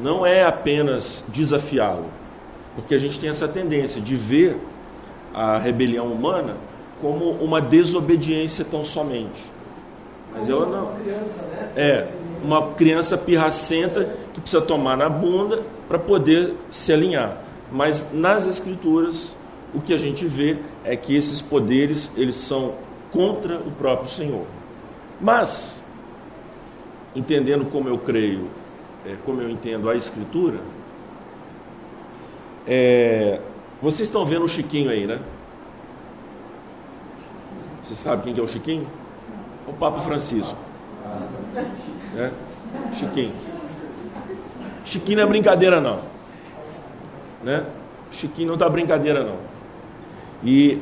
Não 0.00 0.24
é 0.24 0.42
apenas 0.42 1.24
desafiá-lo, 1.28 2.06
porque 2.74 2.94
a 2.94 2.98
gente 2.98 3.20
tem 3.20 3.28
essa 3.28 3.46
tendência 3.46 4.00
de 4.00 4.16
ver 4.16 4.58
a 5.34 5.58
rebelião 5.58 6.06
humana 6.06 6.56
como 7.00 7.30
uma 7.32 7.60
desobediência 7.60 8.64
tão 8.64 8.84
somente. 8.84 9.50
Mas 10.32 10.48
ela 10.48 10.66
não. 10.66 10.84
Uma 10.84 11.00
criança, 11.00 11.42
né? 11.42 11.72
É, 11.76 12.08
uma 12.42 12.72
criança 12.72 13.18
pirracenta 13.18 14.08
que 14.32 14.40
precisa 14.40 14.62
tomar 14.62 14.96
na 14.96 15.08
bunda 15.08 15.62
para 15.88 15.98
poder 15.98 16.54
se 16.70 16.92
alinhar. 16.92 17.36
Mas 17.70 18.06
nas 18.12 18.46
escrituras, 18.46 19.36
o 19.74 19.80
que 19.80 19.94
a 19.94 19.98
gente 19.98 20.26
vê 20.26 20.58
é 20.84 20.96
que 20.96 21.14
esses 21.14 21.40
poderes, 21.40 22.12
eles 22.16 22.36
são 22.36 22.74
contra 23.10 23.58
o 23.58 23.70
próprio 23.70 24.08
Senhor. 24.08 24.46
Mas, 25.20 25.82
entendendo 27.14 27.64
como 27.66 27.88
eu 27.88 27.98
creio, 27.98 28.48
é, 29.06 29.16
como 29.24 29.40
eu 29.40 29.48
entendo 29.48 29.88
a 29.88 29.96
escritura, 29.96 30.60
é, 32.66 33.40
vocês 33.80 34.08
estão 34.08 34.24
vendo 34.24 34.44
o 34.44 34.48
Chiquinho 34.48 34.90
aí, 34.90 35.06
né? 35.06 35.20
Você 37.82 37.94
sabe 37.94 38.22
quem 38.22 38.32
que 38.32 38.40
é 38.40 38.42
o 38.42 38.48
Chiquinho? 38.48 38.86
O 39.66 39.72
Papa 39.72 40.00
Francisco. 40.00 40.56
Né? 42.14 42.32
Chiquinho. 42.92 43.32
Chiquinho 44.84 45.18
não 45.18 45.24
é 45.24 45.28
brincadeira 45.28 45.80
não. 45.80 46.00
Né? 47.42 47.66
Chiquinho 48.10 48.48
não 48.48 48.54
está 48.54 48.68
brincadeira 48.68 49.24
não. 49.24 49.51
E 50.44 50.80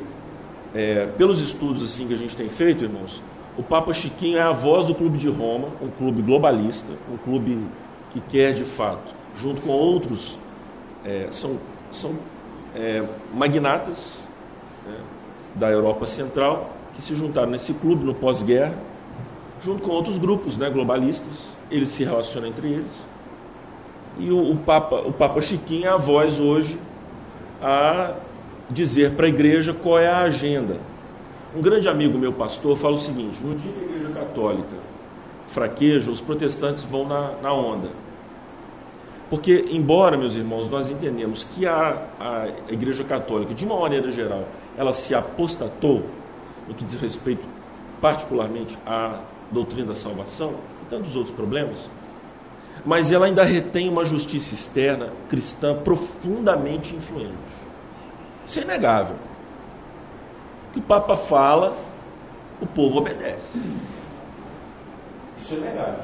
é, 0.75 1.07
pelos 1.07 1.41
estudos 1.41 1.83
assim 1.83 2.07
que 2.07 2.15
a 2.15 2.19
gente 2.19 2.37
tem 2.37 2.49
feito, 2.49 2.85
irmãos, 2.85 3.23
o 3.59 3.63
Papa 3.63 3.93
Chiquinho 3.93 4.39
é 4.39 4.43
a 4.43 4.53
voz 4.53 4.87
do 4.87 4.95
Clube 4.95 5.19
de 5.19 5.29
Roma, 5.29 5.69
um 5.83 5.89
clube 5.89 6.23
globalista, 6.23 6.93
um 7.13 7.17
clube 7.17 7.59
que 8.11 8.21
quer 8.21 8.55
de 8.55 8.65
fato, 8.65 9.15
junto 9.35 9.61
com 9.61 9.71
outros, 9.71 10.39
é, 11.05 11.29
são, 11.31 11.59
são 11.91 12.17
é, 12.75 13.05
magnatas 13.35 14.29
né, 14.87 14.97
da 15.55 15.71
Europa 15.71 16.07
Central 16.07 16.77
que 16.95 17.03
se 17.03 17.15
juntaram 17.15 17.51
nesse 17.51 17.75
clube 17.75 18.05
no 18.05 18.15
pós-guerra, 18.15 18.75
junto 19.61 19.83
com 19.83 19.91
outros 19.91 20.19
grupos 20.19 20.57
né, 20.57 20.71
globalistas. 20.71 21.57
Eles 21.71 21.91
se 21.91 22.05
relacionam 22.05 22.49
entre 22.49 22.69
eles. 22.69 23.07
E 24.19 24.31
o, 24.31 24.53
o, 24.53 24.57
Papa, 24.57 24.97
o 24.97 25.13
Papa 25.13 25.41
Chiquinho 25.41 25.87
é 25.87 25.89
a 25.89 25.97
voz 25.97 26.39
hoje 26.41 26.79
a 27.63 28.15
dizer 28.71 29.13
para 29.13 29.27
a 29.27 29.29
igreja 29.29 29.73
qual 29.75 29.99
é 29.99 30.09
a 30.09 30.21
agenda. 30.21 30.79
Um 31.55 31.61
grande 31.61 31.89
amigo 31.89 32.17
meu, 32.17 32.33
pastor, 32.33 32.77
fala 32.77 32.95
o 32.95 32.99
seguinte: 32.99 33.43
no 33.43 33.55
dia 33.55 33.73
que 33.73 33.81
a 33.81 33.87
igreja 33.89 34.13
católica 34.15 34.91
fraqueja, 35.51 36.11
os 36.11 36.21
protestantes 36.21 36.85
vão 36.85 37.07
na, 37.07 37.33
na 37.43 37.53
onda. 37.53 37.89
Porque, 39.29 39.67
embora, 39.71 40.17
meus 40.17 40.37
irmãos, 40.37 40.71
nós 40.71 40.91
entendemos 40.91 41.45
que 41.45 41.67
a, 41.67 42.07
a 42.19 42.49
igreja 42.73 43.05
católica, 43.05 43.53
de 43.53 43.65
uma 43.65 43.79
maneira 43.79 44.11
geral, 44.11 44.45
ela 44.77 44.93
se 44.93 45.15
apostatou 45.15 46.05
no 46.69 46.75
que 46.75 46.85
diz 46.85 46.95
respeito 46.95 47.47
particularmente 48.01 48.79
à 48.87 49.21
doutrina 49.51 49.89
da 49.89 49.95
salvação 49.95 50.55
e 50.83 50.87
tantos 50.87 51.17
outros 51.17 51.35
problemas, 51.35 51.91
mas 52.85 53.13
ela 53.13 53.27
ainda 53.27 53.43
retém 53.43 53.89
uma 53.89 54.05
justiça 54.05 54.55
externa 54.55 55.13
cristã 55.29 55.75
profundamente 55.75 56.95
influente. 56.95 57.60
Isso 58.51 58.59
é 58.59 58.63
inegável. 58.63 59.15
O 60.69 60.73
que 60.73 60.79
o 60.81 60.83
Papa 60.83 61.15
fala, 61.15 61.77
o 62.61 62.67
povo 62.67 62.99
obedece. 62.99 63.61
Isso 65.39 65.55
é 65.55 65.57
inegável. 65.59 66.03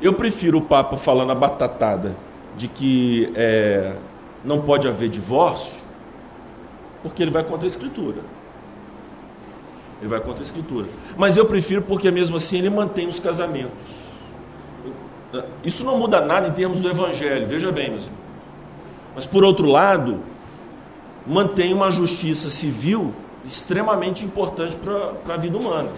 Eu 0.00 0.14
prefiro 0.14 0.56
o 0.56 0.62
Papa 0.62 0.96
falando 0.96 1.30
a 1.30 1.34
batatada 1.34 2.16
de 2.56 2.68
que 2.68 3.30
é, 3.36 3.94
não 4.42 4.62
pode 4.62 4.88
haver 4.88 5.10
divórcio, 5.10 5.82
porque 7.02 7.22
ele 7.22 7.30
vai 7.30 7.44
contra 7.44 7.66
a 7.66 7.68
Escritura. 7.68 8.22
Ele 10.00 10.08
vai 10.08 10.20
contra 10.20 10.40
a 10.40 10.46
Escritura. 10.46 10.86
Mas 11.18 11.36
eu 11.36 11.44
prefiro 11.44 11.82
porque, 11.82 12.10
mesmo 12.10 12.38
assim, 12.38 12.60
ele 12.60 12.70
mantém 12.70 13.06
os 13.06 13.20
casamentos. 13.20 13.76
Isso 15.62 15.84
não 15.84 15.98
muda 15.98 16.18
nada 16.22 16.48
em 16.48 16.52
termos 16.52 16.80
do 16.80 16.88
Evangelho, 16.88 17.46
veja 17.46 17.70
bem, 17.70 17.90
meus 17.90 18.04
irmãos. 18.04 18.22
Mas, 19.14 19.26
por 19.26 19.44
outro 19.44 19.66
lado, 19.66 20.31
mantém 21.26 21.72
uma 21.72 21.90
justiça 21.90 22.50
civil 22.50 23.14
extremamente 23.44 24.24
importante 24.24 24.76
para 24.76 25.34
a 25.34 25.36
vida 25.36 25.56
humana. 25.56 25.90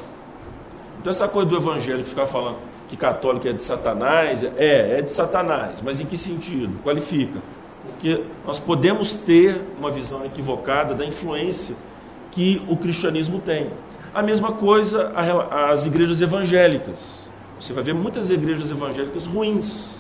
Então, 1.01 1.11
essa 1.11 1.29
coisa 1.29 1.49
do 1.49 1.57
Evangelho 1.57 2.03
que 2.03 2.09
ficar 2.09 2.27
falando 2.27 2.57
que 2.89 2.97
católico 2.97 3.49
é 3.49 3.53
de 3.53 3.63
Satanás, 3.63 4.43
é, 4.43 4.99
é 4.99 5.03
de 5.03 5.11
Satanás, 5.11 5.81
mas 5.83 6.01
em 6.01 6.07
que 6.07 6.17
sentido? 6.17 6.79
Qualifica. 6.83 7.41
Porque 7.85 8.23
nós 8.47 8.61
podemos 8.61 9.17
ter 9.17 9.61
uma 9.79 9.91
visão 9.91 10.25
equivocada 10.25 10.95
da 10.95 11.05
influência 11.05 11.75
que 12.31 12.63
o 12.69 12.77
cristianismo 12.77 13.39
tem. 13.41 13.71
A 14.15 14.23
mesma 14.23 14.53
coisa 14.53 15.13
as 15.51 15.87
igrejas 15.87 16.21
evangélicas. 16.21 17.29
Você 17.59 17.73
vai 17.73 17.83
ver 17.83 17.95
muitas 17.95 18.31
igrejas 18.31 18.71
evangélicas 18.71 19.27
ruins, 19.27 19.97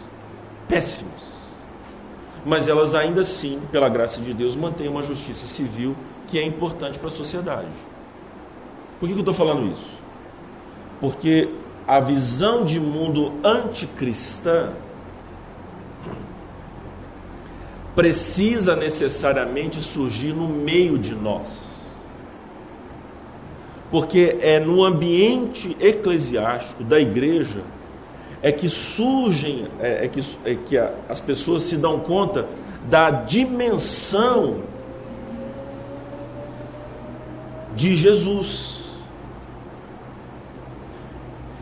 péssimas. 0.68 1.33
Mas 2.44 2.68
elas 2.68 2.94
ainda 2.94 3.22
assim, 3.22 3.60
pela 3.72 3.88
graça 3.88 4.20
de 4.20 4.34
Deus, 4.34 4.54
mantêm 4.54 4.88
uma 4.88 5.02
justiça 5.02 5.46
civil 5.46 5.96
que 6.26 6.38
é 6.38 6.44
importante 6.44 6.98
para 6.98 7.08
a 7.08 7.12
sociedade. 7.12 7.68
Por 9.00 9.08
que 9.08 9.14
eu 9.14 9.18
estou 9.18 9.34
falando 9.34 9.72
isso? 9.72 9.94
Porque 11.00 11.48
a 11.86 12.00
visão 12.00 12.64
de 12.64 12.78
mundo 12.78 13.32
anticristã 13.42 14.72
precisa 17.94 18.74
necessariamente 18.74 19.82
surgir 19.82 20.32
no 20.32 20.48
meio 20.48 20.98
de 20.98 21.14
nós. 21.14 21.64
Porque 23.90 24.38
é 24.40 24.58
no 24.58 24.82
ambiente 24.82 25.76
eclesiástico 25.80 26.82
da 26.82 26.98
igreja 26.98 27.62
é 28.44 28.52
que 28.52 28.68
surgem, 28.68 29.66
é, 29.80 30.04
é 30.04 30.08
que, 30.08 30.20
é 30.44 30.54
que 30.54 30.76
as 31.08 31.18
pessoas 31.18 31.62
se 31.62 31.78
dão 31.78 31.98
conta 31.98 32.46
da 32.90 33.10
dimensão 33.10 34.62
de 37.74 37.96
Jesus. 37.96 39.00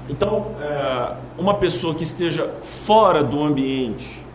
Então, 0.09 0.57
é, 0.61 1.14
uma 1.39 1.55
pessoa 1.55 1.95
que 1.95 2.03
esteja 2.03 2.53
fora 2.62 3.22
do 3.22 3.41
ambiente 3.43 4.26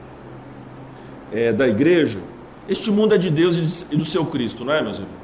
é, 1.34 1.52
da 1.52 1.68
igreja, 1.68 2.20
Este 2.68 2.91
mundo 2.91 3.16
é 3.16 3.18
de 3.18 3.30
Deus 3.30 3.86
e 3.89 3.95
do 3.95 4.04
seu 4.04 4.26
Cristo, 4.26 4.66
não 4.66 4.74
é, 4.74 4.82
meus 4.82 4.98
irmãos? 4.98 5.16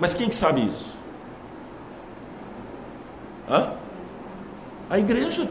Mas 0.00 0.12
quem 0.12 0.28
que 0.28 0.34
sabe 0.34 0.66
isso? 0.66 0.98
Hã? 3.48 3.74
A 4.88 4.98
igreja. 4.98 5.48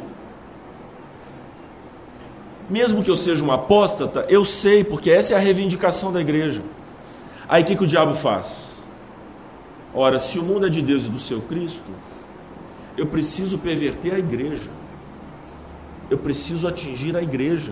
Mesmo 2.70 3.04
que 3.04 3.10
eu 3.10 3.18
seja 3.18 3.44
um 3.44 3.52
apóstata, 3.52 4.26
eu 4.30 4.46
sei, 4.46 4.84
porque 4.84 5.10
essa 5.10 5.34
é 5.34 5.38
a 5.38 5.40
reivindicação 5.40 6.12
da 6.12 6.22
igreja. 6.22 6.62
Aí 7.48 7.64
o 7.64 7.66
que, 7.66 7.76
que 7.76 7.84
o 7.84 7.88
diabo 7.88 8.14
faz? 8.14 8.76
Ora, 9.94 10.20
se 10.20 10.38
o 10.38 10.44
mundo 10.44 10.68
é 10.68 10.70
de 10.70 10.82
Deus 10.82 11.08
e 11.08 11.10
do 11.10 11.20
seu 11.20 11.42
Cristo, 11.42 11.92
eu 12.96 13.08
preciso 13.08 13.58
perverter 13.58 14.14
a 14.14 14.20
igreja. 14.20 14.70
Eu 16.12 16.18
preciso 16.18 16.68
atingir 16.68 17.16
a 17.16 17.24
igreja. 17.24 17.72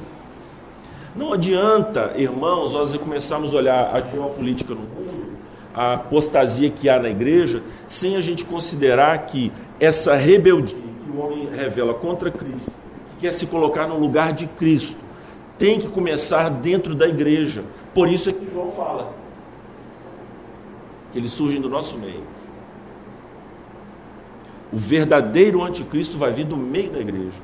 Não 1.16 1.34
adianta, 1.34 2.14
irmãos, 2.16 2.74
nós 2.74 2.96
começarmos 2.98 3.54
a 3.54 3.58
olhar 3.58 3.96
a 3.96 4.02
geopolítica 4.02 4.74
no 4.74 4.82
mundo, 4.82 5.38
a 5.74 5.94
apostasia 5.94 6.70
que 6.70 6.90
há 6.90 7.00
na 7.00 7.10
igreja, 7.10 7.62
sem 7.88 8.16
a 8.16 8.22
gente 8.22 8.46
considerar 8.46 9.26
que 9.26 9.52
essa 9.80 10.16
rebeldia 10.16 10.78
que 10.78 11.12
o 11.12 11.20
homem 11.20 11.50
revela 11.50 11.94
contra 11.94 12.32
Cristo, 12.32 12.72
que 13.18 13.22
quer 13.22 13.34
se 13.34 13.48
colocar 13.48 13.88
no 13.88 14.00
lugar 14.00 14.32
de 14.34 14.48
Cristo, 14.48 14.98
tem 15.58 15.80
que 15.80 15.88
começar 15.88 16.50
dentro 16.50 16.94
da 16.94 17.08
igreja. 17.08 17.64
Por 17.94 18.08
isso 18.08 18.30
é 18.30 18.34
que 18.34 18.48
João 18.52 18.72
fala 18.72 19.14
que 21.12 21.18
eles 21.18 21.32
surgem 21.32 21.60
do 21.60 21.70
nosso 21.70 21.98
meio. 21.98 22.24
O 24.72 24.78
verdadeiro 24.78 25.64
anticristo 25.64 26.18
vai 26.18 26.32
vir 26.32 26.46
do 26.46 26.58
meio 26.58 26.92
da 26.92 27.00
igreja. 27.00 27.42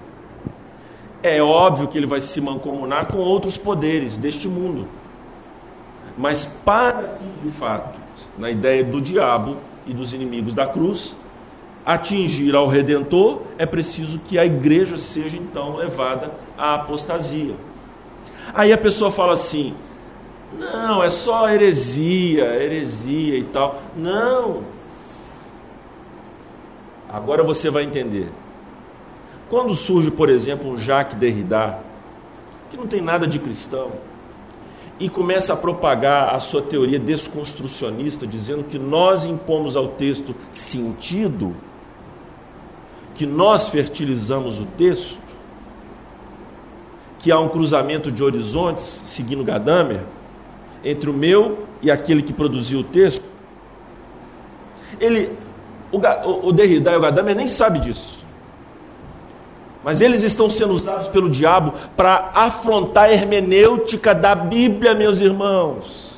É 1.21 1.41
óbvio 1.41 1.87
que 1.87 1.97
ele 1.97 2.05
vai 2.05 2.19
se 2.19 2.41
mancomunar 2.41 3.07
com 3.07 3.17
outros 3.17 3.57
poderes 3.57 4.17
deste 4.17 4.47
mundo. 4.47 4.87
Mas 6.17 6.45
para 6.45 7.17
que, 7.17 7.47
de 7.47 7.51
fato, 7.51 7.99
na 8.37 8.51
ideia 8.51 8.83
do 8.83 9.01
diabo 9.01 9.57
e 9.87 9.93
dos 9.93 10.13
inimigos 10.13 10.53
da 10.53 10.67
cruz, 10.67 11.15
atingir 11.85 12.55
ao 12.55 12.67
redentor, 12.67 13.41
é 13.57 13.65
preciso 13.65 14.19
que 14.19 14.37
a 14.37 14.45
igreja 14.45 14.97
seja 14.97 15.37
então 15.37 15.75
levada 15.75 16.31
à 16.57 16.75
apostasia. 16.75 17.55
Aí 18.53 18.71
a 18.71 18.77
pessoa 18.77 19.11
fala 19.11 19.33
assim: 19.33 19.75
"Não, 20.57 21.03
é 21.03 21.09
só 21.09 21.49
heresia, 21.49 22.45
heresia 22.61 23.37
e 23.37 23.43
tal". 23.43 23.81
Não. 23.95 24.63
Agora 27.09 27.43
você 27.43 27.69
vai 27.69 27.83
entender. 27.83 28.29
Quando 29.49 29.75
surge, 29.75 30.09
por 30.09 30.29
exemplo, 30.29 30.69
um 30.69 30.79
Jacques 30.79 31.15
Derrida, 31.15 31.77
que 32.71 32.77
não 32.77 32.87
tem 32.87 33.01
nada 33.01 33.27
de 33.27 33.37
cristão, 33.37 33.91
e 34.99 35.09
começa 35.09 35.53
a 35.53 35.55
propagar 35.55 36.33
a 36.33 36.39
sua 36.39 36.61
teoria 36.61 36.97
desconstrucionista, 36.97 38.25
dizendo 38.25 38.63
que 38.63 38.79
nós 38.79 39.25
impomos 39.25 39.75
ao 39.75 39.89
texto 39.89 40.33
sentido, 40.51 41.55
que 43.13 43.25
nós 43.25 43.69
fertilizamos 43.69 44.59
o 44.59 44.65
texto, 44.65 45.19
que 47.19 47.31
há 47.31 47.39
um 47.39 47.47
cruzamento 47.47 48.11
de 48.11 48.23
horizontes, 48.23 49.01
seguindo 49.05 49.43
Gadamer, 49.43 50.01
entre 50.83 51.09
o 51.09 51.13
meu 51.13 51.65
e 51.81 51.89
aquele 51.89 52.21
que 52.21 52.33
produziu 52.33 52.79
o 52.79 52.83
texto. 52.83 53.23
Ele, 54.99 55.31
o, 55.91 56.47
o 56.47 56.51
Derrida 56.51 56.91
e 56.91 56.97
o 56.97 57.01
Gadamer 57.01 57.35
nem 57.35 57.47
sabe 57.47 57.79
disso. 57.79 58.19
Mas 59.83 60.01
eles 60.01 60.23
estão 60.23 60.49
sendo 60.49 60.73
usados 60.73 61.07
pelo 61.07 61.29
diabo 61.29 61.73
para 61.95 62.31
afrontar 62.33 63.05
a 63.05 63.13
hermenêutica 63.13 64.15
da 64.15 64.33
Bíblia, 64.33 64.93
meus 64.93 65.19
irmãos. 65.19 66.12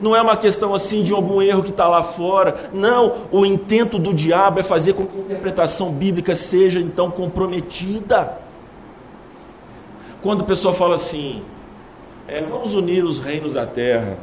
Não 0.00 0.14
é 0.14 0.20
uma 0.20 0.36
questão 0.36 0.74
assim 0.74 1.02
de 1.02 1.12
algum 1.12 1.40
erro 1.40 1.62
que 1.62 1.70
está 1.70 1.88
lá 1.88 2.02
fora. 2.02 2.70
Não, 2.72 3.28
o 3.30 3.44
intento 3.44 3.98
do 3.98 4.12
diabo 4.12 4.60
é 4.60 4.62
fazer 4.62 4.94
com 4.94 5.06
que 5.06 5.16
a 5.16 5.20
interpretação 5.20 5.92
bíblica 5.92 6.34
seja 6.34 6.80
então 6.80 7.10
comprometida. 7.10 8.38
Quando 10.22 10.40
o 10.40 10.44
pessoal 10.44 10.72
fala 10.72 10.94
assim, 10.94 11.42
é, 12.26 12.42
vamos 12.42 12.74
unir 12.74 13.04
os 13.04 13.18
reinos 13.18 13.52
da 13.52 13.66
terra, 13.66 14.16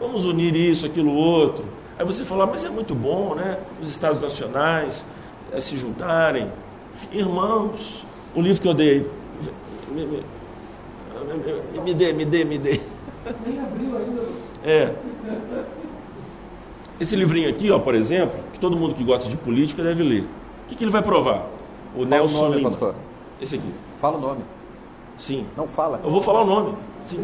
vamos 0.00 0.24
unir 0.24 0.56
isso, 0.56 0.86
aquilo, 0.86 1.12
outro. 1.12 1.64
Aí 1.98 2.06
você 2.06 2.24
fala, 2.24 2.46
mas 2.46 2.64
é 2.64 2.70
muito 2.70 2.94
bom, 2.94 3.34
né? 3.34 3.58
Os 3.80 3.88
estados 3.88 4.22
nacionais, 4.22 5.04
é, 5.52 5.60
se 5.60 5.76
juntarem. 5.76 6.50
Irmãos, 7.12 8.06
o 8.34 8.40
livro 8.40 8.62
que 8.62 8.68
eu 8.68 8.74
dei, 8.74 9.08
me, 9.90 10.06
me, 10.06 10.24
me 11.84 11.94
dê, 11.94 12.12
me 12.12 12.24
dê, 12.24 12.44
me 12.44 12.58
dê. 12.58 12.80
Nem 13.46 13.60
abriu 13.60 13.96
ainda. 13.96 14.22
É. 14.64 14.92
Esse 17.00 17.16
livrinho 17.16 17.48
aqui, 17.50 17.70
ó, 17.70 17.78
por 17.78 17.94
exemplo, 17.94 18.38
que 18.52 18.60
todo 18.60 18.76
mundo 18.76 18.94
que 18.94 19.02
gosta 19.02 19.28
de 19.28 19.36
política 19.36 19.82
deve 19.82 20.02
ler. 20.02 20.22
O 20.22 20.68
que, 20.68 20.76
que 20.76 20.84
ele 20.84 20.90
vai 20.90 21.02
provar? 21.02 21.46
O 21.94 21.98
Fala 21.98 22.06
Nelson 22.06 22.38
o 22.38 22.42
nome, 22.44 22.56
Lima. 22.56 22.70
pastor. 22.70 22.94
Esse 23.40 23.56
aqui. 23.56 23.74
Fala 24.00 24.18
o 24.18 24.20
nome. 24.20 24.40
Sim. 25.18 25.46
Não 25.56 25.66
fala. 25.66 26.00
Eu 26.02 26.10
vou 26.10 26.20
falar 26.20 26.42
o 26.42 26.46
nome. 26.46 26.74
Sim. 27.04 27.18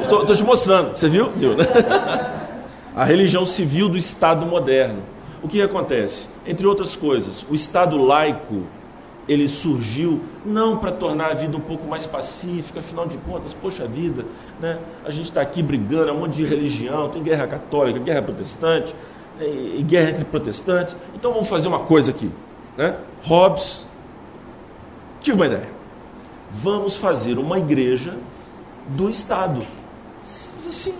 Estou, 0.00 0.20
estou 0.22 0.36
te 0.36 0.44
mostrando. 0.44 0.96
Você 0.96 1.08
viu? 1.08 1.30
Viu, 1.32 1.56
né? 1.56 1.64
A 2.94 3.04
religião 3.04 3.44
civil 3.44 3.88
do 3.88 3.98
Estado 3.98 4.46
moderno. 4.46 5.02
O 5.42 5.48
que 5.48 5.60
acontece? 5.60 6.28
Entre 6.46 6.66
outras 6.66 6.96
coisas, 6.96 7.44
o 7.50 7.54
Estado 7.54 7.98
laico 7.98 8.62
ele 9.28 9.48
surgiu 9.48 10.20
não 10.44 10.78
para 10.78 10.92
tornar 10.92 11.32
a 11.32 11.34
vida 11.34 11.56
um 11.56 11.60
pouco 11.60 11.86
mais 11.86 12.06
pacífica, 12.06 12.80
afinal 12.80 13.06
de 13.06 13.18
contas, 13.18 13.52
poxa 13.52 13.86
vida, 13.86 14.24
né? 14.60 14.78
a 15.04 15.10
gente 15.10 15.28
está 15.28 15.40
aqui 15.40 15.62
brigando, 15.62 16.10
é 16.10 16.12
um 16.12 16.20
monte 16.20 16.36
de 16.36 16.44
religião, 16.44 17.08
tem 17.08 17.22
guerra 17.22 17.46
católica, 17.46 17.98
guerra 17.98 18.22
protestante, 18.22 18.94
e, 19.40 19.80
e 19.80 19.82
guerra 19.82 20.10
entre 20.10 20.24
protestantes, 20.24 20.96
então 21.14 21.32
vamos 21.32 21.48
fazer 21.48 21.68
uma 21.68 21.80
coisa 21.80 22.10
aqui. 22.10 22.30
Né? 22.76 22.96
Hobbes, 23.22 23.86
tive 25.20 25.36
uma 25.36 25.46
ideia, 25.46 25.68
vamos 26.50 26.96
fazer 26.96 27.38
uma 27.38 27.58
igreja 27.58 28.16
do 28.88 29.10
Estado. 29.10 29.62
Mas 30.56 30.68
assim, 30.68 30.94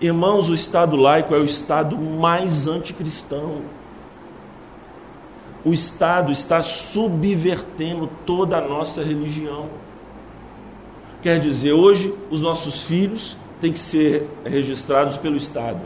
Irmãos, 0.00 0.48
o 0.48 0.54
Estado 0.54 0.94
laico 0.94 1.34
é 1.34 1.38
o 1.38 1.44
Estado 1.44 1.98
mais 1.98 2.68
anticristão. 2.68 3.62
O 5.64 5.72
Estado 5.72 6.30
está 6.30 6.62
subvertendo 6.62 8.08
toda 8.24 8.58
a 8.58 8.60
nossa 8.60 9.02
religião. 9.02 9.68
Quer 11.20 11.40
dizer, 11.40 11.72
hoje 11.72 12.14
os 12.30 12.42
nossos 12.42 12.82
filhos 12.82 13.36
têm 13.60 13.72
que 13.72 13.78
ser 13.78 14.28
registrados 14.44 15.16
pelo 15.16 15.36
Estado. 15.36 15.80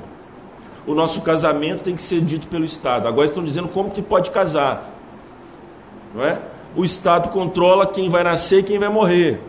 O 0.86 0.94
nosso 0.94 1.22
casamento 1.22 1.82
tem 1.82 1.94
que 1.94 2.02
ser 2.02 2.20
dito 2.20 2.48
pelo 2.48 2.64
Estado. 2.64 3.08
Agora 3.08 3.24
estão 3.24 3.42
dizendo 3.42 3.68
como 3.68 3.90
que 3.90 4.02
pode 4.02 4.30
casar. 4.30 4.92
Não 6.14 6.22
é? 6.22 6.40
O 6.76 6.84
Estado 6.84 7.30
controla 7.30 7.86
quem 7.86 8.08
vai 8.08 8.24
nascer 8.24 8.60
e 8.60 8.62
quem 8.62 8.78
vai 8.78 8.88
morrer. 8.88 9.40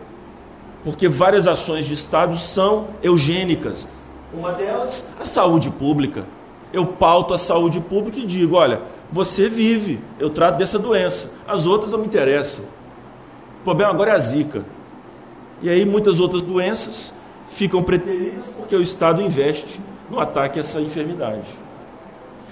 Porque 0.82 1.08
várias 1.08 1.46
ações 1.46 1.86
de 1.86 1.94
Estado 1.94 2.36
são 2.38 2.88
eugênicas. 3.02 3.88
Uma 4.32 4.52
delas, 4.52 5.06
a 5.18 5.24
saúde 5.24 5.70
pública. 5.70 6.26
Eu 6.72 6.86
pauto 6.86 7.34
a 7.34 7.38
saúde 7.38 7.80
pública 7.80 8.18
e 8.18 8.26
digo: 8.26 8.56
olha, 8.56 8.82
você 9.14 9.48
vive, 9.48 10.00
eu 10.18 10.28
trato 10.28 10.58
dessa 10.58 10.76
doença. 10.76 11.30
As 11.46 11.66
outras 11.66 11.92
não 11.92 12.00
me 12.00 12.06
interessam. 12.06 12.64
O 13.60 13.62
problema 13.62 13.92
agora 13.92 14.10
é 14.10 14.14
a 14.14 14.18
zika. 14.18 14.64
E 15.62 15.70
aí 15.70 15.84
muitas 15.84 16.18
outras 16.18 16.42
doenças 16.42 17.14
ficam 17.46 17.80
preteridas 17.80 18.44
porque 18.56 18.74
o 18.74 18.82
Estado 18.82 19.22
investe 19.22 19.80
no 20.10 20.18
ataque 20.18 20.58
a 20.58 20.62
essa 20.62 20.80
enfermidade. 20.80 21.46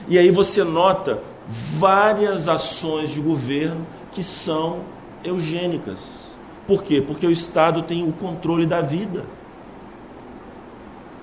E 0.06 0.16
aí 0.16 0.30
você 0.30 0.62
nota 0.62 1.20
várias 1.48 2.46
ações 2.46 3.10
de 3.10 3.20
governo 3.20 3.84
que 4.12 4.22
são 4.22 4.84
eugênicas. 5.24 6.20
Por 6.64 6.84
quê? 6.84 7.02
Porque 7.04 7.26
o 7.26 7.30
Estado 7.32 7.82
tem 7.82 8.08
o 8.08 8.12
controle 8.12 8.66
da 8.66 8.80
vida. 8.80 9.24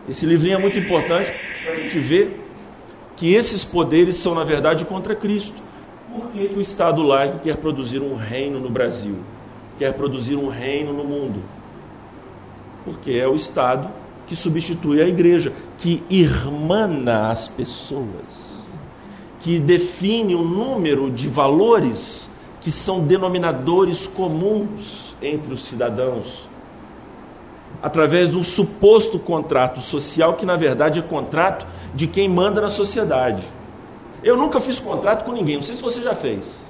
Esse 0.08 0.26
livrinho 0.26 0.56
é 0.56 0.60
muito 0.60 0.78
importante 0.78 1.34
para 1.64 1.72
a 1.72 1.76
gente 1.76 1.98
ver 1.98 2.49
que 3.20 3.34
esses 3.34 3.66
poderes 3.66 4.16
são, 4.16 4.34
na 4.34 4.46
verdade, 4.46 4.86
contra 4.86 5.14
Cristo. 5.14 5.62
Por 6.10 6.30
que, 6.32 6.48
que 6.48 6.58
o 6.58 6.62
Estado 6.62 7.04
laico 7.04 7.40
quer 7.40 7.58
produzir 7.58 8.02
um 8.02 8.16
reino 8.16 8.62
no 8.62 8.70
Brasil? 8.70 9.18
Quer 9.78 9.94
produzir 9.94 10.38
um 10.38 10.48
reino 10.48 10.94
no 10.94 11.04
mundo? 11.04 11.44
Porque 12.86 13.12
é 13.12 13.28
o 13.28 13.36
Estado 13.36 13.92
que 14.26 14.38
substitui 14.38 15.02
a 15.02 15.08
igreja, 15.08 15.52
que 15.78 16.02
irmana 16.10 17.30
as 17.30 17.50
pessoas, 17.50 18.64
que 19.40 19.60
define 19.60 20.34
o 20.34 20.44
número 20.44 21.12
de 21.12 21.28
valores 21.28 22.30
que 22.62 22.72
são 22.72 23.04
denominadores 23.04 24.08
comuns 24.08 25.18
entre 25.22 25.54
os 25.54 25.66
cidadãos 25.66 26.48
através 27.82 28.30
de 28.30 28.36
um 28.36 28.44
suposto 28.44 29.20
contrato 29.20 29.82
social 29.82 30.34
que 30.34 30.46
na 30.46 30.56
verdade 30.56 31.00
é 31.00 31.02
contrato 31.02 31.66
de 31.94 32.08
quem 32.08 32.28
manda 32.28 32.62
na 32.62 32.70
sociedade. 32.70 33.44
Eu 34.24 34.36
nunca 34.36 34.60
fiz 34.60 34.80
contrato 34.80 35.24
com 35.24 35.32
ninguém, 35.32 35.56
não 35.56 35.64
sei 35.64 35.76
se 35.76 35.82
você 35.82 36.02
já 36.02 36.14
fez. 36.14 36.70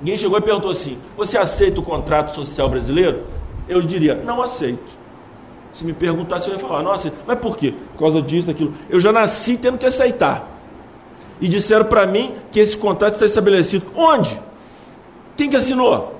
Ninguém 0.00 0.16
chegou 0.16 0.38
e 0.38 0.42
perguntou 0.42 0.70
assim: 0.70 0.98
Você 1.16 1.38
aceita 1.38 1.80
o 1.80 1.82
contrato 1.82 2.34
social 2.34 2.68
brasileiro? 2.68 3.24
Eu 3.68 3.80
diria, 3.80 4.14
não 4.14 4.42
aceito. 4.42 5.04
Se 5.72 5.84
me 5.84 5.92
perguntasse, 5.92 6.48
eu 6.48 6.54
ia 6.54 6.58
falar, 6.60 6.82
nossa, 6.82 7.12
mas 7.26 7.38
por 7.38 7.56
quê? 7.56 7.74
Por 7.92 7.98
causa 7.98 8.22
disso, 8.22 8.46
daquilo. 8.46 8.72
Eu 8.88 9.00
já 9.00 9.12
nasci 9.12 9.56
tendo 9.56 9.76
que 9.76 9.84
aceitar. 9.84 10.48
E 11.40 11.48
disseram 11.48 11.86
para 11.86 12.06
mim 12.06 12.34
que 12.52 12.60
esse 12.60 12.76
contrato 12.76 13.14
está 13.14 13.26
estabelecido. 13.26 13.86
Onde? 13.96 14.40
Quem 15.36 15.50
que 15.50 15.56
assinou? 15.56 16.14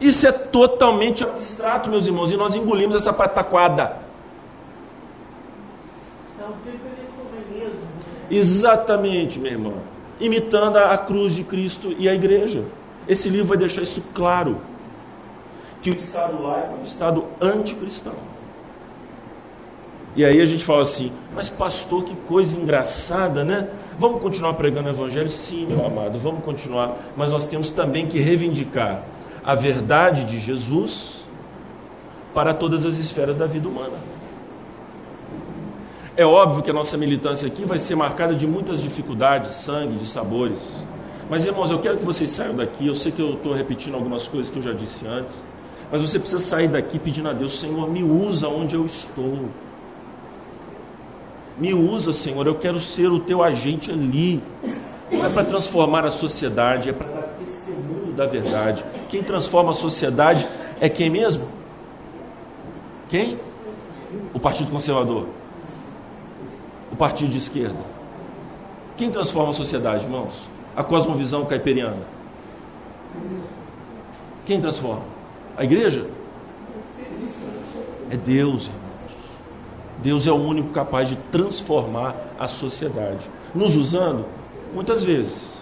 Isso 0.00 0.26
é 0.26 0.32
totalmente 0.32 1.24
abstrato, 1.24 1.90
meus 1.90 2.06
irmãos, 2.06 2.30
e 2.32 2.36
nós 2.36 2.54
engolimos 2.54 2.96
essa 2.96 3.12
pataquada. 3.12 3.98
É 6.38 6.44
um 6.44 6.52
tipo 6.62 6.88
de 6.88 7.64
né? 7.64 7.70
Exatamente, 8.30 9.38
meu 9.38 9.52
irmão. 9.52 9.74
Imitando 10.20 10.76
a 10.76 10.96
cruz 10.98 11.34
de 11.34 11.44
Cristo 11.44 11.94
e 11.98 12.08
a 12.08 12.14
igreja. 12.14 12.64
Esse 13.08 13.28
livro 13.28 13.46
vai 13.46 13.56
deixar 13.56 13.82
isso 13.82 14.02
claro. 14.14 14.60
Que 15.80 15.90
o 15.90 15.94
Estado 15.94 16.42
laico 16.42 16.74
é 16.74 16.80
um 16.80 16.82
Estado 16.82 17.24
anticristão. 17.40 18.14
E 20.16 20.24
aí 20.24 20.40
a 20.40 20.46
gente 20.46 20.64
fala 20.64 20.82
assim, 20.82 21.12
mas 21.34 21.48
pastor, 21.50 22.02
que 22.02 22.16
coisa 22.16 22.58
engraçada, 22.58 23.44
né? 23.44 23.68
Vamos 23.98 24.20
continuar 24.22 24.54
pregando 24.54 24.88
o 24.88 24.90
evangelho? 24.90 25.28
Sim, 25.28 25.66
meu 25.66 25.84
amado, 25.84 26.18
vamos 26.18 26.42
continuar. 26.42 26.96
Mas 27.14 27.32
nós 27.32 27.46
temos 27.46 27.70
também 27.70 28.06
que 28.06 28.18
reivindicar 28.18 29.02
a 29.46 29.54
verdade 29.54 30.24
de 30.24 30.40
Jesus 30.40 31.24
para 32.34 32.52
todas 32.52 32.84
as 32.84 32.96
esferas 32.96 33.36
da 33.36 33.46
vida 33.46 33.68
humana. 33.68 33.94
É 36.16 36.26
óbvio 36.26 36.62
que 36.62 36.70
a 36.70 36.74
nossa 36.74 36.96
militância 36.96 37.46
aqui 37.46 37.64
vai 37.64 37.78
ser 37.78 37.94
marcada 37.94 38.34
de 38.34 38.46
muitas 38.46 38.82
dificuldades, 38.82 39.54
sangue, 39.54 39.94
de 39.98 40.08
sabores. 40.08 40.84
Mas, 41.30 41.44
irmãos, 41.44 41.70
eu 41.70 41.78
quero 41.78 41.96
que 41.96 42.04
vocês 42.04 42.30
saiam 42.30 42.56
daqui. 42.56 42.88
Eu 42.88 42.94
sei 42.94 43.12
que 43.12 43.22
eu 43.22 43.34
estou 43.34 43.52
repetindo 43.54 43.94
algumas 43.94 44.26
coisas 44.26 44.50
que 44.50 44.58
eu 44.58 44.62
já 44.62 44.72
disse 44.72 45.06
antes. 45.06 45.44
Mas 45.92 46.02
você 46.02 46.18
precisa 46.18 46.42
sair 46.42 46.68
daqui 46.68 46.98
pedindo 46.98 47.28
a 47.28 47.32
Deus: 47.32 47.58
Senhor, 47.58 47.88
me 47.88 48.02
usa 48.02 48.48
onde 48.48 48.74
eu 48.74 48.84
estou. 48.84 49.48
Me 51.58 51.72
usa, 51.72 52.12
Senhor. 52.12 52.46
Eu 52.46 52.56
quero 52.56 52.80
ser 52.80 53.08
o 53.08 53.20
teu 53.20 53.42
agente 53.42 53.90
ali. 53.92 54.42
Não 55.12 55.24
é 55.24 55.28
para 55.28 55.44
transformar 55.44 56.04
a 56.04 56.10
sociedade, 56.10 56.88
é 56.88 56.92
para 56.92 57.08
dar 57.08 57.28
da 58.16 58.26
verdade. 58.26 58.84
Quem 59.08 59.22
transforma 59.22 59.70
a 59.70 59.74
sociedade 59.74 60.48
é 60.80 60.88
quem 60.88 61.10
mesmo? 61.10 61.46
Quem? 63.08 63.38
O 64.34 64.40
Partido 64.40 64.70
Conservador. 64.72 65.28
O 66.90 66.96
Partido 66.96 67.30
de 67.30 67.38
Esquerda. 67.38 67.78
Quem 68.96 69.10
transforma 69.10 69.50
a 69.50 69.54
sociedade, 69.54 70.04
irmãos? 70.04 70.48
A 70.74 70.82
cosmovisão 70.82 71.44
caiperiana. 71.44 72.02
Quem 74.44 74.60
transforma? 74.60 75.02
A 75.56 75.64
igreja? 75.64 76.06
É 78.10 78.16
Deus, 78.16 78.66
irmãos. 78.66 78.86
Deus 80.02 80.26
é 80.26 80.30
o 80.30 80.36
único 80.36 80.70
capaz 80.70 81.08
de 81.08 81.16
transformar 81.16 82.14
a 82.38 82.46
sociedade. 82.46 83.30
Nos 83.54 83.76
usando? 83.76 84.24
Muitas 84.72 85.02
vezes. 85.02 85.55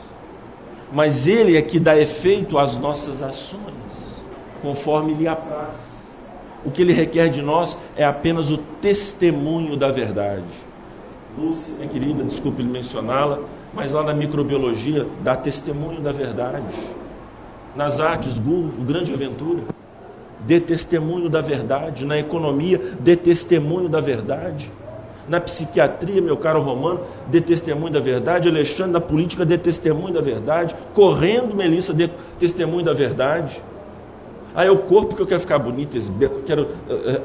Mas 0.94 1.26
Ele 1.26 1.56
é 1.56 1.62
que 1.62 1.80
dá 1.80 1.98
efeito 1.98 2.56
às 2.56 2.76
nossas 2.76 3.20
ações, 3.20 4.24
conforme 4.62 5.12
lhe 5.12 5.26
apraz. 5.26 5.74
O 6.64 6.70
que 6.70 6.82
Ele 6.82 6.92
requer 6.92 7.28
de 7.28 7.42
nós 7.42 7.76
é 7.96 8.04
apenas 8.04 8.50
o 8.50 8.56
testemunho 8.56 9.76
da 9.76 9.90
verdade. 9.90 10.44
Lúcia, 11.36 11.74
minha 11.74 11.88
querida, 11.88 12.22
desculpe 12.22 12.62
mencioná-la, 12.62 13.40
mas 13.72 13.92
lá 13.92 14.04
na 14.04 14.14
microbiologia 14.14 15.04
dá 15.20 15.34
testemunho 15.34 16.00
da 16.00 16.12
verdade. 16.12 16.72
Nas 17.74 17.98
artes, 17.98 18.38
Gu, 18.38 18.72
o 18.78 18.84
grande 18.84 19.12
aventura, 19.12 19.64
dê 20.46 20.60
testemunho 20.60 21.28
da 21.28 21.40
verdade. 21.40 22.04
Na 22.04 22.16
economia, 22.16 22.80
dê 23.00 23.16
testemunho 23.16 23.88
da 23.88 23.98
verdade. 23.98 24.70
Na 25.28 25.40
psiquiatria, 25.40 26.20
meu 26.20 26.36
caro 26.36 26.60
Romano, 26.60 27.00
dê 27.28 27.40
testemunho 27.40 27.92
da 27.92 28.00
verdade. 28.00 28.48
Alexandre, 28.48 28.92
na 28.92 29.00
política, 29.00 29.44
dê 29.44 29.56
testemunho 29.56 30.12
da 30.12 30.20
verdade. 30.20 30.74
Correndo, 30.92 31.56
Melissa, 31.56 31.94
dê 31.94 32.08
testemunho 32.38 32.84
da 32.84 32.92
verdade. 32.92 33.62
Ah, 34.54 34.64
é 34.64 34.70
o 34.70 34.78
corpo 34.78 35.16
que 35.16 35.22
eu 35.22 35.26
quero 35.26 35.40
ficar 35.40 35.58
bonito, 35.58 35.96
eu 35.96 36.42
quero 36.46 36.68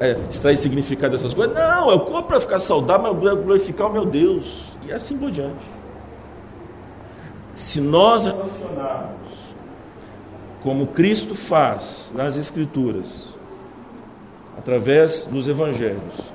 é, 0.01 0.09
é, 0.09 0.19
extrair 0.27 0.57
significado 0.57 1.15
dessas 1.15 1.31
coisas. 1.31 1.53
Não, 1.53 1.91
é 1.91 1.93
o 1.93 1.99
corpo 1.99 2.29
para 2.29 2.39
ficar 2.39 2.57
saudável, 2.57 3.13
mas 3.13 3.43
glorificar 3.43 3.87
o 3.87 3.93
meu 3.93 4.05
Deus. 4.05 4.73
E 4.87 4.91
assim 4.91 5.15
por 5.15 5.29
diante. 5.29 5.79
Se 7.53 7.79
nós 7.79 8.25
relacionarmos 8.25 9.29
como 10.63 10.87
Cristo 10.87 11.35
faz 11.35 12.11
nas 12.15 12.35
Escrituras, 12.35 13.35
através 14.57 15.25
dos 15.25 15.47
Evangelhos, 15.47 16.33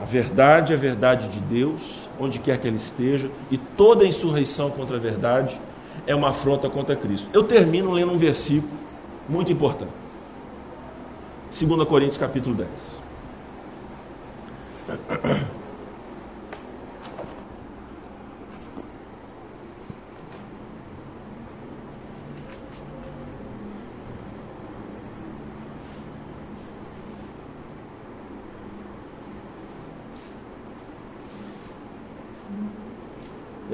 a 0.00 0.04
verdade 0.04 0.72
é 0.72 0.76
a 0.76 0.78
verdade 0.78 1.28
de 1.28 1.40
Deus, 1.40 2.08
onde 2.18 2.38
quer 2.38 2.58
que 2.58 2.66
ela 2.66 2.76
esteja, 2.76 3.30
e 3.50 3.56
toda 3.56 4.04
insurreição 4.04 4.70
contra 4.70 4.96
a 4.96 5.00
verdade 5.00 5.60
é 6.06 6.14
uma 6.14 6.30
afronta 6.30 6.68
contra 6.68 6.96
Cristo. 6.96 7.28
Eu 7.32 7.44
termino 7.44 7.92
lendo 7.92 8.12
um 8.12 8.18
versículo 8.18 8.72
muito 9.28 9.52
importante. 9.52 9.92
2 11.50 11.88
Coríntios 11.88 12.18
capítulo 12.18 12.56
10. 12.56 13.04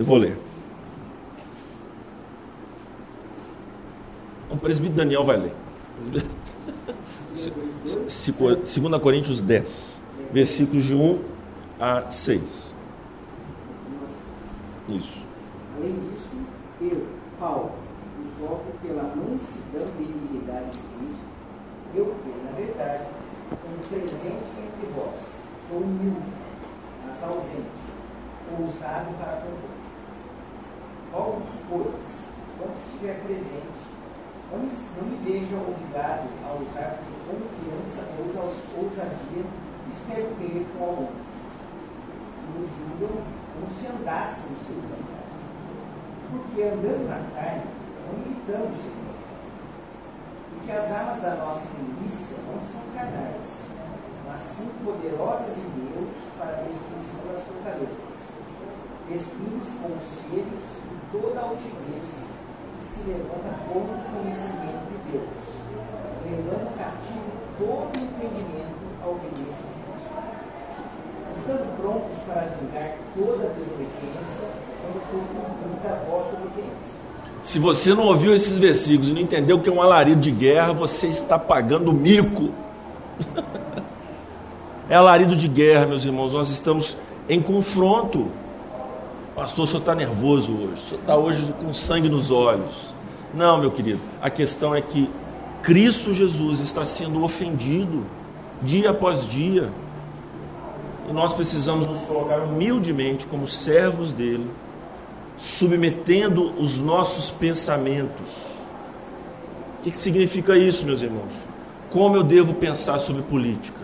Eu 0.00 0.06
vou 0.06 0.16
ler. 0.16 0.34
O 4.48 4.56
presbítero 4.56 4.96
Daniel 4.96 5.24
vai 5.24 5.36
ler. 5.36 5.54
2 7.34 9.02
Coríntios 9.02 9.42
10, 9.42 10.02
versículos 10.32 10.84
de 10.84 10.94
1 10.94 11.22
a 11.78 12.10
6. 12.10 12.74
Isso. 14.88 15.26
Além 15.76 15.92
disso, 15.92 16.30
eu, 16.80 17.06
Paulo, 17.38 17.72
vos 18.22 18.32
rogo 18.40 18.72
pela 18.80 19.02
mansidão 19.02 19.86
e 19.86 20.02
benignidade 20.02 20.70
de 20.70 20.78
Cristo, 20.78 21.26
eu 21.94 22.06
que, 22.06 22.30
na 22.42 22.52
verdade, 22.52 23.04
como 23.50 23.76
presente 23.86 24.24
entre 24.24 24.92
vós, 24.96 25.42
sou 25.68 25.80
humilde, 25.80 26.32
mas 27.06 27.22
ausente, 27.22 27.68
ousado 28.58 29.12
para 29.18 29.42
convosco. 29.42 29.79
Rogo-vos, 31.12 31.58
pois, 31.68 32.30
quando 32.56 32.76
estiver 32.76 33.20
presente, 33.24 33.82
não 34.52 34.58
me, 34.60 34.70
não 34.96 35.08
me 35.08 35.16
veja 35.24 35.56
obrigado 35.56 36.28
a 36.46 36.54
usar 36.54 36.98
de 37.02 37.10
confiança 37.26 38.06
ou 38.18 38.84
ousadia, 38.84 39.44
espero 39.90 40.34
crer 40.36 40.66
com 40.76 40.84
alguns, 40.84 41.50
nos 42.54 42.70
julgam 42.70 43.22
como 43.54 43.66
se 43.70 43.86
andasse 43.86 44.48
no 44.50 44.56
seu 44.56 44.76
caminho. 44.76 45.20
Porque 46.30 46.62
andando 46.62 47.08
na 47.08 47.30
carne, 47.34 47.64
não 48.06 48.18
militamos 48.18 48.76
segundo. 48.76 49.10
Porque 50.54 50.72
as 50.72 50.92
armas 50.92 51.20
da 51.20 51.34
nossa 51.34 51.66
milícia 51.76 52.36
não 52.46 52.62
são 52.64 52.82
carnais, 52.94 53.66
mas 54.28 54.40
sim 54.40 54.70
poderosas 54.84 55.58
em 55.58 55.68
Deus 55.74 56.32
para 56.38 56.58
a 56.58 56.62
destruição 56.62 57.20
das 57.26 57.42
fortalezas. 57.42 58.30
Destruímos 59.10 59.66
conselhos 59.82 60.62
e 60.86 61.18
toda 61.18 61.40
altivez 61.40 62.30
que 62.78 62.84
se 62.84 63.00
levanta 63.08 63.58
contra 63.66 63.96
o 63.96 64.22
conhecimento 64.22 64.86
de 64.86 65.10
Deus, 65.10 65.34
levando 66.24 66.78
cativo 66.78 67.32
todo 67.58 67.90
entendimento 67.98 68.78
à 69.02 69.08
obediência 69.08 69.66
de 69.66 69.82
Cristo. 69.82 70.14
Estando 71.36 71.76
prontos 71.80 72.18
para 72.24 72.54
vingar 72.54 72.94
toda 73.16 73.52
desobediência, 73.58 74.46
quando 74.80 75.00
for 75.10 75.22
cumprida 75.34 75.92
a 75.92 76.08
vossa 76.08 76.36
obediência. 76.36 77.00
Se 77.42 77.58
você 77.58 77.92
não 77.94 78.04
ouviu 78.04 78.32
esses 78.32 78.60
versículos 78.60 79.10
e 79.10 79.14
não 79.14 79.20
entendeu 79.20 79.58
que 79.58 79.68
é 79.68 79.72
um 79.72 79.82
alarido 79.82 80.20
de 80.20 80.30
guerra, 80.30 80.72
você 80.72 81.08
está 81.08 81.36
pagando 81.36 81.92
mico. 81.92 82.54
é 84.88 84.94
alarido 84.94 85.34
de 85.34 85.48
guerra, 85.48 85.86
meus 85.86 86.04
irmãos. 86.04 86.32
Nós 86.32 86.48
estamos 86.50 86.96
em 87.28 87.42
confronto. 87.42 88.38
Pastor, 89.34 89.64
o 89.64 89.66
senhor 89.66 89.80
está 89.80 89.94
nervoso 89.94 90.52
hoje. 90.52 90.74
O 90.74 90.76
senhor 90.76 91.00
está 91.00 91.16
hoje 91.16 91.54
com 91.60 91.72
sangue 91.72 92.08
nos 92.08 92.30
olhos. 92.30 92.94
Não, 93.32 93.58
meu 93.58 93.70
querido. 93.70 94.00
A 94.20 94.28
questão 94.28 94.74
é 94.74 94.80
que 94.80 95.10
Cristo 95.62 96.12
Jesus 96.12 96.60
está 96.60 96.84
sendo 96.84 97.22
ofendido 97.22 98.04
dia 98.62 98.90
após 98.90 99.28
dia. 99.28 99.70
E 101.08 101.12
nós 101.12 101.32
precisamos 101.32 101.86
nos 101.86 102.02
colocar 102.02 102.40
humildemente 102.40 103.26
como 103.26 103.46
servos 103.46 104.12
dele, 104.12 104.48
submetendo 105.38 106.52
os 106.58 106.78
nossos 106.78 107.30
pensamentos. 107.30 108.28
O 109.78 109.82
que, 109.82 109.90
que 109.90 109.98
significa 109.98 110.56
isso, 110.56 110.84
meus 110.84 111.02
irmãos? 111.02 111.50
como 111.90 112.16
eu 112.16 112.22
devo 112.22 112.54
pensar 112.54 113.00
sobre 113.00 113.22
política, 113.22 113.80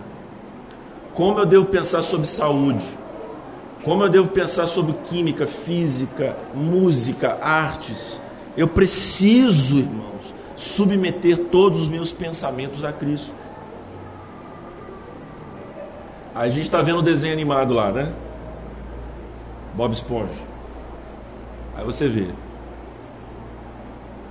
como 1.13 1.41
eu 1.41 1.47
devo 1.47 1.67
pensar 1.67 2.03
sobre 2.03 2.27
saúde, 2.27 2.87
como 3.87 4.03
eu 4.03 4.09
devo 4.09 4.27
pensar 4.27 4.67
sobre 4.67 4.95
química, 5.05 5.47
física, 5.47 6.37
música, 6.53 7.39
artes. 7.41 8.21
Eu 8.57 8.67
preciso, 8.67 9.79
irmãos, 9.79 10.35
submeter 10.57 11.39
todos 11.53 11.83
os 11.83 11.89
meus 11.89 12.13
pensamentos 12.13 12.83
a 12.83 12.93
Cristo. 12.93 13.33
A 16.35 16.49
gente 16.49 16.65
está 16.65 16.83
vendo 16.83 16.99
o 16.99 17.03
desenho 17.03 17.33
animado 17.33 17.73
lá, 17.75 17.93
né? 17.93 18.13
Bob 19.75 19.93
Esponja. 19.93 20.33
Aí 21.77 21.85
você 21.85 22.09
vê. 22.09 22.27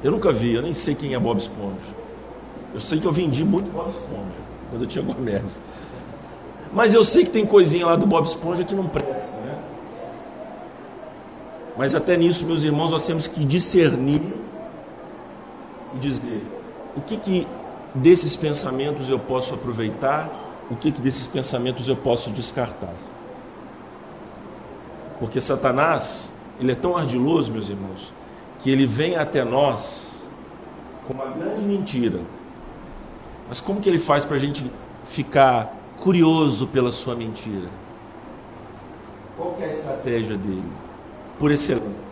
Eu 0.03 0.11
nunca 0.11 0.33
vi, 0.33 0.53
eu 0.53 0.63
nem 0.63 0.73
sei 0.73 0.95
quem 0.95 1.13
é 1.13 1.19
Bob 1.19 1.37
Esponja. 1.37 1.95
Eu 2.73 2.81
sei 2.81 2.99
que 2.99 3.07
eu 3.07 3.11
vendi 3.13 3.45
muito 3.45 3.71
Bob 3.71 3.87
Esponja 3.87 4.35
quando 4.69 4.81
eu 4.81 4.87
tinha 4.87 5.01
Gomes. 5.01 5.61
Mas 6.73 6.93
eu 6.93 7.05
sei 7.05 7.23
que 7.23 7.31
tem 7.31 7.45
coisinha 7.45 7.85
lá 7.85 7.95
do 7.95 8.05
Bob 8.05 8.27
Esponja 8.27 8.65
que 8.65 8.75
não 8.75 8.85
presta? 8.85 9.34
Mas 11.77 11.93
até 11.93 12.15
nisso, 12.15 12.45
meus 12.45 12.63
irmãos, 12.63 12.91
nós 12.91 13.05
temos 13.05 13.27
que 13.27 13.43
discernir 13.43 14.21
e 15.93 15.99
dizer 15.99 16.45
o 16.95 17.01
que, 17.01 17.17
que 17.17 17.47
desses 17.93 18.35
pensamentos 18.35 19.09
eu 19.09 19.19
posso 19.19 19.53
aproveitar, 19.53 20.29
o 20.69 20.75
que, 20.75 20.91
que 20.91 21.01
desses 21.01 21.27
pensamentos 21.27 21.87
eu 21.87 21.95
posso 21.95 22.31
descartar. 22.31 22.93
Porque 25.19 25.39
Satanás, 25.41 26.33
ele 26.59 26.71
é 26.71 26.75
tão 26.75 26.95
ardiloso, 26.95 27.51
meus 27.51 27.69
irmãos, 27.69 28.13
que 28.59 28.69
ele 28.69 28.85
vem 28.85 29.15
até 29.15 29.43
nós 29.43 30.23
com 31.05 31.13
uma 31.13 31.27
grande 31.27 31.61
mentira. 31.61 32.19
Mas 33.47 33.61
como 33.61 33.79
que 33.79 33.87
ele 33.87 33.99
faz 33.99 34.25
para 34.25 34.37
a 34.37 34.39
gente 34.39 34.65
ficar 35.03 35.73
curioso 35.97 36.67
pela 36.67 36.91
sua 36.91 37.15
mentira? 37.15 37.69
Qual 39.37 39.55
é 39.59 39.65
a 39.65 39.73
estratégia 39.73 40.37
dele? 40.37 40.84
Por 41.37 41.51
excelência. 41.51 42.05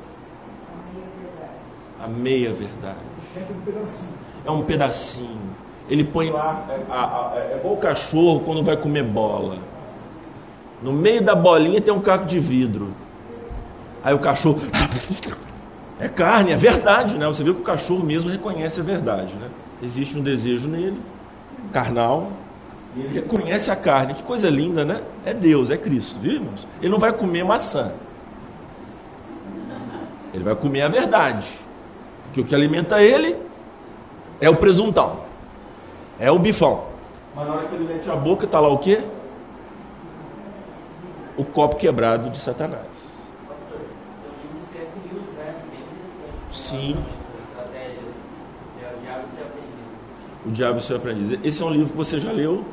A 2.01 2.07
meia 2.07 2.51
verdade. 2.53 2.97
É 4.45 4.51
um 4.51 4.63
pedacinho. 4.63 5.53
Ele 5.89 6.03
põe 6.03 6.29
lá, 6.29 6.65
é, 6.69 6.73
é, 6.73 7.53
é 7.53 7.57
igual 7.57 7.73
o 7.73 7.77
cachorro 7.77 8.41
quando 8.41 8.63
vai 8.63 8.75
comer 8.75 9.03
bola. 9.03 9.57
No 10.81 10.91
meio 10.91 11.21
da 11.21 11.35
bolinha 11.35 11.79
tem 11.79 11.93
um 11.93 12.01
caco 12.01 12.25
de 12.25 12.39
vidro. 12.39 12.93
Aí 14.03 14.13
o 14.13 14.19
cachorro. 14.19 14.59
É 15.99 16.09
carne, 16.09 16.51
é 16.51 16.55
verdade, 16.57 17.17
né? 17.17 17.25
Você 17.27 17.43
vê 17.43 17.53
que 17.53 17.61
o 17.61 17.63
cachorro 17.63 18.03
mesmo 18.05 18.29
reconhece 18.29 18.81
a 18.81 18.83
verdade, 18.83 19.35
né? 19.35 19.49
Existe 19.81 20.17
um 20.17 20.21
desejo 20.21 20.67
nele, 20.67 20.99
carnal, 21.71 22.31
ele 22.95 23.07
reconhece 23.07 23.71
a 23.71 23.75
carne. 23.75 24.13
Que 24.13 24.23
coisa 24.23 24.49
linda, 24.49 24.83
né? 24.83 25.01
É 25.25 25.33
Deus, 25.33 25.69
é 25.69 25.77
Cristo, 25.77 26.19
viu, 26.19 26.33
irmãos? 26.33 26.67
Ele 26.81 26.91
não 26.91 26.99
vai 26.99 27.13
comer 27.13 27.43
maçã. 27.43 27.93
Ele 30.33 30.43
vai 30.43 30.55
comer 30.55 30.81
a 30.81 30.87
verdade. 30.87 31.47
Porque 32.25 32.41
o 32.41 32.45
que 32.45 32.55
alimenta 32.55 33.01
ele 33.01 33.37
é 34.41 34.49
o 34.49 34.55
presuntão. 34.55 35.19
É 36.19 36.31
o 36.31 36.39
bifão. 36.39 36.85
Mas 37.35 37.47
na 37.47 37.53
hora 37.53 37.67
que 37.67 37.75
ele 37.75 37.85
mete 37.85 38.09
a 38.09 38.15
boca, 38.15 38.45
está 38.45 38.59
lá 38.59 38.67
o 38.67 38.77
quê? 38.77 39.03
O 41.37 41.43
copo 41.43 41.75
quebrado 41.75 42.29
de 42.29 42.37
Satanás. 42.37 43.13
Sim. 46.51 47.03
O 50.45 50.51
Diabo 50.51 50.79
e 50.79 50.81
Seu 50.81 50.97
Aprendiz. 50.97 51.37
Esse 51.43 51.61
é 51.61 51.65
um 51.65 51.69
livro 51.69 51.89
que 51.89 51.97
você 51.97 52.19
já 52.19 52.31
leu, 52.31 52.65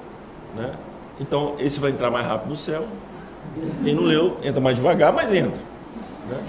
né? 0.56 0.72
Então, 1.20 1.54
esse 1.58 1.78
vai 1.78 1.90
entrar 1.90 2.10
mais 2.10 2.26
rápido 2.26 2.50
no 2.50 2.56
céu. 2.56 2.86
Quem 3.84 3.94
não 3.94 4.04
leu, 4.04 4.38
entra 4.42 4.60
mais 4.60 4.76
devagar, 4.76 5.12
mas 5.12 5.32
entra. 5.34 5.60
Né? 6.28 6.42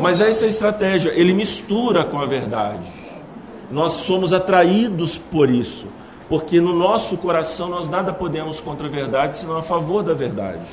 Mas 0.00 0.20
essa 0.20 0.44
é 0.44 0.46
a 0.46 0.48
estratégia. 0.48 1.10
Ele 1.10 1.32
mistura 1.32 2.04
com 2.04 2.18
a 2.18 2.26
verdade. 2.26 2.90
Nós 3.70 3.92
somos 3.92 4.32
atraídos 4.32 5.18
por 5.18 5.50
isso. 5.50 5.86
Porque 6.28 6.60
no 6.60 6.74
nosso 6.74 7.16
coração 7.18 7.68
nós 7.68 7.88
nada 7.88 8.12
podemos 8.12 8.60
contra 8.60 8.86
a 8.86 8.90
verdade, 8.90 9.38
senão 9.38 9.56
a 9.56 9.62
favor 9.62 10.02
da 10.02 10.14
verdade. 10.14 10.66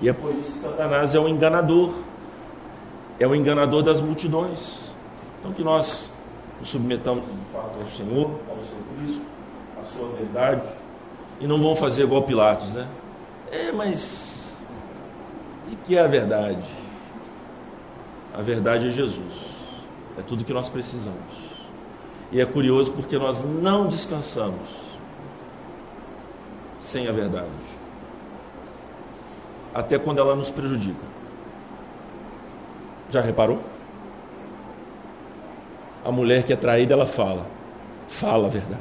E 0.00 0.08
é 0.08 0.12
por 0.12 0.30
isso 0.30 0.52
que 0.52 0.58
Satanás 0.58 1.14
é 1.14 1.18
o 1.18 1.28
enganador. 1.28 1.90
É 3.18 3.26
o 3.26 3.34
enganador 3.34 3.82
das 3.82 4.00
multidões. 4.00 4.92
Então 5.38 5.52
que 5.52 5.62
nós 5.62 6.10
nos 6.58 6.68
submetamos 6.68 7.24
de 7.24 7.52
fato 7.52 7.78
ao 7.80 7.88
Senhor, 7.88 8.30
ao 8.48 8.56
seu 8.56 8.78
Cristo, 8.98 9.22
à 9.80 9.96
sua 9.96 10.08
verdade, 10.10 10.62
e 11.40 11.46
não 11.46 11.60
vão 11.60 11.74
fazer 11.74 12.02
igual 12.02 12.22
Pilatos, 12.22 12.74
né? 12.74 12.86
É, 13.50 13.72
mas 13.72 14.62
o 15.72 15.76
que 15.76 15.96
é 15.96 16.00
a 16.00 16.06
verdade? 16.06 16.79
A 18.40 18.42
verdade 18.42 18.88
é 18.88 18.90
Jesus. 18.90 19.50
É 20.18 20.22
tudo 20.22 20.44
que 20.44 20.52
nós 20.54 20.70
precisamos. 20.70 21.20
E 22.32 22.40
é 22.40 22.46
curioso 22.46 22.90
porque 22.90 23.18
nós 23.18 23.44
não 23.44 23.86
descansamos 23.86 24.70
sem 26.78 27.06
a 27.06 27.12
verdade. 27.12 27.50
Até 29.74 29.98
quando 29.98 30.20
ela 30.20 30.34
nos 30.34 30.50
prejudica. 30.50 31.04
Já 33.10 33.20
reparou? 33.20 33.60
A 36.02 36.10
mulher 36.10 36.42
que 36.42 36.54
é 36.54 36.56
traída, 36.56 36.94
ela 36.94 37.04
fala. 37.04 37.46
Fala 38.08 38.46
a 38.46 38.50
verdade. 38.50 38.80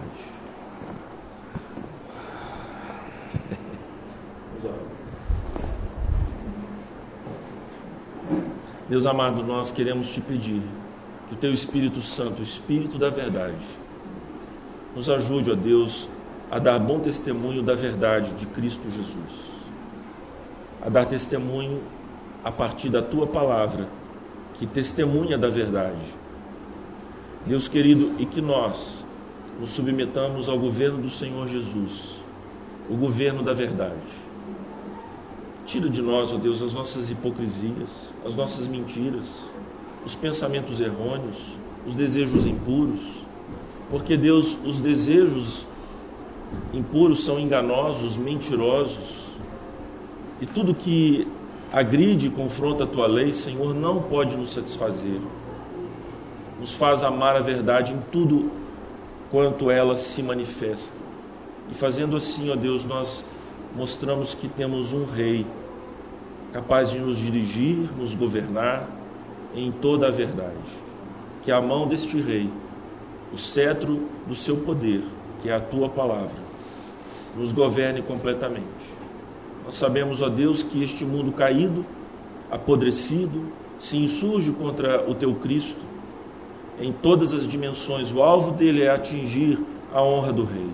Deus 8.89 9.05
amado, 9.05 9.43
nós 9.43 9.71
queremos 9.71 10.09
te 10.11 10.19
pedir 10.19 10.63
que 11.27 11.35
o 11.35 11.37
teu 11.37 11.53
Espírito 11.53 12.01
Santo, 12.01 12.39
o 12.39 12.43
Espírito 12.43 12.97
da 12.97 13.11
verdade, 13.11 13.63
nos 14.95 15.07
ajude, 15.07 15.51
ó 15.51 15.55
Deus, 15.55 16.09
a 16.49 16.57
dar 16.57 16.79
bom 16.79 16.99
testemunho 16.99 17.61
da 17.61 17.75
verdade 17.75 18.33
de 18.33 18.47
Cristo 18.47 18.89
Jesus, 18.89 19.31
a 20.81 20.89
dar 20.89 21.05
testemunho 21.05 21.83
a 22.43 22.51
partir 22.51 22.89
da 22.89 22.99
tua 22.99 23.27
palavra, 23.27 23.87
que 24.55 24.65
testemunha 24.65 25.37
da 25.37 25.49
verdade. 25.49 26.17
Deus 27.45 27.67
querido, 27.67 28.15
e 28.17 28.25
que 28.25 28.41
nós 28.41 29.05
nos 29.59 29.69
submetamos 29.69 30.49
ao 30.49 30.57
governo 30.57 30.97
do 30.97 31.11
Senhor 31.11 31.47
Jesus, 31.47 32.15
o 32.89 32.95
governo 32.95 33.43
da 33.43 33.53
verdade. 33.53 33.93
Tira 35.69 35.87
de 35.87 36.01
nós, 36.01 36.33
ó 36.33 36.37
Deus, 36.37 36.63
as 36.63 36.73
nossas 36.73 37.11
hipocrisias, 37.11 38.11
as 38.25 38.33
nossas 38.35 38.67
mentiras, 38.67 39.27
os 40.03 40.15
pensamentos 40.15 40.79
errôneos, 40.79 41.37
os 41.85 41.93
desejos 41.93 42.47
impuros, 42.47 43.01
porque 43.91 44.17
Deus, 44.17 44.57
os 44.65 44.79
desejos 44.79 45.67
impuros 46.73 47.23
são 47.23 47.39
enganosos, 47.39 48.17
mentirosos, 48.17 49.27
e 50.41 50.47
tudo 50.47 50.73
que 50.73 51.27
agride 51.71 52.29
e 52.29 52.31
confronta 52.31 52.85
a 52.85 52.87
tua 52.87 53.05
lei, 53.05 53.31
Senhor, 53.31 53.75
não 53.75 54.01
pode 54.01 54.35
nos 54.35 54.53
satisfazer. 54.53 55.21
Nos 56.59 56.73
faz 56.73 57.03
amar 57.03 57.35
a 57.35 57.41
verdade 57.41 57.93
em 57.93 58.01
tudo 58.11 58.49
quanto 59.29 59.69
ela 59.69 59.95
se 59.95 60.23
manifesta. 60.23 60.97
E 61.69 61.75
fazendo 61.75 62.17
assim, 62.17 62.49
ó 62.49 62.55
Deus, 62.55 62.85
nós 62.85 63.23
mostramos 63.75 64.33
que 64.33 64.47
temos 64.47 64.93
um 64.93 65.05
rei 65.05 65.45
capaz 66.51 66.91
de 66.91 66.99
nos 66.99 67.17
dirigir, 67.17 67.89
nos 67.97 68.13
governar 68.13 68.87
em 69.55 69.71
toda 69.71 70.07
a 70.07 70.11
verdade. 70.11 70.55
Que 71.43 71.51
a 71.51 71.61
mão 71.61 71.87
deste 71.87 72.19
rei, 72.19 72.49
o 73.33 73.37
cetro 73.37 74.07
do 74.27 74.35
seu 74.35 74.57
poder, 74.57 75.03
que 75.39 75.49
é 75.49 75.53
a 75.53 75.59
tua 75.59 75.89
palavra, 75.89 76.37
nos 77.35 77.51
governe 77.51 78.01
completamente. 78.01 78.99
Nós 79.65 79.75
sabemos, 79.75 80.21
ó 80.21 80.29
Deus, 80.29 80.63
que 80.63 80.83
este 80.83 81.05
mundo 81.05 81.31
caído, 81.31 81.85
apodrecido, 82.49 83.45
se 83.77 83.97
insurge 83.97 84.51
contra 84.51 85.09
o 85.09 85.13
teu 85.13 85.33
Cristo 85.35 85.89
em 86.79 86.91
todas 86.91 87.33
as 87.33 87.47
dimensões. 87.47 88.11
O 88.11 88.21
alvo 88.21 88.51
dele 88.51 88.81
é 88.81 88.89
atingir 88.89 89.59
a 89.93 90.03
honra 90.03 90.33
do 90.33 90.43
rei. 90.43 90.69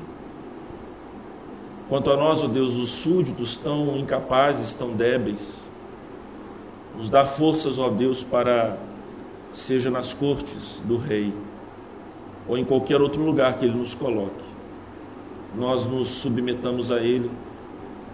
Quanto 1.88 2.10
a 2.10 2.18
nós, 2.18 2.42
ó 2.42 2.48
Deus, 2.48 2.76
os 2.76 2.90
súditos 2.90 3.58
tão 3.58 3.96
incapazes, 3.98 4.74
tão 4.74 4.94
débeis, 4.94 5.65
nos 6.98 7.10
dá 7.10 7.26
forças, 7.26 7.78
ó 7.78 7.90
Deus, 7.90 8.24
para, 8.24 8.78
seja 9.52 9.90
nas 9.90 10.14
cortes 10.14 10.82
do 10.86 10.98
rei, 10.98 11.34
ou 12.48 12.58
em 12.58 12.64
qualquer 12.64 13.02
outro 13.02 13.22
lugar 13.22 13.58
que 13.58 13.66
ele 13.66 13.78
nos 13.78 13.94
coloque, 13.94 14.44
nós 15.56 15.86
nos 15.86 16.10
submetamos 16.10 16.92
a 16.92 17.00
ele 17.00 17.32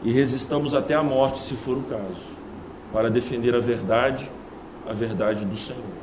e 0.03 0.11
resistamos 0.11 0.73
até 0.73 0.93
a 0.93 1.03
morte, 1.03 1.39
se 1.39 1.55
for 1.55 1.77
o 1.77 1.83
caso, 1.83 2.33
para 2.91 3.09
defender 3.09 3.55
a 3.55 3.59
verdade, 3.59 4.29
a 4.87 4.93
verdade 4.93 5.45
do 5.45 5.55
Senhor. 5.55 6.01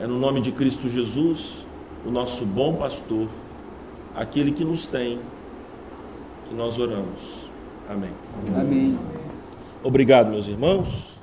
É 0.00 0.06
no 0.06 0.18
nome 0.18 0.40
de 0.40 0.52
Cristo 0.52 0.88
Jesus, 0.88 1.64
o 2.04 2.10
nosso 2.10 2.44
bom 2.44 2.74
pastor. 2.74 3.28
aquele 4.14 4.50
que 4.50 4.64
nos 4.64 4.86
tem, 4.86 5.20
que 6.48 6.54
nós 6.54 6.78
oramos. 6.78 7.50
Amém. 7.88 8.12
Amém. 8.58 8.98
Obrigado, 9.82 10.30
meus 10.30 10.48
irmãos. 10.48 11.15